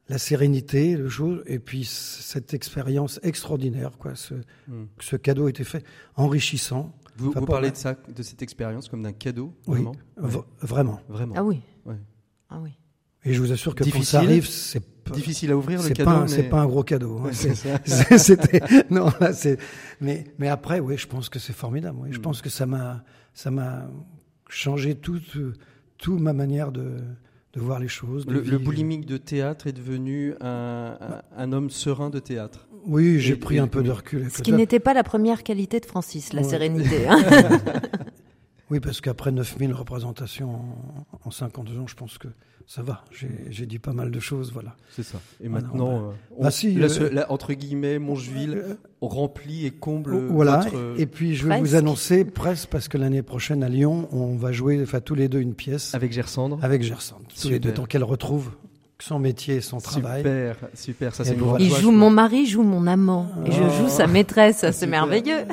la 0.09 0.17
sérénité, 0.17 0.95
le 0.97 1.07
jour, 1.07 1.37
et 1.45 1.59
puis 1.59 1.85
cette 1.85 2.53
expérience 2.53 3.19
extraordinaire, 3.23 3.97
quoi. 3.97 4.15
Ce, 4.15 4.33
Hmm. 4.67 4.85
ce 4.99 5.15
cadeau 5.15 5.47
été 5.47 5.63
fait, 5.63 5.83
enrichissant. 6.15 6.93
Vous, 7.15 7.29
Enfin, 7.29 7.39
vous 7.41 7.45
pour 7.45 7.53
parlez 7.55 7.71
de 7.71 7.75
ça, 7.77 7.95
de 8.15 8.23
cette 8.23 8.41
expérience 8.41 8.89
comme 8.89 9.03
d'un 9.03 9.13
cadeau, 9.13 9.53
Oui, 9.67 9.79
vraiment 10.17 10.45
vraiment. 10.61 10.99
Vraiment. 11.09 11.35
Ah 11.37 11.43
oui. 11.43 11.61
Ouais. 11.85 11.95
Ah 12.49 12.59
oui. 12.61 12.71
Et 13.25 13.33
je 13.33 13.39
vous 13.39 13.51
assure 13.53 13.73
que 13.75 13.79
quand 13.83 13.85
Difficile. 13.85 14.05
ça 14.05 14.19
arrive, 14.19 14.47
c'est 14.47 14.83
Difficile 15.13 15.51
à 15.51 15.57
ouvrir 15.57 15.81
le 15.81 15.87
c'est 15.87 15.93
cadeau. 15.93 16.09
pas, 16.09 16.15
un- 16.17 16.21
mais- 16.23 16.27
c'est 16.29 16.43
pas 16.43 16.61
un 16.61 16.65
gros 16.65 16.83
cadeau. 16.83 17.19
hein. 17.19 17.23
Ouais, 17.25 17.33
C'était 18.17 18.61
non 18.89 19.09
là 19.19 19.33
c'est 19.33 19.57
mais 19.99 20.23
mais 20.39 20.47
après 20.47 20.79
oui 20.79 20.97
je 20.97 21.07
pense 21.07 21.27
que 21.29 21.39
c'est 21.39 21.51
formidable. 21.53 21.97
Oui. 22.01 22.09
Je 22.11 22.19
Mm. 22.19 22.21
pense 22.21 22.41
que 22.41 22.49
ça 22.49 22.65
m'a 22.65 23.03
ça 23.33 23.51
m'a 23.51 23.89
changé 24.49 24.95
toute 24.95 25.37
toute 25.97 26.19
ma 26.21 26.31
manière 26.33 26.71
de 26.71 26.97
de 27.53 27.59
voir 27.61 27.79
les 27.79 27.87
choses. 27.87 28.25
de 28.25 28.33
Le, 28.33 28.57
boulimique 28.57 29.05
de 29.05 29.17
théâtre 29.17 29.67
est 29.67 29.73
devenu 29.73 30.33
un, 30.41 30.97
un- 30.99 31.21
un 31.37 31.51
homme 31.53 31.69
serein 31.69 32.09
de 32.09 32.19
théâtre. 32.19 32.67
Oui, 32.85 33.19
j'ai 33.19 33.35
pris 33.35 33.55
et- 33.57 33.59
un 33.59 33.67
peu 33.67 33.83
de 33.83 33.91
recul. 33.91 34.21
avec 34.21 34.33
Ce 34.35 34.41
qui 34.41 34.51
n'était 34.53 34.79
pas 34.79 34.93
la 34.93 35.03
première 35.03 35.43
qualité 35.43 35.79
de 35.79 35.85
Francis, 35.85 36.33
la 36.33 36.41
Ouais. 36.41 36.47
sérénité. 36.49 37.07
hein. 37.09 37.19
Oui, 38.69 38.79
parce 38.79 39.01
qu'après 39.01 39.31
9000 39.31 39.71
représentations 39.73 40.59
en, 41.23 41.31
50 41.31 41.67
ans, 41.69 41.87
je 41.87 41.95
pense 41.95 42.17
que 42.17 42.27
ça 42.67 42.81
va. 42.81 43.03
J'ai 43.49 43.65
dit 43.65 43.79
pas 43.79 43.93
mal 43.93 44.11
de 44.11 44.19
choses, 44.19 44.51
voilà. 44.53 44.75
C'est 44.89 45.03
ça. 45.03 45.19
Et 45.43 45.49
maintenant, 45.49 46.13
bah, 46.39 46.51
si, 46.51 46.77
entre 47.29 47.53
guillemets, 47.53 47.99
Mongeville 47.99 48.77
remplit 49.01 49.65
et 49.65 49.71
comble. 49.71 50.27
Voilà. 50.27 50.65
Et 50.97 51.05
puis 51.05 51.35
je 51.35 51.47
vais 51.47 51.59
vous 51.59 51.75
annoncer 51.75 52.25
presque 52.25 52.69
parce 52.69 52.87
que 52.87 52.97
l'année 52.97 53.21
prochaine 53.21 53.63
à 53.63 53.69
Lyon, 53.69 54.07
on 54.11 54.35
va 54.35 54.51
jouer, 54.51 54.81
enfin 54.81 55.01
tous 55.01 55.15
les 55.15 55.27
deux 55.27 55.39
une 55.39 55.55
pièce. 55.55 55.93
Avec 55.93 56.13
Gersandre. 56.13 56.59
Avec 56.61 56.83
Gersandre. 56.83 57.25
Tous 57.39 57.49
les 57.49 57.59
deux, 57.59 57.73
tant 57.73 57.85
qu'elle 57.85 58.03
retrouve 58.03 58.51
son 59.03 59.19
métier 59.19 59.55
et 59.55 59.61
son 59.61 59.79
travail. 59.79 60.21
Super, 60.21 60.55
super. 60.73 61.15
Ça, 61.15 61.25
c'est 61.25 61.37
Il 61.59 61.75
joue 61.75 61.91
mon 61.91 62.09
mari, 62.09 62.45
joue 62.45 62.63
mon 62.63 62.87
amant. 62.87 63.29
Et 63.45 63.51
je 63.51 63.61
joue 63.61 63.89
sa 63.89 64.07
maîtresse. 64.07 64.65
C'est 64.71 64.87
merveilleux. 64.87 65.45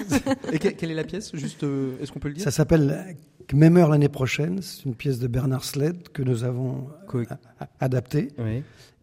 et 0.52 0.58
quelle 0.58 0.90
est 0.90 0.94
la 0.94 1.04
pièce 1.04 1.34
Juste, 1.34 1.64
euh, 1.64 1.96
est-ce 2.00 2.12
qu'on 2.12 2.20
peut 2.20 2.28
le 2.28 2.34
dire? 2.34 2.44
Ça 2.44 2.50
s'appelle 2.50 3.16
Même 3.52 3.76
heure 3.76 3.88
l'année 3.88 4.08
prochaine. 4.08 4.60
C'est 4.62 4.84
une 4.84 4.94
pièce 4.94 5.18
de 5.18 5.26
Bernard 5.26 5.64
Sled 5.64 6.08
que 6.10 6.22
nous 6.22 6.44
avons 6.44 6.88
adaptée. 7.80 8.28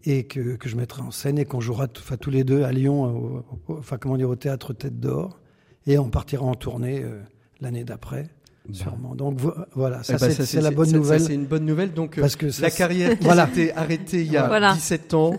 Et 0.04 0.24
que, 0.26 0.56
que, 0.56 0.70
je 0.70 0.78
mettrai 0.78 1.02
en 1.02 1.12
scène 1.12 1.38
et 1.38 1.44
qu'on 1.44 1.60
jouera 1.60 1.88
tous 1.88 2.30
les 2.30 2.46
deux 2.46 2.64
à 2.64 2.72
Lyon, 2.72 3.44
enfin 3.68 3.98
comment 3.98 4.16
dire, 4.16 4.30
au 4.30 4.36
théâtre 4.36 4.74
Tête 4.74 5.00
d'Or. 5.00 5.40
Et 5.86 5.98
on 5.98 6.10
partira 6.10 6.46
en 6.46 6.54
tournée 6.54 7.02
euh, 7.04 7.22
l'année 7.62 7.84
d'après. 7.84 8.30
Sûrement. 8.72 9.16
Donc 9.16 9.40
voilà, 9.74 10.04
ça, 10.04 10.16
eh 10.18 10.20
ben, 10.20 10.32
c'est 10.32 10.62
la 10.62 10.72
bonne 10.72 10.92
nouvelle. 10.92 11.22
C'est 11.22 11.34
une 11.34 11.46
bonne 11.46 11.66
nouvelle. 11.66 11.94
Donc 11.94 12.20
Parce 12.20 12.36
que 12.36 12.48
la 12.62 12.70
carrière 12.72 13.18
qui 13.20 13.24
voilà. 13.24 13.48
été 13.48 13.74
arrêtée 13.74 14.22
il 14.22 14.32
y 14.32 14.38
a 14.38 14.74
17 14.74 15.14
ans 15.14 15.34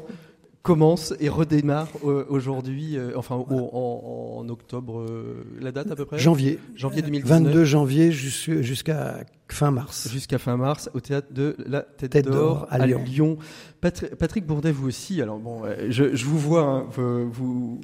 commence 0.63 1.15
et 1.21 1.29
redémarre 1.29 1.89
euh, 2.05 2.25
aujourd'hui, 2.29 2.97
euh, 2.97 3.13
enfin 3.17 3.37
en, 3.37 4.47
octobre, 4.49 5.01
euh, 5.01 5.45
la 5.61 5.73
date 5.73 5.91
à 5.91 5.97
peu 5.97 6.05
près? 6.05 6.19
Janvier. 6.19 6.59
Janvier 6.75 7.03
2019. 7.03 7.43
22 7.45 7.65
janvier 7.65 8.13
jusqu'à 8.13 9.19
fin 9.51 9.71
mars. 9.71 10.09
Jusqu'à 10.11 10.39
fin 10.39 10.57
mars 10.57 10.91
au 10.95 11.01
théâtre 11.01 11.29
de 11.33 11.57
la 11.67 11.83
Tête, 11.83 12.29
d'Or 12.29 12.67
à, 12.71 12.87
Lyon. 12.87 13.39
Patrick, 13.81 14.47
Bourdet, 14.47 14.73
vous 14.73 14.89
aussi. 14.89 15.23
Alors 15.23 15.39
bon, 15.39 15.63
je, 15.89 16.05
vous 16.25 16.39
vois, 16.39 16.63
hein, 16.63 16.87
vous, 16.91 17.31
vous, 17.31 17.81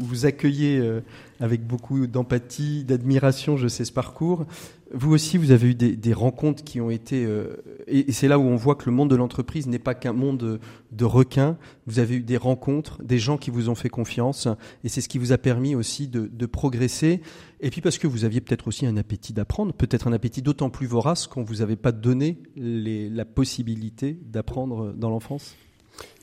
vous, 0.00 0.26
accueillez 0.26 1.00
avec 1.40 1.66
beaucoup 1.66 2.06
d'empathie, 2.06 2.84
d'admiration, 2.84 3.56
je 3.56 3.68
sais 3.68 3.84
ce 3.84 3.92
parcours. 3.92 4.46
Vous 4.94 5.12
aussi, 5.12 5.36
vous 5.36 5.50
avez 5.50 5.70
eu 5.70 5.74
des, 5.74 6.12
rencontres 6.12 6.62
qui 6.62 6.80
ont 6.80 6.90
été, 6.90 7.24
euh, 7.24 7.56
et, 7.88 8.12
c'est 8.12 8.28
là 8.28 8.38
où 8.38 8.42
on 8.42 8.54
voit 8.54 8.76
que 8.76 8.88
le 8.88 8.94
monde 8.94 9.10
de 9.10 9.16
l'entreprise 9.16 9.66
n'est 9.66 9.80
pas 9.80 9.94
qu'un 9.94 10.12
monde 10.12 10.60
de, 10.92 11.04
requins. 11.04 11.56
Vous 11.86 11.98
avez 11.98 12.16
eu 12.16 12.22
des 12.22 12.36
rencontres, 12.36 13.02
des 13.02 13.18
gens 13.18 13.36
qui 13.36 13.50
vous 13.50 13.68
ont 13.68 13.74
fait 13.74 13.88
confiance, 13.88 14.46
et 14.84 14.88
c'est 14.88 15.00
ce 15.00 15.08
qui 15.08 15.18
vous 15.18 15.32
a 15.32 15.38
permis 15.38 15.74
aussi 15.74 16.06
de, 16.06 16.46
progresser. 16.46 17.20
Et 17.60 17.70
puis 17.70 17.80
parce 17.80 17.98
que 17.98 18.06
vous 18.06 18.24
aviez 18.24 18.40
peut-être 18.40 18.68
aussi 18.68 18.86
un 18.86 18.96
appétit 18.96 19.32
d'apprendre, 19.32 19.72
peut-être 19.72 20.08
un 20.08 20.12
appétit 20.12 20.42
d'autant 20.42 20.70
plus 20.70 20.86
vorace 20.86 21.26
qu'on 21.26 21.42
vous 21.42 21.62
avait 21.62 21.76
pas 21.76 21.92
donné 21.92 22.38
la 22.56 23.24
possibilité 23.24 24.18
d'apprendre 24.22 24.92
dans 24.92 25.10
l'enfance? 25.10 25.56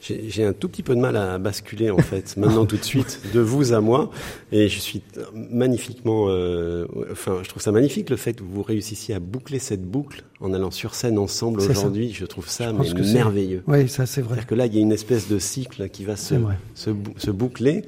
J'ai 0.01 0.43
un 0.43 0.51
tout 0.51 0.67
petit 0.67 0.83
peu 0.83 0.95
de 0.95 0.99
mal 0.99 1.15
à 1.15 1.39
basculer 1.39 1.89
en 1.89 1.97
fait, 1.97 2.35
maintenant 2.37 2.65
tout 2.65 2.75
de 2.75 2.83
suite, 2.83 3.21
de 3.33 3.39
vous 3.39 3.73
à 3.73 3.79
moi, 3.79 4.11
et 4.51 4.67
je 4.67 4.77
suis 4.77 5.01
magnifiquement, 5.33 6.25
euh, 6.27 6.85
enfin, 7.11 7.39
je 7.41 7.47
trouve 7.47 7.63
ça 7.63 7.71
magnifique 7.71 8.09
le 8.09 8.17
fait 8.17 8.33
que 8.33 8.43
vous 8.43 8.61
réussissiez 8.61 9.15
à 9.15 9.19
boucler 9.19 9.59
cette 9.59 9.81
boucle 9.81 10.25
en 10.41 10.53
allant 10.53 10.71
sur 10.71 10.93
scène 10.93 11.17
ensemble 11.17 11.61
aujourd'hui. 11.61 12.11
Je 12.13 12.25
trouve 12.25 12.49
ça 12.49 12.73
merveilleux. 12.73 13.63
Oui, 13.65 13.87
ça 13.87 14.05
c'est 14.05 14.21
vrai. 14.21 14.35
C'est-à-dire 14.35 14.47
que 14.47 14.55
là, 14.55 14.65
il 14.65 14.75
y 14.75 14.77
a 14.77 14.81
une 14.81 14.91
espèce 14.91 15.29
de 15.29 15.39
cycle 15.39 15.89
qui 15.89 16.03
va 16.03 16.17
se, 16.17 16.35
se, 16.75 16.91
se 17.17 17.31
boucler 17.31 17.83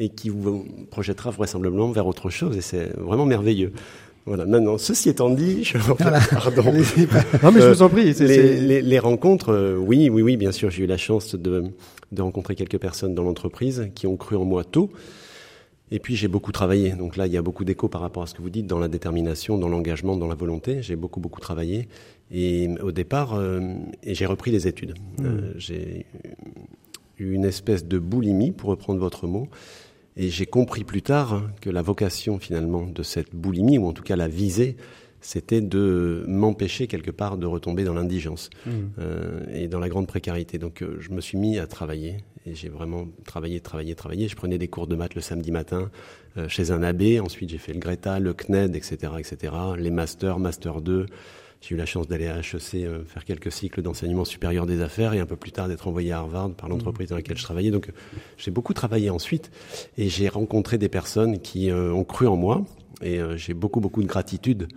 et 0.00 0.08
qui 0.08 0.30
vous 0.30 0.64
projettera 0.90 1.30
vraisemblablement 1.30 1.92
vers 1.92 2.06
autre 2.06 2.30
chose, 2.30 2.56
et 2.56 2.62
c'est 2.62 2.96
vraiment 2.96 3.26
merveilleux. 3.26 3.72
Voilà. 4.26 4.46
Maintenant, 4.46 4.78
ceci 4.78 5.10
étant 5.10 5.30
dit, 5.30 5.62
je 5.62 5.78
pardon. 5.78 6.62
non, 7.42 7.52
mais 7.52 7.60
je 7.60 7.68
vous 7.68 7.82
en 7.82 7.88
prie. 7.88 8.12
les, 8.14 8.82
les, 8.82 8.98
rencontres, 8.98 9.50
euh, 9.50 9.76
oui, 9.76 10.08
oui, 10.10 10.22
oui, 10.22 10.36
bien 10.36 10.52
sûr. 10.52 10.70
J'ai 10.70 10.84
eu 10.84 10.86
la 10.86 10.96
chance 10.96 11.34
de, 11.34 11.64
de 12.12 12.22
rencontrer 12.22 12.54
quelques 12.54 12.78
personnes 12.78 13.14
dans 13.14 13.22
l'entreprise 13.22 13.90
qui 13.94 14.06
ont 14.06 14.16
cru 14.16 14.36
en 14.36 14.44
moi 14.44 14.64
tôt. 14.64 14.90
Et 15.90 15.98
puis 15.98 16.16
j'ai 16.16 16.28
beaucoup 16.28 16.52
travaillé. 16.52 16.92
Donc 16.92 17.16
là, 17.16 17.26
il 17.26 17.32
y 17.32 17.36
a 17.36 17.42
beaucoup 17.42 17.64
d'écho 17.64 17.88
par 17.88 18.00
rapport 18.00 18.22
à 18.22 18.26
ce 18.26 18.34
que 18.34 18.42
vous 18.42 18.50
dites 18.50 18.66
dans 18.66 18.78
la 18.78 18.88
détermination, 18.88 19.58
dans 19.58 19.68
l'engagement, 19.68 20.16
dans 20.16 20.28
la 20.28 20.34
volonté. 20.34 20.82
J'ai 20.82 20.96
beaucoup 20.96 21.20
beaucoup 21.20 21.40
travaillé. 21.40 21.88
Et 22.30 22.68
au 22.80 22.92
départ, 22.92 23.34
euh, 23.34 23.60
et 24.04 24.14
j'ai 24.14 24.26
repris 24.26 24.50
les 24.50 24.68
études. 24.68 24.94
Mmh. 25.18 25.24
Euh, 25.24 25.52
j'ai 25.56 26.06
eu 27.18 27.32
une 27.32 27.44
espèce 27.44 27.84
de 27.84 27.98
boulimie, 27.98 28.52
pour 28.52 28.70
reprendre 28.70 29.00
votre 29.00 29.26
mot. 29.26 29.48
Et 30.20 30.28
j'ai 30.28 30.44
compris 30.44 30.84
plus 30.84 31.00
tard 31.00 31.48
que 31.62 31.70
la 31.70 31.80
vocation 31.80 32.38
finalement 32.38 32.84
de 32.84 33.02
cette 33.02 33.34
boulimie, 33.34 33.78
ou 33.78 33.86
en 33.86 33.94
tout 33.94 34.02
cas 34.02 34.16
la 34.16 34.28
visée, 34.28 34.76
c'était 35.22 35.62
de 35.62 36.26
m'empêcher 36.28 36.88
quelque 36.88 37.10
part 37.10 37.38
de 37.38 37.46
retomber 37.46 37.84
dans 37.84 37.94
l'indigence 37.94 38.50
mmh. 38.66 38.70
euh, 38.98 39.40
et 39.50 39.66
dans 39.66 39.78
la 39.78 39.88
grande 39.88 40.06
précarité. 40.06 40.58
Donc 40.58 40.82
euh, 40.82 40.98
je 41.00 41.10
me 41.10 41.22
suis 41.22 41.38
mis 41.38 41.58
à 41.58 41.66
travailler 41.66 42.18
et 42.44 42.54
j'ai 42.54 42.68
vraiment 42.68 43.08
travaillé, 43.24 43.60
travaillé, 43.60 43.94
travaillé. 43.94 44.28
Je 44.28 44.36
prenais 44.36 44.58
des 44.58 44.68
cours 44.68 44.86
de 44.86 44.94
maths 44.94 45.14
le 45.14 45.22
samedi 45.22 45.52
matin 45.52 45.90
euh, 46.36 46.48
chez 46.48 46.70
un 46.70 46.82
abbé. 46.82 47.18
Ensuite 47.18 47.48
j'ai 47.48 47.58
fait 47.58 47.72
le 47.72 47.78
Greta, 47.78 48.20
le 48.20 48.34
CNED, 48.34 48.76
etc., 48.76 49.14
etc. 49.18 49.54
Les 49.78 49.90
masters, 49.90 50.38
master 50.38 50.82
2. 50.82 51.06
J'ai 51.60 51.74
eu 51.74 51.78
la 51.78 51.86
chance 51.86 52.08
d'aller 52.08 52.26
à 52.26 52.38
HEC 52.38 52.74
euh, 52.74 53.04
faire 53.04 53.24
quelques 53.24 53.52
cycles 53.52 53.82
d'enseignement 53.82 54.24
supérieur 54.24 54.64
des 54.66 54.80
affaires 54.80 55.12
et 55.12 55.20
un 55.20 55.26
peu 55.26 55.36
plus 55.36 55.52
tard 55.52 55.68
d'être 55.68 55.86
envoyé 55.88 56.10
à 56.12 56.18
Harvard 56.18 56.52
par 56.52 56.68
l'entreprise 56.68 57.10
dans 57.10 57.16
laquelle 57.16 57.36
je 57.36 57.42
travaillais. 57.42 57.70
Donc 57.70 57.90
j'ai 58.38 58.50
beaucoup 58.50 58.72
travaillé 58.72 59.10
ensuite 59.10 59.50
et 59.98 60.08
j'ai 60.08 60.28
rencontré 60.28 60.78
des 60.78 60.88
personnes 60.88 61.38
qui 61.38 61.70
euh, 61.70 61.92
ont 61.92 62.04
cru 62.04 62.26
en 62.26 62.36
moi 62.36 62.64
et 63.02 63.20
euh, 63.20 63.36
j'ai 63.36 63.52
beaucoup 63.52 63.80
beaucoup 63.80 64.02
de 64.02 64.08
gratitude 64.08 64.68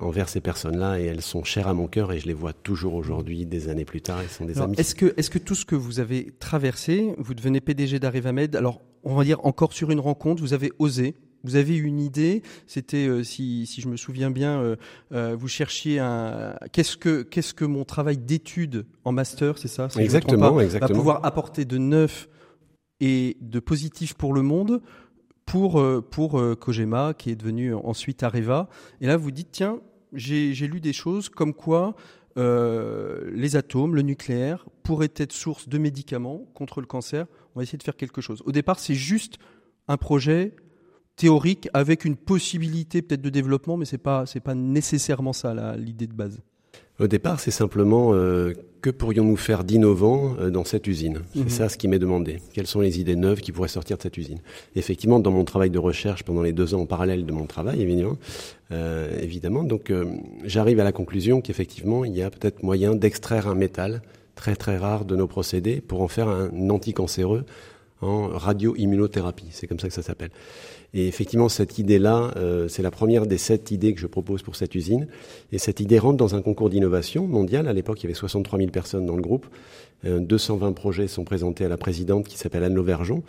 envers 0.00 0.28
ces 0.28 0.40
personnes-là 0.40 1.00
et 1.00 1.06
elles 1.06 1.22
sont 1.22 1.42
chères 1.42 1.66
à 1.66 1.74
mon 1.74 1.88
cœur 1.88 2.12
et 2.12 2.20
je 2.20 2.26
les 2.28 2.34
vois 2.34 2.52
toujours 2.52 2.94
aujourd'hui, 2.94 3.46
des 3.46 3.68
années 3.68 3.84
plus 3.84 4.00
tard, 4.00 4.20
elles 4.20 4.28
sont 4.28 4.44
des 4.44 4.60
amis. 4.60 4.76
Est-ce 4.78 4.94
que, 4.94 5.12
est-ce 5.16 5.28
que 5.28 5.40
tout 5.40 5.56
ce 5.56 5.64
que 5.64 5.74
vous 5.74 5.98
avez 5.98 6.30
traversé, 6.38 7.16
vous 7.18 7.34
devenez 7.34 7.60
PDG 7.60 7.98
d'Arrivamed, 7.98 8.54
alors 8.54 8.80
on 9.02 9.16
va 9.16 9.24
dire 9.24 9.44
encore 9.44 9.72
sur 9.72 9.90
une 9.90 9.98
rencontre, 9.98 10.40
vous 10.40 10.54
avez 10.54 10.70
osé, 10.78 11.16
vous 11.44 11.56
avez 11.56 11.76
une 11.76 12.00
idée, 12.00 12.42
c'était, 12.66 13.06
euh, 13.06 13.22
si, 13.22 13.66
si, 13.66 13.80
je 13.80 13.88
me 13.88 13.96
souviens 13.96 14.30
bien, 14.30 14.60
euh, 14.60 14.76
euh, 15.12 15.34
vous 15.38 15.48
cherchiez 15.48 15.98
un. 15.98 16.54
Qu'est-ce 16.72 16.96
que, 16.96 17.22
qu'est-ce 17.22 17.54
que 17.54 17.64
mon 17.64 17.84
travail 17.84 18.18
d'étude 18.18 18.86
en 19.04 19.12
master, 19.12 19.58
c'est 19.58 19.68
ça 19.68 19.88
Exactement, 19.98 20.60
exactement. 20.60 20.88
Va 20.88 20.94
pouvoir 20.94 21.24
apporter 21.24 21.64
de 21.64 21.78
neuf 21.78 22.28
et 23.00 23.36
de 23.40 23.58
positif 23.60 24.14
pour 24.14 24.34
le 24.34 24.42
monde, 24.42 24.82
pour, 25.46 25.82
pour 26.10 26.40
Kojima, 26.58 27.14
qui 27.14 27.30
est 27.30 27.36
devenu 27.36 27.74
ensuite 27.74 28.22
Areva. 28.22 28.68
Et 29.00 29.06
là, 29.06 29.16
vous 29.16 29.30
dites, 29.30 29.48
tiens, 29.50 29.80
j'ai, 30.12 30.52
j'ai 30.52 30.66
lu 30.66 30.80
des 30.80 30.92
choses 30.92 31.28
comme 31.28 31.54
quoi 31.54 31.94
les 32.36 33.56
atomes, 33.56 33.94
le 33.94 34.02
nucléaire, 34.02 34.66
pourraient 34.82 35.12
être 35.16 35.32
source 35.32 35.68
de 35.68 35.78
médicaments 35.78 36.42
contre 36.54 36.80
le 36.80 36.86
cancer. 36.86 37.26
On 37.54 37.60
va 37.60 37.62
essayer 37.62 37.78
de 37.78 37.82
faire 37.82 37.96
quelque 37.96 38.20
chose. 38.20 38.42
Au 38.44 38.52
départ, 38.52 38.78
c'est 38.78 38.94
juste 38.94 39.38
un 39.88 39.96
projet 39.96 40.54
théorique 41.16 41.68
avec 41.74 42.04
une 42.04 42.16
possibilité 42.16 43.02
peut-être 43.02 43.22
de 43.22 43.30
développement, 43.30 43.76
mais 43.76 43.84
c'est 43.84 43.98
pas 43.98 44.26
c'est 44.26 44.40
pas 44.40 44.54
nécessairement 44.54 45.32
ça 45.32 45.76
l'idée 45.76 46.06
de 46.06 46.14
base. 46.14 46.40
Au 47.00 47.06
départ, 47.06 47.40
c'est 47.40 47.50
simplement 47.50 48.12
euh, 48.12 48.52
que 48.82 48.90
pourrions-nous 48.90 49.36
faire 49.36 49.64
d'innovant 49.64 50.36
euh, 50.38 50.50
dans 50.50 50.64
cette 50.64 50.86
usine? 50.86 51.20
C'est 51.32 51.40
mhm. 51.40 51.48
ça 51.48 51.68
ce 51.70 51.78
qui 51.78 51.88
m'est 51.88 51.98
demandé. 51.98 52.40
Quelles 52.52 52.66
sont 52.66 52.80
les 52.80 53.00
idées 53.00 53.16
neuves 53.16 53.40
qui 53.40 53.52
pourraient 53.52 53.68
sortir 53.68 53.96
de 53.96 54.02
cette 54.02 54.18
usine? 54.18 54.38
Effectivement, 54.76 55.18
dans 55.18 55.30
mon 55.30 55.44
travail 55.44 55.70
de 55.70 55.78
recherche 55.78 56.24
pendant 56.24 56.42
les 56.42 56.52
deux 56.52 56.74
ans 56.74 56.82
en 56.82 56.86
parallèle 56.86 57.24
de 57.24 57.32
mon 57.32 57.46
travail, 57.46 57.80
évidemment, 57.80 58.18
euh, 58.70 59.18
évidemment, 59.18 59.64
donc 59.64 59.90
j'arrive 60.44 60.78
à 60.78 60.84
la 60.84 60.92
conclusion 60.92 61.40
qu'effectivement, 61.40 62.04
il 62.04 62.14
y 62.14 62.22
a 62.22 62.30
peut-être 62.30 62.62
moyen 62.62 62.94
d'extraire 62.94 63.48
un 63.48 63.54
métal 63.54 64.02
très 64.34 64.54
très 64.54 64.76
rare 64.76 65.06
de 65.06 65.16
nos 65.16 65.26
procédés 65.26 65.80
pour 65.80 66.02
en 66.02 66.08
faire 66.08 66.28
un 66.28 66.68
anticancéreux 66.68 67.44
en 68.02 68.28
radio-immunothérapie. 68.28 69.48
C'est 69.50 69.66
comme 69.66 69.80
ça 69.80 69.88
que 69.88 69.94
ça 69.94 70.02
s'appelle. 70.02 70.30
Et 70.92 71.06
effectivement, 71.06 71.48
cette 71.48 71.78
idée-là, 71.78 72.32
euh, 72.36 72.68
c'est 72.68 72.82
la 72.82 72.90
première 72.90 73.26
des 73.26 73.38
sept 73.38 73.70
idées 73.70 73.94
que 73.94 74.00
je 74.00 74.06
propose 74.06 74.42
pour 74.42 74.56
cette 74.56 74.74
usine. 74.74 75.06
Et 75.52 75.58
cette 75.58 75.80
idée 75.80 75.98
rentre 75.98 76.16
dans 76.16 76.34
un 76.34 76.42
concours 76.42 76.70
d'innovation 76.70 77.26
mondial. 77.26 77.68
À 77.68 77.72
l'époque, 77.72 78.00
il 78.00 78.04
y 78.04 78.06
avait 78.06 78.14
63 78.14 78.58
000 78.58 78.70
personnes 78.70 79.06
dans 79.06 79.16
le 79.16 79.22
groupe. 79.22 79.46
220 80.04 80.68
euh, 80.68 80.72
projets 80.72 81.08
sont 81.08 81.24
présentés 81.24 81.64
à 81.64 81.68
la 81.68 81.76
présidente 81.76 82.26
qui 82.26 82.38
s'appelle 82.38 82.64
Anne 82.64 82.74
Lauvergeon. 82.74 83.22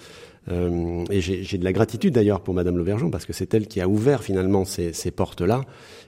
Euh, 0.49 1.03
et 1.12 1.22
j'ai 1.22 1.57
de 1.59 1.64
la 1.64 1.72
gratitude 1.74 2.16
d'ailleurs 2.16 2.41
pour 2.41 2.55
Madame 2.55 2.76
Lauvergeon 2.76 3.12
parce 3.12 3.26
que 3.26 3.34
c'est 3.34 3.53
elle 3.53 3.68
qui 3.68 3.80
a 3.80 3.88
ouvert 3.88 4.24
finalement 4.24 4.66
ces, 4.66 4.91
ces 4.91 5.12
portes-là 5.12 5.62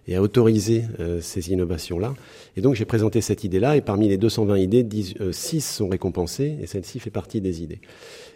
et 0.08 0.16
a 0.16 0.24
autorisé 0.24 0.84
ces 1.22 1.52
innovations-là. 1.52 2.14
Et 2.58 2.62
donc 2.62 2.74
j'ai 2.74 2.84
présenté 2.84 3.22
cette 3.22 3.44
idée-là 3.44 3.78
et 3.78 3.82
parmi 3.82 4.10
les 4.10 4.18
220 4.18 4.58
idées, 4.58 4.84
10, 4.84 5.16
6 5.32 5.62
sont 5.62 5.88
récompensées 5.88 6.58
et 6.62 6.66
celle-ci 6.66 7.00
fait 7.00 7.12
partie 7.12 7.42
des 7.42 7.62
idées 7.62 7.80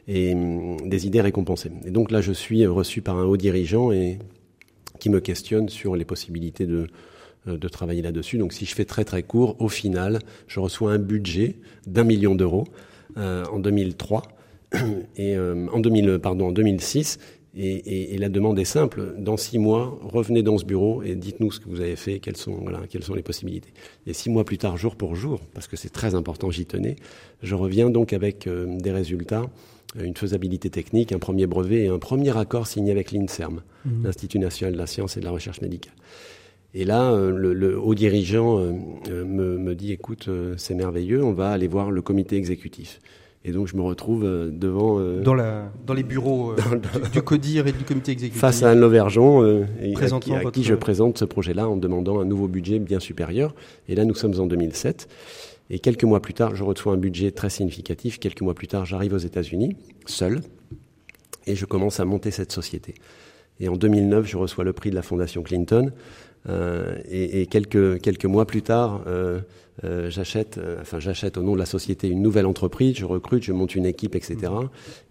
et 0.07 0.33
hum, 0.33 0.77
des 0.87 1.07
idées 1.07 1.21
récompensées. 1.21 1.71
Et 1.85 1.91
donc 1.91 2.11
là, 2.11 2.21
je 2.21 2.31
suis 2.31 2.65
reçu 2.65 3.01
par 3.01 3.17
un 3.17 3.25
haut 3.25 3.37
dirigeant 3.37 3.91
et 3.91 4.19
qui 4.99 5.09
me 5.09 5.19
questionne 5.19 5.69
sur 5.69 5.95
les 5.95 6.05
possibilités 6.05 6.65
de, 6.65 6.87
euh, 7.47 7.57
de 7.57 7.67
travailler 7.67 8.01
là-dessus. 8.01 8.37
Donc 8.37 8.53
si 8.53 8.65
je 8.65 8.75
fais 8.75 8.85
très 8.85 9.05
très 9.05 9.23
court, 9.23 9.55
au 9.59 9.69
final, 9.69 10.19
je 10.47 10.59
reçois 10.59 10.91
un 10.91 10.99
budget 10.99 11.55
d'un 11.85 12.03
million 12.03 12.35
d'euros 12.35 12.65
euh, 13.17 13.45
en 13.51 13.59
2003 13.59 14.23
et 15.15 15.35
euh, 15.35 15.67
en 15.71 15.79
2000, 15.79 16.19
pardon, 16.19 16.47
en 16.47 16.51
2006 16.51 17.19
Et, 17.55 18.17
la 18.17 18.29
demande 18.29 18.59
est 18.59 18.65
simple. 18.65 19.15
Dans 19.17 19.37
six 19.37 19.57
mois, 19.57 19.97
revenez 20.01 20.43
dans 20.43 20.57
ce 20.57 20.65
bureau 20.65 21.01
et 21.03 21.15
dites-nous 21.15 21.51
ce 21.51 21.59
que 21.59 21.69
vous 21.69 21.81
avez 21.81 21.95
fait, 21.95 22.19
quelles 22.19 22.37
sont, 22.37 22.55
voilà, 22.61 22.81
quelles 22.89 23.03
sont 23.03 23.15
les 23.15 23.23
possibilités. 23.23 23.69
Et 24.05 24.13
six 24.13 24.29
mois 24.29 24.43
plus 24.43 24.57
tard, 24.57 24.77
jour 24.77 24.95
pour 24.95 25.15
jour, 25.15 25.39
parce 25.53 25.67
que 25.67 25.77
c'est 25.77 25.89
très 25.89 26.13
important, 26.15 26.51
j'y 26.51 26.65
tenais, 26.65 26.95
je 27.41 27.55
reviens 27.55 27.89
donc 27.89 28.13
avec 28.13 28.45
euh, 28.47 28.77
des 28.77 28.91
résultats, 28.91 29.45
une 29.95 30.15
faisabilité 30.15 30.69
technique, 30.69 31.11
un 31.11 31.19
premier 31.19 31.47
brevet 31.47 31.85
et 31.85 31.87
un 31.87 31.99
premier 31.99 32.35
accord 32.37 32.67
signé 32.67 32.91
avec 32.91 33.11
l'INSERM, 33.11 33.61
mmh. 33.85 34.03
l'Institut 34.03 34.39
national 34.39 34.73
de 34.73 34.77
la 34.77 34.87
science 34.87 35.17
et 35.17 35.19
de 35.19 35.25
la 35.25 35.31
recherche 35.31 35.61
médicale. 35.61 35.93
Et 36.73 36.83
là, 36.85 37.11
euh, 37.11 37.31
le, 37.31 37.79
haut 37.79 37.95
dirigeant 37.95 38.59
euh, 38.59 38.73
me, 39.25 39.57
me, 39.57 39.75
dit, 39.75 39.91
écoute, 39.91 40.29
c'est 40.57 40.75
merveilleux, 40.75 41.23
on 41.23 41.33
va 41.33 41.51
aller 41.51 41.67
voir 41.67 41.91
le 41.91 42.01
comité 42.01 42.35
exécutif. 42.35 42.99
Et 43.47 43.51
donc, 43.51 43.67
je 43.67 43.77
me 43.77 43.81
retrouve 43.81 44.25
euh, 44.25 44.49
devant. 44.51 44.99
Euh, 44.99 45.21
dans, 45.21 45.33
la, 45.33 45.71
dans 45.85 45.93
les 45.93 46.03
bureaux 46.03 46.51
euh, 46.51 46.55
du, 47.13 47.21
CODIR 47.21 47.67
et 47.67 47.71
du 47.71 47.85
comité 47.85 48.11
exécutif. 48.11 48.41
Face 48.41 48.61
à 48.61 48.71
Anne 48.71 48.81
Lauvergeon, 48.81 49.65
et 49.81 49.95
à, 49.95 50.51
qui, 50.51 50.63
je 50.63 50.75
présente 50.75 51.17
ce 51.17 51.23
projet-là 51.23 51.69
en 51.69 51.77
demandant 51.77 52.19
un 52.19 52.25
nouveau 52.25 52.49
budget 52.49 52.79
bien 52.79 52.99
supérieur. 52.99 53.55
Et 53.87 53.95
là, 53.95 54.03
nous 54.03 54.15
sommes 54.15 54.37
en 54.39 54.47
2007. 54.47 55.07
Et 55.69 55.79
quelques 55.79 56.03
mois 56.03 56.21
plus 56.21 56.33
tard, 56.33 56.55
je 56.55 56.63
reçois 56.63 56.93
un 56.93 56.97
budget 56.97 57.31
très 57.31 57.49
significatif. 57.49 58.19
Quelques 58.19 58.41
mois 58.41 58.53
plus 58.53 58.67
tard, 58.67 58.85
j'arrive 58.85 59.13
aux 59.13 59.17
États-Unis, 59.17 59.75
seul, 60.05 60.41
et 61.45 61.55
je 61.55 61.65
commence 61.65 61.99
à 61.99 62.05
monter 62.05 62.31
cette 62.31 62.51
société. 62.51 62.95
Et 63.59 63.69
en 63.69 63.75
2009, 63.75 64.25
je 64.25 64.37
reçois 64.37 64.63
le 64.63 64.73
prix 64.73 64.89
de 64.89 64.95
la 64.95 65.01
Fondation 65.01 65.43
Clinton. 65.43 65.91
Euh, 66.47 66.97
et, 67.09 67.45
quelques, 67.47 67.99
quelques 68.01 68.25
mois 68.25 68.45
plus 68.45 68.61
tard, 68.61 69.03
euh, 69.07 69.41
euh, 69.83 70.09
j'achète, 70.09 70.57
euh, 70.57 70.77
enfin 70.81 70.99
j'achète 70.99 71.37
au 71.37 71.43
nom 71.43 71.53
de 71.53 71.59
la 71.59 71.67
société 71.67 72.07
une 72.07 72.23
nouvelle 72.23 72.47
entreprise, 72.47 72.95
je 72.97 73.05
recrute, 73.05 73.43
je 73.43 73.53
monte 73.53 73.75
une 73.75 73.85
équipe, 73.85 74.15
etc. 74.15 74.51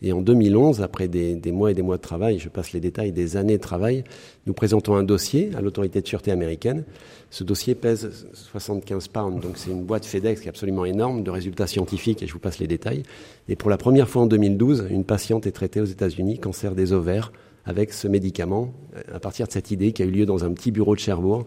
Et 0.02 0.12
en 0.12 0.20
2011, 0.20 0.82
après 0.82 1.06
des, 1.06 1.36
des, 1.36 1.52
mois 1.52 1.70
et 1.70 1.74
des 1.74 1.82
mois 1.82 1.98
de 1.98 2.02
travail, 2.02 2.40
je 2.40 2.48
passe 2.48 2.72
les 2.72 2.80
détails, 2.80 3.12
des 3.12 3.36
années 3.36 3.58
de 3.58 3.62
travail, 3.62 4.02
nous 4.46 4.54
présentons 4.54 4.96
un 4.96 5.04
dossier 5.04 5.50
à 5.56 5.60
l'autorité 5.60 6.00
de 6.00 6.06
sûreté 6.06 6.32
américaine. 6.32 6.84
Ce 7.30 7.44
dossier 7.44 7.76
pèse 7.76 8.26
75 8.32 9.08
pounds, 9.08 9.40
donc 9.40 9.56
c'est 9.56 9.70
une 9.70 9.84
boîte 9.84 10.04
FedEx 10.04 10.40
qui 10.40 10.46
est 10.46 10.50
absolument 10.50 10.84
énorme 10.84 11.22
de 11.22 11.30
résultats 11.30 11.68
scientifiques, 11.68 12.22
et 12.24 12.26
je 12.26 12.32
vous 12.32 12.40
passe 12.40 12.58
les 12.58 12.66
détails. 12.66 13.04
Et 13.48 13.54
pour 13.54 13.70
la 13.70 13.76
première 13.76 14.08
fois 14.08 14.22
en 14.22 14.26
2012, 14.26 14.86
une 14.90 15.04
patiente 15.04 15.46
est 15.46 15.52
traitée 15.52 15.80
aux 15.80 15.86
États-Unis, 15.86 16.38
cancer 16.38 16.74
des 16.74 16.92
ovaires, 16.92 17.32
avec 17.66 17.92
ce 17.92 18.08
médicament, 18.08 18.72
à 19.12 19.20
partir 19.20 19.46
de 19.46 19.52
cette 19.52 19.70
idée 19.70 19.92
qui 19.92 20.02
a 20.02 20.06
eu 20.06 20.10
lieu 20.10 20.26
dans 20.26 20.44
un 20.44 20.52
petit 20.52 20.70
bureau 20.70 20.94
de 20.94 21.00
Cherbourg 21.00 21.46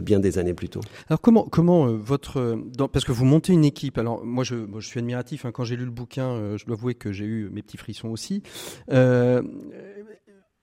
bien 0.00 0.20
des 0.20 0.38
années 0.38 0.54
plus 0.54 0.68
tôt. 0.68 0.80
Alors 1.08 1.20
comment 1.20 1.44
comment 1.44 1.86
euh, 1.86 1.96
votre 1.96 2.58
parce 2.92 3.04
que 3.04 3.12
vous 3.12 3.24
montez 3.24 3.52
une 3.52 3.64
équipe. 3.64 3.98
Alors 3.98 4.24
moi 4.24 4.44
je, 4.44 4.54
je 4.78 4.86
suis 4.86 4.98
admiratif 4.98 5.44
hein, 5.44 5.52
quand 5.52 5.64
j'ai 5.64 5.76
lu 5.76 5.84
le 5.84 5.90
bouquin, 5.90 6.28
euh, 6.28 6.58
je 6.58 6.66
dois 6.66 6.76
avouer 6.76 6.94
que 6.94 7.12
j'ai 7.12 7.24
eu 7.24 7.48
mes 7.50 7.62
petits 7.62 7.76
frissons 7.76 8.08
aussi. 8.08 8.42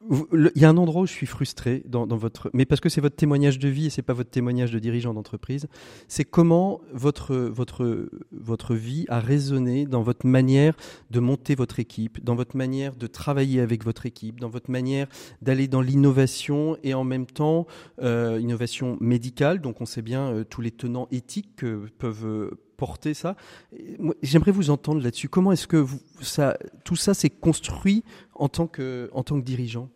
Il 0.09 0.51
y 0.55 0.65
a 0.65 0.69
un 0.69 0.77
endroit 0.77 1.03
où 1.03 1.05
je 1.05 1.11
suis 1.11 1.25
frustré 1.25 1.83
dans, 1.85 2.05
votre, 2.05 2.49
mais 2.53 2.65
parce 2.65 2.81
que 2.81 2.89
c'est 2.89 3.01
votre 3.01 3.15
témoignage 3.15 3.59
de 3.59 3.69
vie 3.69 3.85
et 3.85 3.89
c'est 3.89 4.01
pas 4.01 4.13
votre 4.13 4.29
témoignage 4.29 4.71
de 4.71 4.79
dirigeant 4.79 5.13
d'entreprise. 5.13 5.67
C'est 6.07 6.25
comment 6.25 6.81
votre 6.93 7.35
votre 7.35 8.09
votre 8.31 8.75
vie 8.75 9.05
a 9.07 9.19
résonné 9.19 9.85
dans 9.85 10.01
votre 10.01 10.25
manière 10.27 10.75
de 11.11 11.19
monter 11.19 11.55
votre 11.55 11.79
équipe, 11.79 12.23
dans 12.23 12.35
votre 12.35 12.57
manière 12.57 12.95
de 12.95 13.07
travailler 13.07 13.61
avec 13.61 13.85
votre 13.85 14.05
équipe, 14.05 14.39
dans 14.39 14.49
votre 14.49 14.71
manière 14.71 15.07
d'aller 15.41 15.67
dans 15.67 15.81
l'innovation 15.81 16.77
et 16.83 16.93
en 16.93 17.03
même 17.03 17.25
temps 17.25 17.65
euh, 18.01 18.39
innovation 18.41 18.97
médicale. 18.99 19.61
Donc 19.61 19.79
on 19.79 19.85
sait 19.85 20.01
bien 20.01 20.27
euh, 20.27 20.43
tous 20.43 20.61
les 20.61 20.71
tenants 20.71 21.07
éthiques 21.11 21.55
que 21.55 21.85
peuvent 21.97 22.51
porter 22.83 23.13
ça. 23.13 23.37
J'aimerais 24.21 24.51
vous 24.51 24.69
entendre 24.69 25.01
là-dessus. 25.01 25.29
Comment 25.29 25.53
est-ce 25.53 25.67
que 25.67 25.77
vous, 25.77 25.99
ça, 26.21 26.57
tout 26.83 26.97
ça 26.97 27.13
s'est 27.13 27.29
construit 27.29 28.03
en 28.35 28.49
tant 28.49 28.67
que, 28.67 29.09
en 29.13 29.23
tant 29.23 29.39
que 29.39 29.45
dirigeant? 29.45 29.87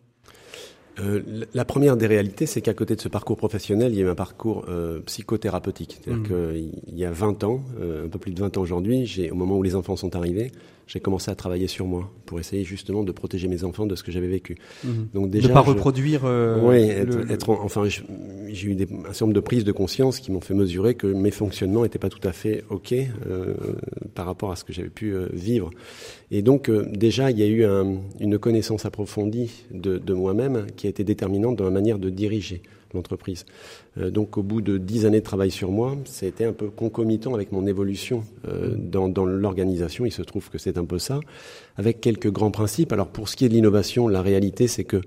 Euh, 1.00 1.44
la 1.54 1.66
première 1.66 1.98
des 1.98 2.08
réalités, 2.08 2.46
c'est 2.46 2.62
qu'à 2.62 2.74
côté 2.74 2.96
de 2.96 3.02
ce 3.02 3.10
parcours 3.10 3.36
professionnel, 3.36 3.92
il 3.92 4.00
y 4.00 4.02
a 4.02 4.06
eu 4.06 4.10
un 4.10 4.16
parcours 4.16 4.66
euh, 4.70 5.02
psychothérapeutique. 5.02 6.00
C'est-à-dire 6.02 6.24
mmh. 6.24 6.62
qu'il 6.88 6.98
y 6.98 7.04
a 7.04 7.12
20 7.12 7.44
ans, 7.44 7.62
euh, 7.82 8.06
un 8.06 8.08
peu 8.08 8.20
plus 8.20 8.32
de 8.32 8.40
20 8.40 8.56
ans 8.56 8.62
aujourd'hui, 8.62 9.30
au 9.30 9.36
moment 9.36 9.58
où 9.58 9.64
les 9.64 9.76
enfants 9.76 9.98
sont 9.98 10.16
arrivés, 10.16 10.54
j'ai 10.88 11.00
commencé 11.02 11.30
à 11.30 11.36
travailler 11.36 11.68
sur 11.68 11.86
moi 11.86 12.12
pour 12.26 12.40
essayer 12.40 12.64
justement 12.64 13.04
de 13.04 13.12
protéger 13.12 13.48
mes 13.48 13.64
enfants 13.64 13.86
de 13.86 13.96
ce 13.96 14.04
que 14.04 14.12
j'avais 14.12 14.28
vécu. 14.28 14.58
Mhm. 14.84 15.08
Donc 15.14 15.30
déjà, 15.30 15.50
de 15.50 15.54
pas 15.54 15.60
reproduire. 15.60 16.22
Euh, 16.24 16.60
oui, 16.64 16.78
être, 17.30 17.50
enfin, 17.50 17.84
j'ai 17.88 18.68
eu 18.68 18.76
des, 18.76 18.86
un 18.86 19.14
certain 19.14 19.26
nombre 19.26 19.36
de 19.36 19.40
prises 19.42 19.66
de 19.66 19.72
conscience 19.72 20.20
qui 20.20 20.32
m'ont 20.32 20.42
fait 20.42 20.54
mesurer 20.54 20.96
que 20.96 21.08
mes 21.08 21.32
fonctionnements 21.32 21.84
n'étaient 21.84 22.00
pas 22.00 22.10
tout 22.10 22.26
à 22.26 22.32
fait 22.32 22.64
ok 22.70 22.94
euh, 22.94 23.54
par 24.16 24.26
rapport 24.26 24.52
à 24.52 24.56
ce 24.56 24.64
que 24.64 24.72
j'avais 24.72 24.90
pu 24.90 25.14
euh, 25.14 25.28
vivre. 25.34 25.70
Et 26.32 26.42
donc 26.42 26.70
déjà, 26.70 27.32
il 27.32 27.40
y 27.40 27.44
a 27.44 27.48
eu 27.48 27.66
un, 27.66 27.98
une 28.20 28.40
connaissance 28.40 28.86
approfondie 28.86 29.66
de, 29.72 29.98
de 29.98 30.14
moi-même 30.14 30.68
qui 30.76 30.88
a 30.88 30.90
été 30.90 31.04
déterminante 31.04 31.58
dans 31.58 31.66
ma 31.66 31.72
manière 31.72 32.00
de 32.00 32.10
diriger 32.10 32.62
l'entreprise. 32.98 33.46
Euh, 33.98 34.10
donc 34.10 34.38
au 34.38 34.44
bout 34.44 34.62
de 34.62 34.78
dix 34.78 35.06
années 35.06 35.20
de 35.20 35.26
travail 35.26 35.52
sur 35.52 35.72
moi, 35.72 35.96
c'était 36.06 36.46
un 36.46 36.54
peu 36.54 36.68
concomitant 36.68 37.34
avec 37.34 37.52
mon 37.52 37.66
évolution 37.66 38.24
euh, 38.48 38.76
dans, 38.78 39.08
dans 39.08 39.26
l'organisation. 39.26 40.06
Il 40.06 40.12
se 40.12 40.22
trouve 40.22 40.50
que 40.50 40.58
c'est 40.58 40.78
un 40.78 40.86
peu 40.86 41.00
ça, 41.00 41.20
avec 41.78 42.02
quelques 42.02 42.32
grands 42.32 42.52
principes. 42.52 42.92
Alors 42.92 43.08
pour 43.08 43.30
ce 43.30 43.36
qui 43.36 43.46
est 43.46 43.50
de 43.50 43.54
l'innovation, 43.54 44.08
la 44.08 44.22
réalité 44.22 44.68
c'est 44.68 44.84
que 44.84 45.02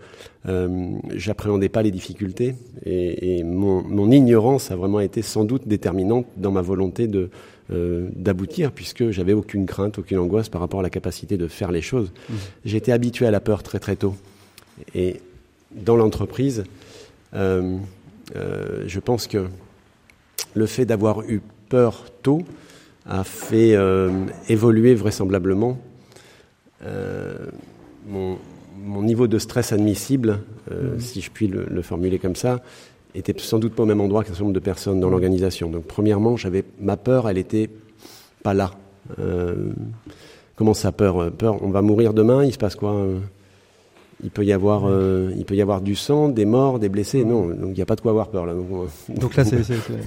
euh, 0.48 0.88
j'appréhendais 1.14 1.68
pas 1.68 1.82
les 1.82 1.90
difficultés 1.90 2.54
et, 2.86 3.38
et 3.38 3.44
mon, 3.44 3.82
mon, 3.82 4.10
ignorance 4.10 4.70
a 4.70 4.76
vraiment 4.76 5.00
été 5.00 5.20
sans 5.20 5.44
doute 5.44 5.68
déterminante 5.68 6.26
dans 6.38 6.50
ma 6.50 6.62
volonté 6.62 7.06
de 7.06 7.28
euh, 7.72 8.08
d'aboutir 8.16 8.72
puisque 8.72 9.10
j'avais 9.10 9.32
aucune 9.32 9.64
crainte, 9.64 9.98
aucune 9.98 10.18
angoisse 10.18 10.48
par 10.48 10.60
rapport 10.60 10.80
à 10.80 10.82
la 10.82 10.90
capacité 10.90 11.36
de 11.36 11.46
faire 11.46 11.70
les 11.70 11.82
choses. 11.82 12.10
Mmh. 12.10 12.34
J'étais 12.64 12.90
habitué 12.90 13.26
à 13.26 13.30
la 13.30 13.38
peur 13.38 13.62
très 13.62 13.78
très 13.78 13.94
tôt 13.94 14.16
et 14.94 15.20
dans 15.70 15.94
l'entreprise 15.94 16.64
je 17.32 18.98
pense 18.98 19.26
que 19.26 19.48
le 20.54 20.66
fait 20.66 20.84
d'avoir 20.84 21.22
eu 21.22 21.40
peur 21.68 22.04
tôt 22.22 22.42
a 23.06 23.24
fait 23.24 23.74
euh, 23.74 24.26
évoluer 24.48 24.94
vraisemblablement 24.94 25.78
mon, 28.06 28.38
niveau 29.02 29.26
de 29.26 29.38
stress 29.38 29.72
admissible, 29.72 30.40
mmh. 30.70 30.98
si 30.98 31.20
je 31.20 31.30
puis 31.30 31.46
le, 31.46 31.82
formuler 31.82 32.18
comme 32.18 32.34
ça, 32.34 32.62
était 33.14 33.34
sans 33.38 33.58
doute 33.58 33.74
pas 33.74 33.82
au 33.82 33.86
même 33.86 34.00
endroit 34.00 34.22
qu'un 34.22 34.28
certain 34.28 34.44
nombre 34.44 34.54
de 34.54 34.60
personnes 34.60 35.00
dans 35.00 35.10
l'organisation. 35.10 35.68
Donc, 35.68 35.84
premièrement, 35.84 36.38
j'avais 36.38 36.64
ma 36.80 36.96
peur, 36.96 37.28
elle 37.28 37.36
était 37.36 37.68
pas 38.42 38.54
là. 38.54 38.72
comment 40.56 40.72
ça, 40.72 40.92
peur 40.92 41.30
Peur, 41.32 41.62
on 41.62 41.68
va 41.68 41.82
mourir 41.82 42.14
demain, 42.14 42.44
il 42.44 42.52
se 42.52 42.58
passe 42.58 42.74
quoi 42.74 43.06
il 44.22 44.30
peut 44.30 44.44
y 44.44 44.52
avoir, 44.52 44.84
euh, 44.86 45.30
il 45.36 45.44
peut 45.44 45.54
y 45.54 45.62
avoir 45.62 45.80
du 45.80 45.94
sang, 45.94 46.28
des 46.28 46.44
morts, 46.44 46.78
des 46.78 46.88
blessés. 46.88 47.24
Non, 47.24 47.48
donc 47.48 47.70
il 47.70 47.74
n'y 47.74 47.82
a 47.82 47.86
pas 47.86 47.96
de 47.96 48.00
quoi 48.00 48.10
avoir 48.10 48.28
peur 48.28 48.46
là. 48.46 48.54
Donc, 48.54 48.66
euh, 48.72 49.14
donc 49.14 49.36
là, 49.36 49.44
c'est, 49.46 49.60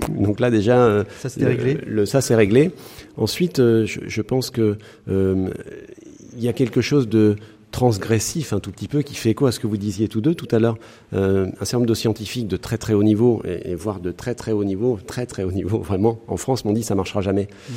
donc 0.09 0.39
là 0.39 0.51
déjà, 0.51 0.77
euh, 0.85 1.03
ça 1.19 1.29
c'est 1.29 1.45
réglé. 1.45 1.77
Le, 1.85 2.05
ça 2.05 2.21
c'est 2.21 2.35
réglé. 2.35 2.71
Ensuite, 3.17 3.57
je, 3.57 3.85
je, 3.85 4.21
pense 4.21 4.49
que 4.49 4.77
il 5.07 6.43
y 6.43 6.47
a 6.47 6.53
quelque 6.53 6.81
chose 6.81 7.07
de 7.07 7.35
transgressif 7.73 8.53
un 8.53 8.59
tout 8.59 8.71
petit 8.71 8.87
peu, 8.87 9.01
qui 9.01 9.15
fait 9.15 9.33
quoi 9.33 9.49
à 9.49 9.51
ce 9.51 9.59
que 9.59 9.67
vous 9.67 9.77
disiez 9.77 10.07
tous 10.07 10.21
deux 10.21 10.35
tout 10.35 10.47
à 10.51 10.59
l'heure. 10.59 10.77
Euh, 11.13 11.47
un 11.47 11.65
certain 11.65 11.79
nombre 11.79 11.89
de 11.89 11.95
scientifiques 11.95 12.47
de 12.47 12.55
très 12.55 12.77
très 12.77 12.93
haut 12.93 13.03
niveau, 13.03 13.41
et, 13.43 13.75
voire 13.75 13.99
de 13.99 14.11
très 14.11 14.35
très 14.35 14.53
haut 14.53 14.63
niveau, 14.63 14.99
très 15.05 15.25
très 15.25 15.43
haut 15.43 15.51
niveau 15.51 15.79
vraiment, 15.89 16.21
en 16.27 16.37
France 16.37 16.63
m'ont 16.63 16.71
dit 16.71 16.83
ça 16.83 16.95
marchera 16.95 17.21
jamais. 17.21 17.49
Mhm. 17.69 17.75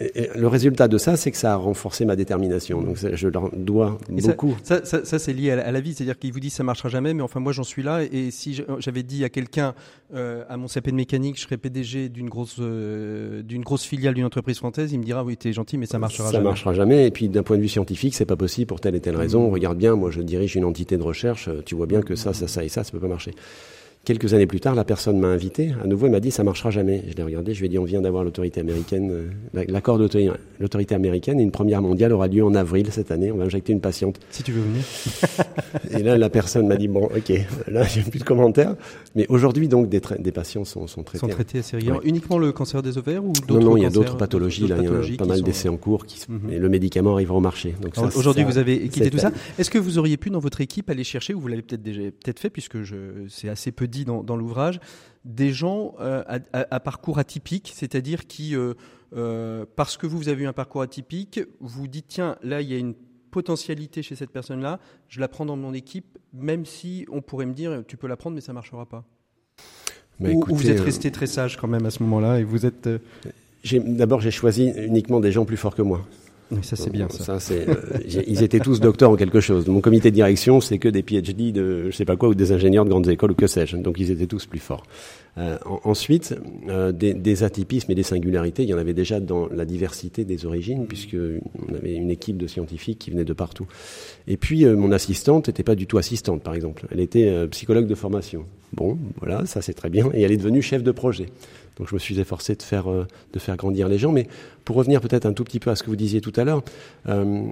Et, 0.00 0.28
le 0.34 0.48
résultat 0.48 0.88
de 0.88 0.98
ça, 0.98 1.16
c'est 1.16 1.30
que 1.30 1.36
ça 1.36 1.52
a 1.52 1.56
renforcé 1.56 2.04
ma 2.04 2.16
détermination. 2.16 2.82
Donc 2.82 2.96
je 2.98 3.28
leur 3.28 3.50
dois 3.54 3.98
beaucoup. 4.08 4.56
Ça, 4.62 4.84
ça, 4.84 5.04
ça, 5.04 5.18
c'est 5.18 5.32
lié 5.32 5.50
à 5.52 5.70
la, 5.70 5.80
vie, 5.80 5.94
c'est-à-dire 5.94 6.18
qu'ils 6.18 6.32
vous 6.32 6.40
disent 6.40 6.54
ça 6.54 6.64
marchera 6.64 6.88
jamais, 6.88 7.14
mais 7.14 7.22
enfin 7.22 7.40
moi 7.40 7.52
j'en 7.52 7.62
suis 7.62 7.82
là, 7.82 8.02
et 8.02 8.30
si 8.30 8.62
j'avais 8.78 9.02
dit 9.02 9.24
à 9.24 9.28
quelqu'un 9.28 9.74
euh, 10.14 10.44
à 10.48 10.56
mon 10.56 10.68
CP 10.68 10.90
de 10.90 10.96
mécanique, 10.96 11.36
je 11.36 11.42
serais 11.42 11.56
PDG 11.56 12.08
d'une 12.08 12.28
grosse 12.28 12.56
euh, 12.60 13.42
d'une 13.42 13.62
grosse 13.62 13.84
filiale 13.84 14.14
d'une 14.14 14.24
entreprise 14.24 14.58
française, 14.58 14.92
il 14.92 14.98
me 14.98 15.04
dira 15.04 15.24
oui 15.24 15.36
t'es 15.36 15.52
gentil, 15.52 15.78
mais 15.78 15.86
ça 15.86 15.98
marchera 15.98 16.24
jamais. 16.24 16.38
Ça 16.38 16.42
marchera 16.42 16.74
jamais, 16.74 17.06
et 17.06 17.10
puis 17.10 17.28
d'un 17.28 17.42
point 17.42 17.56
de 17.56 17.62
vue 17.62 17.68
scientifique, 17.68 18.14
c'est 18.14 18.26
pas 18.26 18.36
possible 18.36 18.66
pour 18.66 18.80
telle 18.80 18.94
et 18.94 19.00
telle 19.00 19.16
raison. 19.16 19.50
Regarde 19.50 19.78
bien, 19.78 19.96
moi 19.96 20.10
je 20.10 20.20
dirige 20.22 20.56
une 20.56 20.64
entité 20.64 20.96
de 20.96 21.02
recherche, 21.02 21.48
tu 21.64 21.74
vois 21.74 21.86
bien 21.86 22.02
que 22.02 22.14
ça, 22.14 22.32
ça, 22.32 22.48
ça 22.48 22.64
et 22.64 22.68
ça, 22.68 22.84
ça 22.84 22.90
peut 22.92 23.00
pas 23.00 23.08
marcher. 23.08 23.32
Quelques 24.02 24.32
années 24.32 24.46
plus 24.46 24.60
tard, 24.60 24.74
la 24.74 24.84
personne 24.84 25.18
m'a 25.18 25.26
invité, 25.26 25.74
à 25.84 25.86
nouveau, 25.86 26.06
elle 26.06 26.12
m'a 26.12 26.20
dit 26.20 26.30
ça 26.30 26.42
marchera 26.42 26.70
jamais. 26.70 27.02
Je 27.06 27.14
l'ai 27.14 27.22
regardé, 27.22 27.52
je 27.52 27.60
lui 27.60 27.66
ai 27.66 27.68
dit 27.68 27.78
on 27.78 27.84
vient 27.84 28.00
d'avoir 28.00 28.24
l'autorité 28.24 28.60
américaine, 28.60 29.10
euh, 29.12 29.64
l'accord 29.68 29.98
d'autorité 29.98 30.94
américaine, 30.94 31.38
et 31.38 31.42
une 31.42 31.50
première 31.50 31.82
mondiale 31.82 32.14
aura 32.14 32.26
lieu 32.26 32.42
en 32.42 32.54
avril 32.54 32.88
cette 32.90 33.10
année. 33.10 33.30
On 33.30 33.36
va 33.36 33.44
injecter 33.44 33.74
une 33.74 33.82
patiente. 33.82 34.18
Si 34.30 34.42
tu 34.42 34.52
veux 34.52 34.62
venir. 34.62 34.82
et 35.98 36.02
là, 36.02 36.16
la 36.16 36.30
personne 36.30 36.66
m'a 36.66 36.76
dit 36.76 36.88
bon, 36.88 37.10
ok, 37.14 37.32
là 37.68 37.82
j'ai 37.82 38.00
plus 38.00 38.20
de 38.20 38.24
commentaires. 38.24 38.74
Mais 39.16 39.26
aujourd'hui, 39.28 39.68
donc, 39.68 39.90
des, 39.90 40.00
des, 40.18 40.32
patients 40.32 40.64
sont, 40.64 40.86
sont 40.86 41.02
traités. 41.02 41.18
Sont 41.18 41.28
traités 41.28 41.58
assez 41.58 41.76
régulièrement. 41.76 42.02
Uniquement 42.02 42.38
le 42.38 42.52
cancer 42.52 42.80
des 42.80 42.96
ovaires 42.96 43.22
ou 43.22 43.32
d'autres 43.32 43.60
Non, 43.60 43.70
non, 43.70 43.76
il 43.76 43.82
y 43.82 43.86
a 43.86 43.90
d'autres 43.90 44.16
pathologies. 44.16 44.66
Là, 44.66 44.76
il 44.78 45.10
y 45.10 45.14
a 45.14 45.16
pas 45.18 45.26
mal 45.26 45.42
d'essais 45.42 45.68
en 45.68 45.76
cours, 45.76 46.06
qui, 46.06 46.24
mhm. 46.26 46.50
et 46.50 46.58
le 46.58 46.68
médicament 46.70 47.12
arrivera 47.12 47.36
au 47.36 47.40
marché. 47.40 47.74
Donc 47.82 47.92
aujourd'hui, 48.16 48.44
vous 48.44 48.56
avez 48.56 48.88
quitté 48.88 49.10
tout 49.10 49.18
ça. 49.18 49.30
Est-ce 49.58 49.70
que 49.70 49.78
vous 49.78 49.98
auriez 49.98 50.16
pu 50.16 50.30
dans 50.30 50.38
votre 50.38 50.62
équipe 50.62 50.88
aller 50.88 51.04
chercher, 51.04 51.34
ou 51.34 51.40
vous 51.40 51.48
l'avez 51.48 51.62
peut-être 51.62 51.82
déjà 51.82 52.00
peut-être 52.00 52.40
fait, 52.40 52.50
puisque 52.50 52.78
c'est 53.28 53.50
assez 53.50 53.72
peu 53.72 53.88
dit 53.90 54.04
dans, 54.04 54.22
dans 54.22 54.36
l'ouvrage 54.36 54.80
des 55.24 55.52
gens 55.52 55.94
euh, 56.00 56.22
à, 56.52 56.80
parcours 56.80 57.18
atypique, 57.18 57.72
c'est-à-dire 57.74 58.26
qui, 58.26 58.56
euh, 58.56 58.74
euh, 59.14 59.66
parce 59.76 59.96
que 59.96 60.06
vous, 60.06 60.16
vous 60.16 60.28
avez 60.28 60.44
eu 60.44 60.46
un 60.46 60.52
parcours 60.52 60.82
atypique, 60.82 61.40
vous 61.60 61.88
dites 61.88 62.06
tiens, 62.08 62.36
là 62.42 62.62
il 62.62 62.70
y 62.70 62.74
a 62.74 62.78
une 62.78 62.94
potentialité 63.30 64.02
chez 64.02 64.16
cette 64.16 64.30
personne-là, 64.30 64.80
je 65.08 65.20
la 65.20 65.28
prends 65.28 65.46
dans 65.46 65.56
mon 65.56 65.74
équipe 65.74 66.18
même 66.32 66.64
si 66.64 67.06
on 67.10 67.20
pourrait 67.20 67.46
me 67.46 67.52
dire 67.52 67.82
tu 67.86 67.96
peux 67.96 68.06
la 68.06 68.16
prendre 68.16 68.34
mais 68.34 68.40
ça 68.40 68.52
marchera 68.52 68.86
pas. 68.86 69.04
Ou, 70.20 70.44
vous 70.48 70.68
êtes 70.68 70.80
resté 70.80 71.10
très 71.10 71.26
sage 71.26 71.56
quand 71.56 71.68
même 71.68 71.86
à 71.86 71.90
ce 71.90 72.02
moment-là 72.02 72.40
et 72.40 72.44
vous 72.44 72.66
êtes. 72.66 72.88
D'abord, 73.72 74.20
j'ai 74.20 74.30
choisi 74.30 74.68
uniquement 74.76 75.18
des 75.18 75.32
gens 75.32 75.46
plus 75.46 75.56
forts 75.56 75.74
que 75.74 75.80
moi. 75.80 76.06
Oui, 76.52 76.58
ça 76.62 76.74
c'est 76.76 76.90
bien 76.90 77.08
ça. 77.08 77.38
c'est, 77.38 77.68
euh, 77.68 77.74
ils 78.26 78.42
étaient 78.42 78.58
tous 78.60 78.80
docteurs 78.80 79.10
en 79.10 79.16
quelque 79.16 79.40
chose. 79.40 79.66
Mon 79.68 79.80
comité 79.80 80.10
de 80.10 80.14
direction, 80.16 80.60
c'est 80.60 80.78
que 80.78 80.88
des 80.88 81.02
PhD 81.02 81.52
de 81.52 81.90
je 81.90 81.96
sais 81.96 82.04
pas 82.04 82.16
quoi 82.16 82.28
ou 82.28 82.34
des 82.34 82.50
ingénieurs 82.52 82.84
de 82.84 82.90
grandes 82.90 83.08
écoles 83.08 83.30
ou 83.30 83.34
que 83.34 83.46
sais-je. 83.46 83.76
Donc 83.76 83.96
ils 84.00 84.10
étaient 84.10 84.26
tous 84.26 84.46
plus 84.46 84.58
forts. 84.58 84.82
Euh, 85.38 85.56
en- 85.64 85.80
ensuite, 85.84 86.34
euh, 86.68 86.90
des, 86.90 87.14
des 87.14 87.44
atypismes 87.44 87.92
et 87.92 87.94
des 87.94 88.02
singularités, 88.02 88.64
il 88.64 88.68
y 88.68 88.74
en 88.74 88.78
avait 88.78 88.94
déjà 88.94 89.20
dans 89.20 89.46
la 89.48 89.64
diversité 89.64 90.24
des 90.24 90.44
origines, 90.44 90.86
puisque 90.88 91.16
on 91.68 91.72
avait 91.74 91.94
une 91.94 92.10
équipe 92.10 92.36
de 92.36 92.48
scientifiques 92.48 92.98
qui 92.98 93.10
venaient 93.12 93.24
de 93.24 93.32
partout. 93.32 93.66
Et 94.26 94.36
puis 94.36 94.64
euh, 94.64 94.74
mon 94.76 94.90
assistante 94.90 95.46
n'était 95.46 95.62
pas 95.62 95.76
du 95.76 95.86
tout 95.86 95.98
assistante, 95.98 96.42
par 96.42 96.54
exemple. 96.54 96.86
Elle 96.90 97.00
était 97.00 97.46
psychologue 97.52 97.86
de 97.86 97.94
formation. 97.94 98.44
Bon, 98.72 98.98
voilà, 99.20 99.46
ça 99.46 99.62
c'est 99.62 99.72
très 99.74 99.88
bien. 99.90 100.10
Et 100.14 100.22
elle 100.22 100.32
est 100.32 100.36
devenue 100.36 100.62
chef 100.62 100.82
de 100.82 100.90
projet. 100.90 101.26
Donc 101.76 101.88
je 101.88 101.94
me 101.94 101.98
suis 101.98 102.20
efforcé 102.20 102.54
de 102.54 102.62
faire, 102.62 102.90
euh, 102.90 103.06
de 103.32 103.38
faire 103.38 103.56
grandir 103.56 103.88
les 103.88 103.98
gens. 103.98 104.12
Mais 104.12 104.28
pour 104.64 104.76
revenir 104.76 105.00
peut-être 105.00 105.26
un 105.26 105.32
tout 105.32 105.44
petit 105.44 105.60
peu 105.60 105.70
à 105.70 105.76
ce 105.76 105.82
que 105.82 105.90
vous 105.90 105.96
disiez 105.96 106.20
tout 106.20 106.32
à 106.36 106.44
l'heure, 106.44 106.62
euh, 107.08 107.44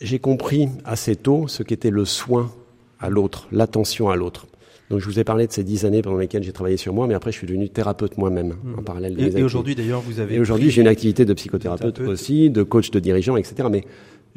j'ai 0.00 0.18
compris 0.18 0.68
assez 0.84 1.16
tôt 1.16 1.48
ce 1.48 1.62
qu'était 1.62 1.90
le 1.90 2.04
soin 2.04 2.52
à 3.00 3.08
l'autre, 3.08 3.48
l'attention 3.52 4.10
à 4.10 4.16
l'autre. 4.16 4.46
Donc 4.90 5.00
je 5.00 5.04
vous 5.04 5.18
ai 5.18 5.24
parlé 5.24 5.46
de 5.46 5.52
ces 5.52 5.64
dix 5.64 5.84
années 5.84 6.00
pendant 6.00 6.16
lesquelles 6.16 6.42
j'ai 6.42 6.52
travaillé 6.52 6.78
sur 6.78 6.94
moi, 6.94 7.06
mais 7.06 7.14
après 7.14 7.30
je 7.30 7.36
suis 7.36 7.46
devenu 7.46 7.68
thérapeute 7.68 8.16
moi-même 8.16 8.54
en 8.76 8.82
parallèle. 8.82 9.14
de 9.14 9.22
mes 9.22 9.36
Et, 9.36 9.40
et 9.40 9.42
aujourd'hui 9.42 9.74
d'ailleurs 9.74 10.00
vous 10.00 10.18
avez. 10.18 10.36
Et 10.36 10.40
aujourd'hui, 10.40 10.70
j'ai 10.70 10.80
une 10.80 10.88
activité 10.88 11.26
de 11.26 11.34
psychothérapeute 11.34 11.94
thérapeute. 11.94 12.12
aussi, 12.12 12.48
de 12.48 12.62
coach 12.62 12.90
de 12.90 12.98
dirigeant, 12.98 13.36
etc. 13.36 13.68
Mais 13.70 13.84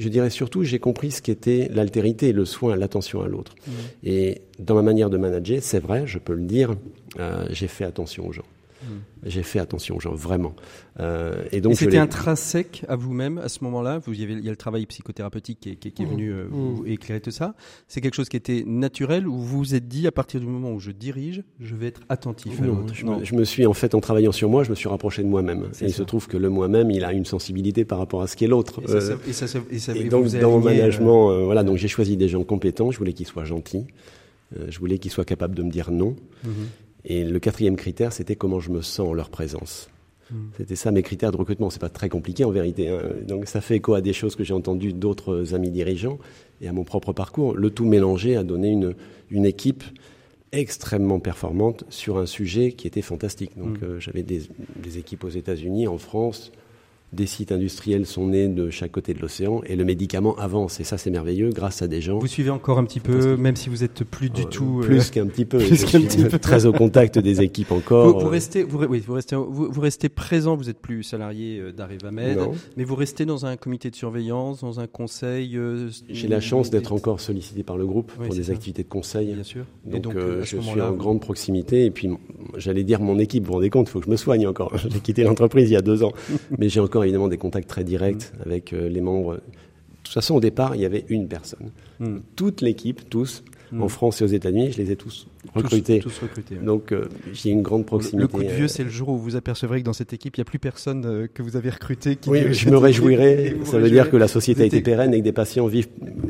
je 0.01 0.09
dirais 0.09 0.31
surtout, 0.31 0.63
j'ai 0.63 0.79
compris 0.79 1.11
ce 1.11 1.21
qu'était 1.21 1.69
l'altérité, 1.71 2.33
le 2.33 2.45
soin, 2.45 2.75
l'attention 2.75 3.21
à 3.21 3.27
l'autre. 3.27 3.53
Mmh. 3.67 3.71
Et 4.03 4.41
dans 4.57 4.73
ma 4.73 4.81
manière 4.81 5.11
de 5.11 5.17
manager, 5.17 5.59
c'est 5.61 5.79
vrai, 5.79 6.03
je 6.07 6.17
peux 6.17 6.33
le 6.33 6.43
dire, 6.43 6.75
euh, 7.19 7.45
j'ai 7.51 7.67
fait 7.67 7.85
attention 7.85 8.27
aux 8.27 8.31
gens. 8.31 8.45
Mmh. 8.83 8.87
J'ai 9.27 9.43
fait 9.43 9.59
attention 9.59 9.95
aux 9.97 9.99
gens, 9.99 10.13
vraiment. 10.15 10.55
Euh, 10.99 11.43
et 11.51 11.61
donc, 11.61 11.75
c'était 11.75 11.97
intrinsèque 11.97 12.83
à 12.87 12.95
vous-même 12.95 13.37
à 13.37 13.47
ce 13.49 13.63
moment-là? 13.63 13.99
Vous 13.99 14.13
y 14.13 14.23
avez, 14.23 14.33
il 14.33 14.43
y 14.43 14.47
a 14.47 14.51
le 14.51 14.55
travail 14.57 14.85
psychothérapeutique 14.85 15.59
qui 15.61 15.69
est, 15.69 15.75
qui 15.75 15.87
est- 15.89 15.91
qui 15.91 16.01
est 16.03 16.05
venu 16.05 16.29
euh, 16.31 16.45
vous 16.49 16.83
éclairer 16.87 17.21
tout 17.21 17.31
ça. 17.31 17.53
C'est 17.87 18.01
quelque 18.01 18.15
chose 18.15 18.29
qui 18.29 18.37
était 18.37 18.63
naturel 18.65 19.27
ou 19.27 19.37
vous 19.37 19.59
vous 19.59 19.75
êtes 19.75 19.87
dit 19.87 20.07
à 20.07 20.11
partir 20.11 20.39
du 20.39 20.47
moment 20.47 20.71
où 20.71 20.79
je 20.79 20.91
dirige, 20.91 21.43
je 21.59 21.75
vais 21.75 21.87
être 21.87 22.01
attentif 22.09 22.59
à 22.61 22.65
l'autre? 22.65 22.93
je, 22.93 23.05
me, 23.05 23.23
je 23.23 23.35
me 23.35 23.43
suis 23.45 23.65
en 23.65 23.73
fait, 23.73 23.93
en 23.95 23.99
travaillant 23.99 24.31
sur 24.31 24.49
moi, 24.49 24.63
je 24.63 24.69
me 24.71 24.75
suis 24.75 24.89
rapproché 24.89 25.21
de 25.23 25.27
moi-même. 25.27 25.67
C'est 25.73 25.85
Et 25.85 25.87
il 25.89 25.93
se 25.93 26.03
trouve 26.03 26.27
que 26.27 26.37
le 26.37 26.49
moi-même, 26.49 26.89
il 26.91 27.03
a 27.03 27.13
une 27.13 27.25
sensibilité 27.25 27.85
par 27.85 27.99
rapport 27.99 28.21
à 28.23 28.27
ce 28.27 28.35
qu'est 28.35 28.47
l'autre. 28.47 28.81
Et 28.83 28.87
ça, 28.87 28.93
Euh, 28.95 29.01
ça- 29.01 29.17
et 29.27 29.33
ça- 29.33 29.59
et 29.69 29.79
ça- 29.79 29.95
Et 29.95 30.05
donc, 30.09 30.25
vous 30.25 30.37
dans 30.39 30.51
mon 30.59 30.65
aligné, 30.65 30.81
euh, 30.81 30.85
management, 30.85 31.29
euh, 31.31 31.45
voilà, 31.45 31.63
donc 31.63 31.77
j'ai 31.77 31.87
choisi 31.87 32.17
des 32.17 32.27
gens 32.27 32.43
compétents. 32.43 32.89
Je 32.91 32.97
voulais 32.97 33.13
qu'ils 33.13 33.27
soient 33.27 33.45
gentils. 33.45 33.85
Euh, 34.57 34.65
je 34.69 34.79
voulais 34.79 34.97
qu'ils 34.97 35.11
soient 35.11 35.23
capables 35.25 35.55
de 35.55 35.63
me 35.63 35.69
dire 35.71 35.91
non. 35.91 36.15
mhm. 36.43 36.51
Et 37.05 37.23
le 37.23 37.39
quatrième 37.39 37.75
critère, 37.75 38.13
c'était 38.13 38.35
comment 38.35 38.59
je 38.59 38.69
me 38.71 38.81
sens 38.81 39.07
en 39.09 39.13
leur 39.13 39.29
présence. 39.29 39.89
Mhm. 40.29 40.37
C'était 40.57 40.75
ça 40.75 40.91
mes 40.91 41.01
critères 41.03 41.31
de 41.31 41.37
recrutement. 41.37 41.69
C'est 41.69 41.79
pas 41.81 41.89
très 41.89 42.09
compliqué 42.09 42.43
en 42.45 42.51
vérité. 42.51 42.89
hein. 42.89 43.01
Donc 43.27 43.47
ça 43.47 43.59
fait 43.61 43.77
écho 43.77 43.93
à 43.95 44.01
des 44.01 44.13
choses 44.13 44.35
que 44.35 44.43
j'ai 44.43 44.53
entendues 44.53 44.93
d'autres 44.93 45.53
amis 45.55 45.71
dirigeants 45.71 46.19
et 46.61 46.67
à 46.67 46.73
mon 46.73 46.83
propre 46.83 47.11
parcours. 47.13 47.55
Le 47.55 47.69
tout 47.69 47.85
mélangé 47.85 48.35
a 48.37 48.43
donné 48.43 48.69
une, 48.69 48.93
une 49.29 49.45
équipe 49.45 49.83
extrêmement 50.53 51.19
performante 51.19 51.85
sur 51.89 52.17
un 52.17 52.25
sujet 52.25 52.73
qui 52.73 52.85
était 52.87 53.01
fantastique. 53.01 53.57
Donc 53.57 53.81
Mhm. 53.81 53.87
euh, 53.89 53.99
j'avais 53.99 54.23
des, 54.23 54.43
des 54.75 54.97
équipes 54.97 55.23
aux 55.23 55.29
États-Unis, 55.29 55.87
en 55.87 55.97
France. 55.97 56.51
Des 57.13 57.25
sites 57.25 57.51
industriels 57.51 58.05
sont 58.05 58.27
nés 58.27 58.47
de 58.47 58.69
chaque 58.69 58.91
côté 58.93 59.13
de 59.13 59.19
l'océan 59.19 59.61
et 59.65 59.75
le 59.75 59.83
médicament 59.83 60.33
avance. 60.37 60.79
Et 60.79 60.85
ça, 60.85 60.97
c'est 60.97 61.09
merveilleux 61.09 61.49
grâce 61.49 61.81
à 61.81 61.87
des 61.89 61.99
gens 61.99 62.19
Vous 62.19 62.27
suivez 62.27 62.49
encore 62.51 62.77
un 62.79 62.85
petit 62.85 63.01
peu, 63.01 63.35
même 63.35 63.57
si 63.57 63.67
vous 63.67 63.83
êtes 63.83 64.05
plus 64.05 64.29
du 64.29 64.43
euh, 64.43 64.45
tout. 64.45 64.79
euh, 64.81 64.85
plus 64.85 65.11
qu'un 65.11 65.27
petit 65.27 65.43
peu. 65.43 65.57
plus 65.59 65.75
Je 65.75 65.81
qu'un 65.81 65.99
suis 65.99 66.07
petit 66.07 66.23
peu. 66.23 66.39
très 66.39 66.65
au 66.65 66.71
contact 66.71 67.19
des 67.19 67.41
équipes 67.41 67.73
encore. 67.73 68.13
Vous, 68.13 68.19
vous 68.25 68.29
restez, 68.31 68.63
vous, 68.63 68.77
re- 68.81 68.87
oui, 68.87 69.03
vous 69.05 69.13
restez, 69.13 69.35
vous, 69.35 69.69
vous 69.69 69.81
restez 69.81 70.07
présent. 70.07 70.55
Vous 70.55 70.69
êtes 70.69 70.79
plus 70.79 71.03
salarié 71.03 71.59
euh, 71.59 71.73
d'Arrivamed, 71.73 72.37
mais 72.77 72.85
vous 72.85 72.95
restez 72.95 73.25
dans 73.25 73.45
un 73.45 73.57
comité 73.57 73.89
de 73.89 73.95
surveillance, 73.97 74.61
dans 74.61 74.79
un 74.79 74.87
conseil. 74.87 75.57
euh, 75.57 75.89
J'ai 76.09 76.29
la 76.29 76.39
chance 76.39 76.69
d'être 76.69 76.93
encore 76.93 77.19
sollicité 77.19 77.63
par 77.63 77.75
le 77.77 77.85
groupe 77.85 78.13
Oui, 78.21 78.27
pour 78.27 78.35
des 78.35 78.43
ça. 78.43 78.53
activités 78.53 78.83
de 78.83 78.87
conseil. 78.89 79.33
bien 79.33 79.43
sûr. 79.43 79.65
Et 79.91 79.99
Donc, 79.99 80.15
je 80.43 80.57
suis 80.57 80.81
en 80.81 80.93
grande 80.93 81.19
proximité. 81.19 81.83
Et 81.85 81.91
puis, 81.91 82.09
j'allais 82.55 82.85
dire 82.85 83.01
mon 83.01 83.19
équipe, 83.19 83.43
vous 83.43 83.47
vous 83.47 83.53
rendez 83.55 83.69
compte, 83.69 83.89
il 83.89 83.91
faut 83.91 83.99
que 83.99 84.05
je 84.05 84.11
me 84.11 84.15
soigne 84.15 84.47
encore. 84.47 84.77
J'ai 84.89 84.99
quitté 85.01 85.23
l'entreprise 85.23 85.69
il 85.69 85.73
y 85.73 85.77
a 85.77 85.81
deux 85.81 86.03
ans. 86.03 86.13
Mais 86.57 86.69
j'ai 86.69 86.79
encore 86.79 87.00
évidemment 87.03 87.27
des 87.27 87.37
contacts 87.37 87.69
très 87.69 87.83
directs 87.83 88.31
Mm. 88.33 88.41
avec 88.45 88.73
euh, 88.73 88.89
les 88.89 89.01
membres. 89.01 89.35
De 89.35 89.41
toute 90.03 90.13
façon, 90.13 90.35
au 90.35 90.39
départ, 90.39 90.75
il 90.75 90.81
y 90.81 90.85
avait 90.85 91.05
une 91.09 91.27
personne. 91.27 91.71
Hmm. 91.99 92.19
Toute 92.35 92.61
l'équipe, 92.61 93.09
tous, 93.09 93.43
En 93.79 93.87
France 93.87 94.19
et 94.21 94.23
aux 94.25 94.27
États-Unis, 94.27 94.71
je 94.73 94.77
les 94.81 94.91
ai 94.91 94.95
tous 94.95 95.27
recrutés. 95.55 95.99
tous 95.99 96.19
recrutés. 96.19 96.55
oui. 96.59 96.65
Donc, 96.65 96.91
euh, 96.91 97.07
j'ai 97.31 97.51
une 97.51 97.61
grande 97.61 97.85
proximité. 97.85 98.17
Le 98.21 98.27
coup 98.27 98.43
de 98.43 98.49
vieux, 98.49 98.65
euh, 98.65 98.67
c'est 98.67 98.83
le 98.83 98.89
jour 98.89 99.09
où 99.09 99.17
vous 99.17 99.35
apercevrez 99.37 99.79
que 99.79 99.85
dans 99.85 99.93
cette 99.93 100.11
équipe, 100.13 100.35
il 100.35 100.39
n'y 100.39 100.43
a 100.43 100.45
plus 100.45 100.59
personne 100.59 101.05
euh, 101.05 101.27
que 101.33 101.41
vous 101.41 101.55
avez 101.55 101.69
recruté. 101.69 102.15
Qui 102.17 102.29
Oui, 102.29 102.53
je 102.53 102.69
me 102.71 102.77
réjouirai. 102.77 103.55
Ça 103.63 103.79
veut 103.79 103.89
dire 103.89 104.09
que 104.09 104.17
la 104.17 104.27
société 104.27 104.63
a 104.63 104.65
été 104.65 104.81
pérenne 104.81 105.13
et 105.13 105.19
que 105.19 105.23
des 105.23 105.31
patients 105.31 105.67
vivent, 105.67 105.87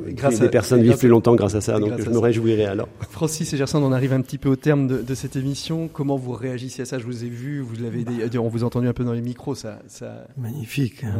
Grâce 0.09 0.39
des 0.39 0.45
à- 0.45 0.49
personnes 0.49 0.83
vivent 0.83 0.97
plus 0.97 1.07
longtemps 1.07 1.35
grâce 1.35 1.55
à 1.55 1.61
ça. 1.61 1.79
Donc, 1.79 1.93
je 1.99 2.09
me 2.09 2.19
réjouirai 2.19 2.65
alors. 2.65 2.87
Francis 3.09 3.51
et 3.53 3.57
Gerson, 3.57 3.81
on 3.81 3.91
arrive 3.91 4.13
un 4.13 4.21
petit 4.21 4.37
peu 4.37 4.49
au 4.49 4.55
terme 4.55 4.87
de, 4.87 5.01
de 5.01 5.15
cette 5.15 5.35
émission. 5.35 5.87
Comment 5.87 6.17
vous 6.17 6.33
réagissez 6.33 6.83
à 6.83 6.85
ça? 6.85 6.99
Je 6.99 7.05
vous 7.05 7.23
ai 7.23 7.29
vu, 7.29 7.59
vous 7.61 7.75
l'avez, 7.81 8.03
dit- 8.03 8.37
on 8.37 8.47
vous 8.49 8.63
a 8.63 8.67
entendu 8.67 8.87
un 8.87 8.93
peu 8.93 9.03
dans 9.03 9.13
les 9.13 9.21
micros. 9.21 9.55
Ça, 9.55 9.79
ça... 9.87 10.27
Magnifique. 10.37 11.03
hein. 11.03 11.13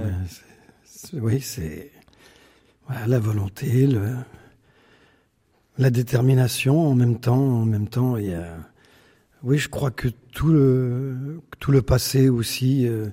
Ouais. 1.13 1.19
Oui, 1.19 1.39
c'est 1.41 1.89
voilà, 2.87 3.07
la 3.07 3.19
volonté, 3.19 3.87
le, 3.87 4.01
la 5.81 5.89
détermination 5.89 6.87
en 6.87 6.95
même 6.95 7.19
temps. 7.19 7.61
En 7.61 7.65
même 7.65 7.87
temps, 7.87 8.17
il 8.17 8.27
y 8.27 8.33
a. 8.33 8.57
Oui, 9.43 9.57
je 9.57 9.69
crois 9.69 9.91
que 9.91 10.07
tout 10.33 10.47
le 10.49 11.41
tout 11.59 11.71
le 11.71 11.81
passé 11.81 12.29
aussi, 12.29 12.87
euh, 12.87 13.07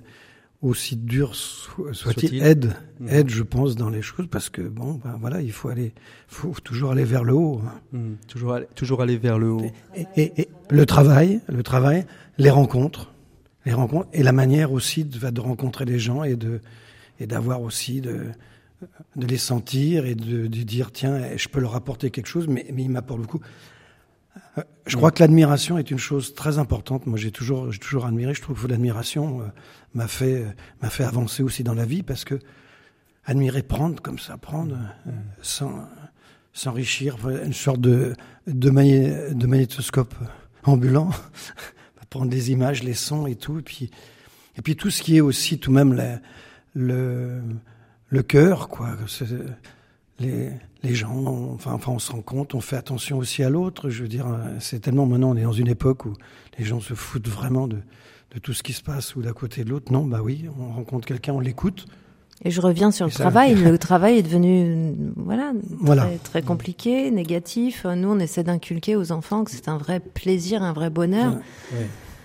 aussi 0.60 0.96
dur 0.96 1.34
so- 1.34 1.92
soit-il, 1.92 2.42
aide, 2.42 2.74
Mhm. 3.00 3.08
aide, 3.08 3.30
je 3.30 3.42
pense, 3.42 3.76
dans 3.76 3.88
les 3.88 4.02
choses 4.02 4.26
parce 4.30 4.50
que 4.50 4.60
bon, 4.62 5.00
ben 5.02 5.16
voilà, 5.20 5.40
il 5.40 5.52
faut 5.52 5.68
aller, 5.70 5.92
faut 6.26 6.52
toujours 6.62 6.90
aller 6.90 7.04
vers 7.04 7.24
le 7.24 7.32
haut. 7.32 7.60
hein. 7.64 7.80
Hmm, 7.92 8.14
toujours, 8.26 8.52
aller, 8.54 8.66
toujours 8.74 9.00
aller 9.02 9.16
vers 9.16 9.38
le 9.38 9.50
haut. 9.50 9.62
Et, 9.96 10.06
et- 10.16 10.40
et 10.42 10.48
le 10.70 10.84
travail, 10.84 11.40
le 11.48 11.62
travail, 11.62 12.04
les 12.38 12.50
rencontres, 12.50 13.12
les 13.64 13.72
rencontres 13.72 14.08
et 14.12 14.22
la 14.22 14.32
manière 14.32 14.72
aussi 14.72 15.04
de, 15.04 15.30
de 15.30 15.40
rencontrer 15.40 15.84
les 15.86 15.98
gens 15.98 16.24
et 16.24 16.36
de 16.36 16.60
et 17.20 17.26
d'avoir 17.26 17.62
aussi 17.62 18.00
de 18.00 18.26
de 19.16 19.26
les 19.26 19.38
sentir 19.38 20.06
et 20.06 20.14
de, 20.14 20.46
de 20.46 20.62
dire 20.62 20.92
tiens 20.92 21.36
je 21.36 21.48
peux 21.48 21.60
leur 21.60 21.74
apporter 21.74 22.10
quelque 22.10 22.26
chose 22.28 22.46
mais 22.48 22.66
mais 22.72 22.82
ils 22.84 22.90
m'apportent 22.90 23.20
beaucoup. 23.22 23.40
Euh, 24.56 24.62
Je 24.86 24.96
crois 24.96 25.10
que 25.10 25.20
l'admiration 25.22 25.78
est 25.78 25.90
une 25.90 25.98
chose 25.98 26.32
très 26.34 26.58
importante. 26.58 27.06
Moi, 27.06 27.18
j'ai 27.18 27.32
toujours, 27.32 27.72
j'ai 27.72 27.80
toujours 27.80 28.06
admiré. 28.06 28.34
Je 28.34 28.40
trouve 28.42 28.62
que 28.62 28.68
l'admiration 28.68 29.40
euh, 29.40 29.44
m'a 29.94 30.06
fait, 30.06 30.42
euh, 30.42 30.46
m'a 30.80 30.90
fait 30.90 31.02
avancer 31.04 31.42
aussi 31.42 31.64
dans 31.64 31.74
la 31.74 31.84
vie 31.84 32.02
parce 32.04 32.24
que 32.24 32.38
admirer, 33.24 33.62
prendre 33.62 34.00
comme 34.00 34.18
ça, 34.18 34.36
prendre, 34.38 34.76
euh, 35.06 35.10
sans, 35.42 35.88
s'enrichir, 36.52 37.16
une 37.44 37.52
sorte 37.52 37.80
de, 37.80 38.14
de, 38.46 38.70
magné- 38.70 39.34
de 39.34 39.46
magnétoscope 39.46 40.14
ambulant, 40.64 41.10
prendre 42.10 42.30
les 42.30 42.50
images, 42.52 42.82
les 42.84 42.94
sons 42.94 43.26
et 43.26 43.34
tout, 43.36 43.58
et 43.58 43.62
puis, 43.62 43.90
et 44.56 44.62
puis 44.62 44.76
tout 44.76 44.90
ce 44.90 45.02
qui 45.02 45.16
est 45.16 45.20
aussi 45.20 45.58
tout 45.58 45.70
de 45.70 45.76
même 45.76 45.92
la- 45.94 46.20
le, 46.74 47.42
le 48.08 48.22
cœur, 48.22 48.68
quoi. 48.68 48.90
Les, 50.20 50.50
les 50.82 50.94
gens, 50.94 51.14
on- 51.14 51.54
enfin, 51.54 51.72
enfin, 51.72 51.92
on 51.92 51.98
se 51.98 52.10
rend 52.10 52.22
compte, 52.22 52.54
on 52.54 52.60
fait 52.60 52.76
attention 52.76 53.18
aussi 53.18 53.42
à 53.44 53.50
l'autre. 53.50 53.88
Je 53.90 54.02
veux 54.02 54.08
dire, 54.08 54.26
c'est 54.58 54.80
tellement 54.80 55.06
maintenant, 55.06 55.30
on 55.30 55.36
est 55.36 55.42
dans 55.42 55.52
une 55.52 55.68
époque 55.68 56.06
où 56.06 56.14
les 56.58 56.64
gens 56.64 56.80
se 56.80 56.94
foutent 56.94 57.28
vraiment 57.28 57.68
de, 57.68 57.76
de 58.34 58.38
tout 58.40 58.52
ce 58.52 58.62
qui 58.64 58.72
se 58.72 58.82
passe 58.82 59.14
ou 59.14 59.22
d'à 59.22 59.32
côté 59.32 59.62
de 59.64 59.70
l'autre. 59.70 59.92
Non, 59.92 60.04
bah 60.04 60.20
oui, 60.22 60.46
on 60.58 60.72
rencontre 60.72 61.06
quelqu'un, 61.06 61.34
on 61.34 61.40
l'écoute. 61.40 61.86
Et 62.44 62.50
je 62.50 62.60
reviens 62.60 62.90
sur 62.90 63.06
Et 63.06 63.10
le 63.10 63.12
ça- 63.14 63.24
travail. 63.24 63.54
Le 63.54 63.78
travail 63.78 64.18
est 64.18 64.22
devenu, 64.22 64.92
voilà, 65.16 65.52
Voilà. 65.80 66.02
très, 66.06 66.18
très 66.18 66.42
compliqué, 66.42 67.10
négatif. 67.12 67.84
Nous, 67.84 68.08
on 68.08 68.18
essaie 68.18 68.42
d'inculquer 68.44 68.96
aux 68.96 69.12
enfants 69.12 69.44
que 69.44 69.50
c'est 69.52 69.68
un 69.68 69.76
vrai 69.78 70.00
plaisir, 70.00 70.62
un 70.62 70.72
vrai 70.72 70.90
bonheur, 70.90 71.36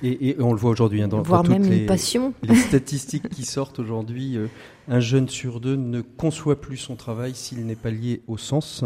Et, 0.03 0.29
et 0.29 0.35
on 0.41 0.51
le 0.51 0.59
voit 0.59 0.71
aujourd'hui 0.71 1.01
hein, 1.01 1.07
dans, 1.07 1.23
toutes 1.23 1.47
même 1.49 1.63
les, 1.63 1.79
une 1.81 1.85
passion. 1.85 2.33
les 2.43 2.55
statistiques 2.55 3.29
qui 3.29 3.45
sortent 3.45 3.79
aujourd'hui. 3.79 4.35
euh, 4.37 4.47
un 4.87 4.99
jeune 4.99 5.29
sur 5.29 5.59
deux 5.59 5.75
ne 5.75 6.01
conçoit 6.01 6.59
plus 6.59 6.77
son 6.77 6.95
travail 6.95 7.33
s'il 7.35 7.65
n'est 7.65 7.75
pas 7.75 7.89
lié 7.91 8.21
au 8.27 8.37
sens, 8.37 8.83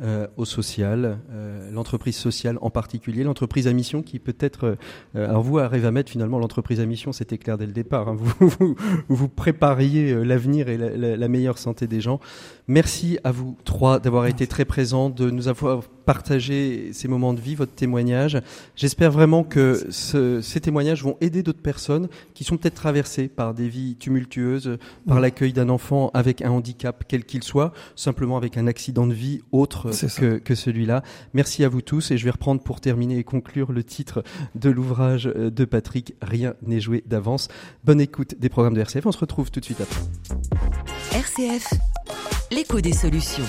euh, 0.00 0.26
au 0.36 0.44
social, 0.44 1.18
euh, 1.30 1.70
l'entreprise 1.70 2.16
sociale 2.16 2.58
en 2.60 2.70
particulier, 2.70 3.22
l'entreprise 3.22 3.68
à 3.68 3.72
mission 3.72 4.02
qui 4.02 4.18
peut 4.18 4.34
être. 4.40 4.76
euh, 5.14 5.28
alors 5.28 5.42
vous, 5.42 5.58
à 5.58 5.68
Revamed, 5.68 6.08
finalement, 6.08 6.38
l'entreprise 6.40 6.80
à 6.80 6.86
mission, 6.86 7.12
c'était 7.12 7.38
clair 7.38 7.58
dès 7.58 7.66
le 7.66 7.72
départ. 7.72 8.08
hein. 8.08 8.16
Vous, 8.18 8.48
vous, 8.48 8.74
vous 9.08 9.28
prépariez 9.28 10.10
euh, 10.12 10.24
l'avenir 10.24 10.68
et 10.68 10.76
la, 10.76 10.90
la- 10.96 11.16
la 11.16 11.28
meilleure 11.28 11.58
santé 11.58 11.86
des 11.86 12.00
gens. 12.00 12.18
Merci 12.66 13.18
à 13.22 13.30
vous 13.30 13.56
trois 13.64 14.00
d'avoir 14.00 14.26
été 14.26 14.46
très 14.48 14.64
présents, 14.64 15.10
de 15.10 15.30
nous 15.30 15.46
avoir 15.48 15.82
partagé 16.04 16.90
ces 16.92 17.08
moments 17.08 17.32
de 17.34 17.40
vie, 17.40 17.54
votre 17.54 17.72
témoignage. 17.74 18.40
J'espère 18.76 19.10
vraiment 19.10 19.44
que 19.44 19.86
ce- 19.90 20.40
ces 20.40 20.60
témoignages 20.60 21.02
vont 21.02 21.16
aider 21.20 21.42
d'autres 21.42 21.62
personnes 21.62 22.08
qui 22.34 22.44
sont 22.44 22.56
peut-être 22.56 22.74
traversées 22.74 23.28
par 23.28 23.54
des 23.54 23.68
vies 23.68 23.96
tumultueuses, 23.96 24.78
par 25.06 25.20
l'accueil 25.20 25.52
d'un 25.52 25.68
enfant 25.68 26.10
avec 26.14 26.42
un 26.42 26.50
handicap 26.50 27.04
quel 27.08 27.24
qu'il 27.24 27.42
soit, 27.42 27.72
simplement 27.96 28.36
avec 28.36 28.56
un 28.56 28.66
accident 28.66 29.06
de 29.06 29.14
vie 29.14 29.40
autre 29.52 29.90
que, 30.18 30.38
que 30.38 30.54
celui-là. 30.54 31.02
Merci 31.32 31.64
à 31.64 31.68
vous 31.68 31.82
tous 31.82 32.10
et 32.10 32.18
je 32.18 32.24
vais 32.24 32.30
reprendre 32.30 32.62
pour 32.62 32.80
terminer 32.80 33.18
et 33.18 33.24
conclure 33.24 33.72
le 33.72 33.82
titre 33.84 34.22
de 34.54 34.70
l'ouvrage 34.70 35.24
de 35.24 35.64
Patrick, 35.64 36.14
Rien 36.22 36.54
n'est 36.62 36.80
joué 36.80 37.02
d'avance. 37.06 37.48
Bonne 37.84 38.00
écoute 38.00 38.34
des 38.38 38.48
programmes 38.48 38.74
de 38.74 38.80
RCF, 38.80 39.06
on 39.06 39.12
se 39.12 39.18
retrouve 39.18 39.50
tout 39.50 39.60
de 39.60 39.64
suite 39.64 39.80
après. 39.80 40.00
RCF, 41.12 41.72
l'écho 42.50 42.80
des 42.80 42.92
solutions. 42.92 43.44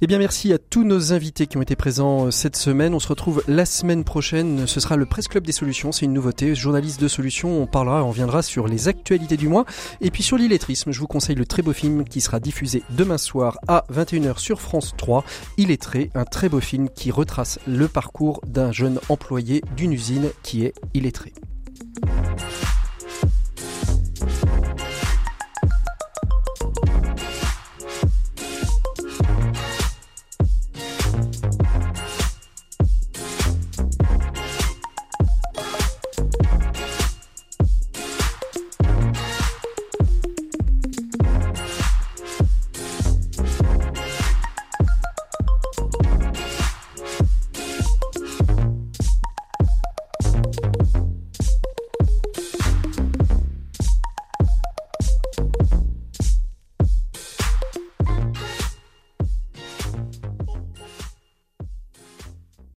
Eh 0.00 0.08
bien, 0.08 0.18
merci 0.18 0.52
à 0.52 0.58
tous 0.58 0.82
nos 0.82 1.12
invités 1.12 1.46
qui 1.46 1.56
ont 1.56 1.62
été 1.62 1.76
présents 1.76 2.26
euh, 2.26 2.30
cette 2.32 2.56
semaine. 2.56 2.94
On 2.94 2.98
se 2.98 3.06
retrouve 3.06 3.44
la 3.46 3.64
semaine 3.64 4.02
prochaine. 4.02 4.66
Ce 4.66 4.80
sera 4.80 4.96
le 4.96 5.06
Presse 5.06 5.28
Club 5.28 5.46
des 5.46 5.52
Solutions. 5.52 5.92
C'est 5.92 6.04
une 6.04 6.12
nouveauté. 6.12 6.56
Journaliste 6.56 7.00
de 7.00 7.06
solutions. 7.06 7.62
On 7.62 7.66
parlera, 7.66 8.02
on 8.02 8.10
viendra 8.10 8.42
sur 8.42 8.66
les 8.66 8.88
actualités 8.88 9.36
du 9.36 9.46
mois. 9.46 9.64
Et 10.00 10.10
puis 10.10 10.24
sur 10.24 10.36
l'illettrisme, 10.36 10.90
je 10.90 10.98
vous 10.98 11.06
conseille 11.06 11.36
le 11.36 11.46
très 11.46 11.62
beau 11.62 11.72
film 11.72 12.04
qui 12.04 12.20
sera 12.20 12.40
diffusé 12.40 12.82
demain 12.90 13.18
soir 13.18 13.56
à 13.68 13.84
21h 13.92 14.38
sur 14.38 14.60
France 14.60 14.94
3. 14.96 15.24
Illettré, 15.58 16.10
un 16.14 16.24
très 16.24 16.48
beau 16.48 16.60
film 16.60 16.88
qui 16.88 17.12
retrace 17.12 17.60
le 17.66 17.86
parcours 17.86 18.40
d'un 18.46 18.72
jeune 18.72 18.98
employé 19.08 19.62
d'une 19.76 19.92
usine 19.92 20.30
qui 20.42 20.64
est 20.64 20.74
illettré. 20.94 21.32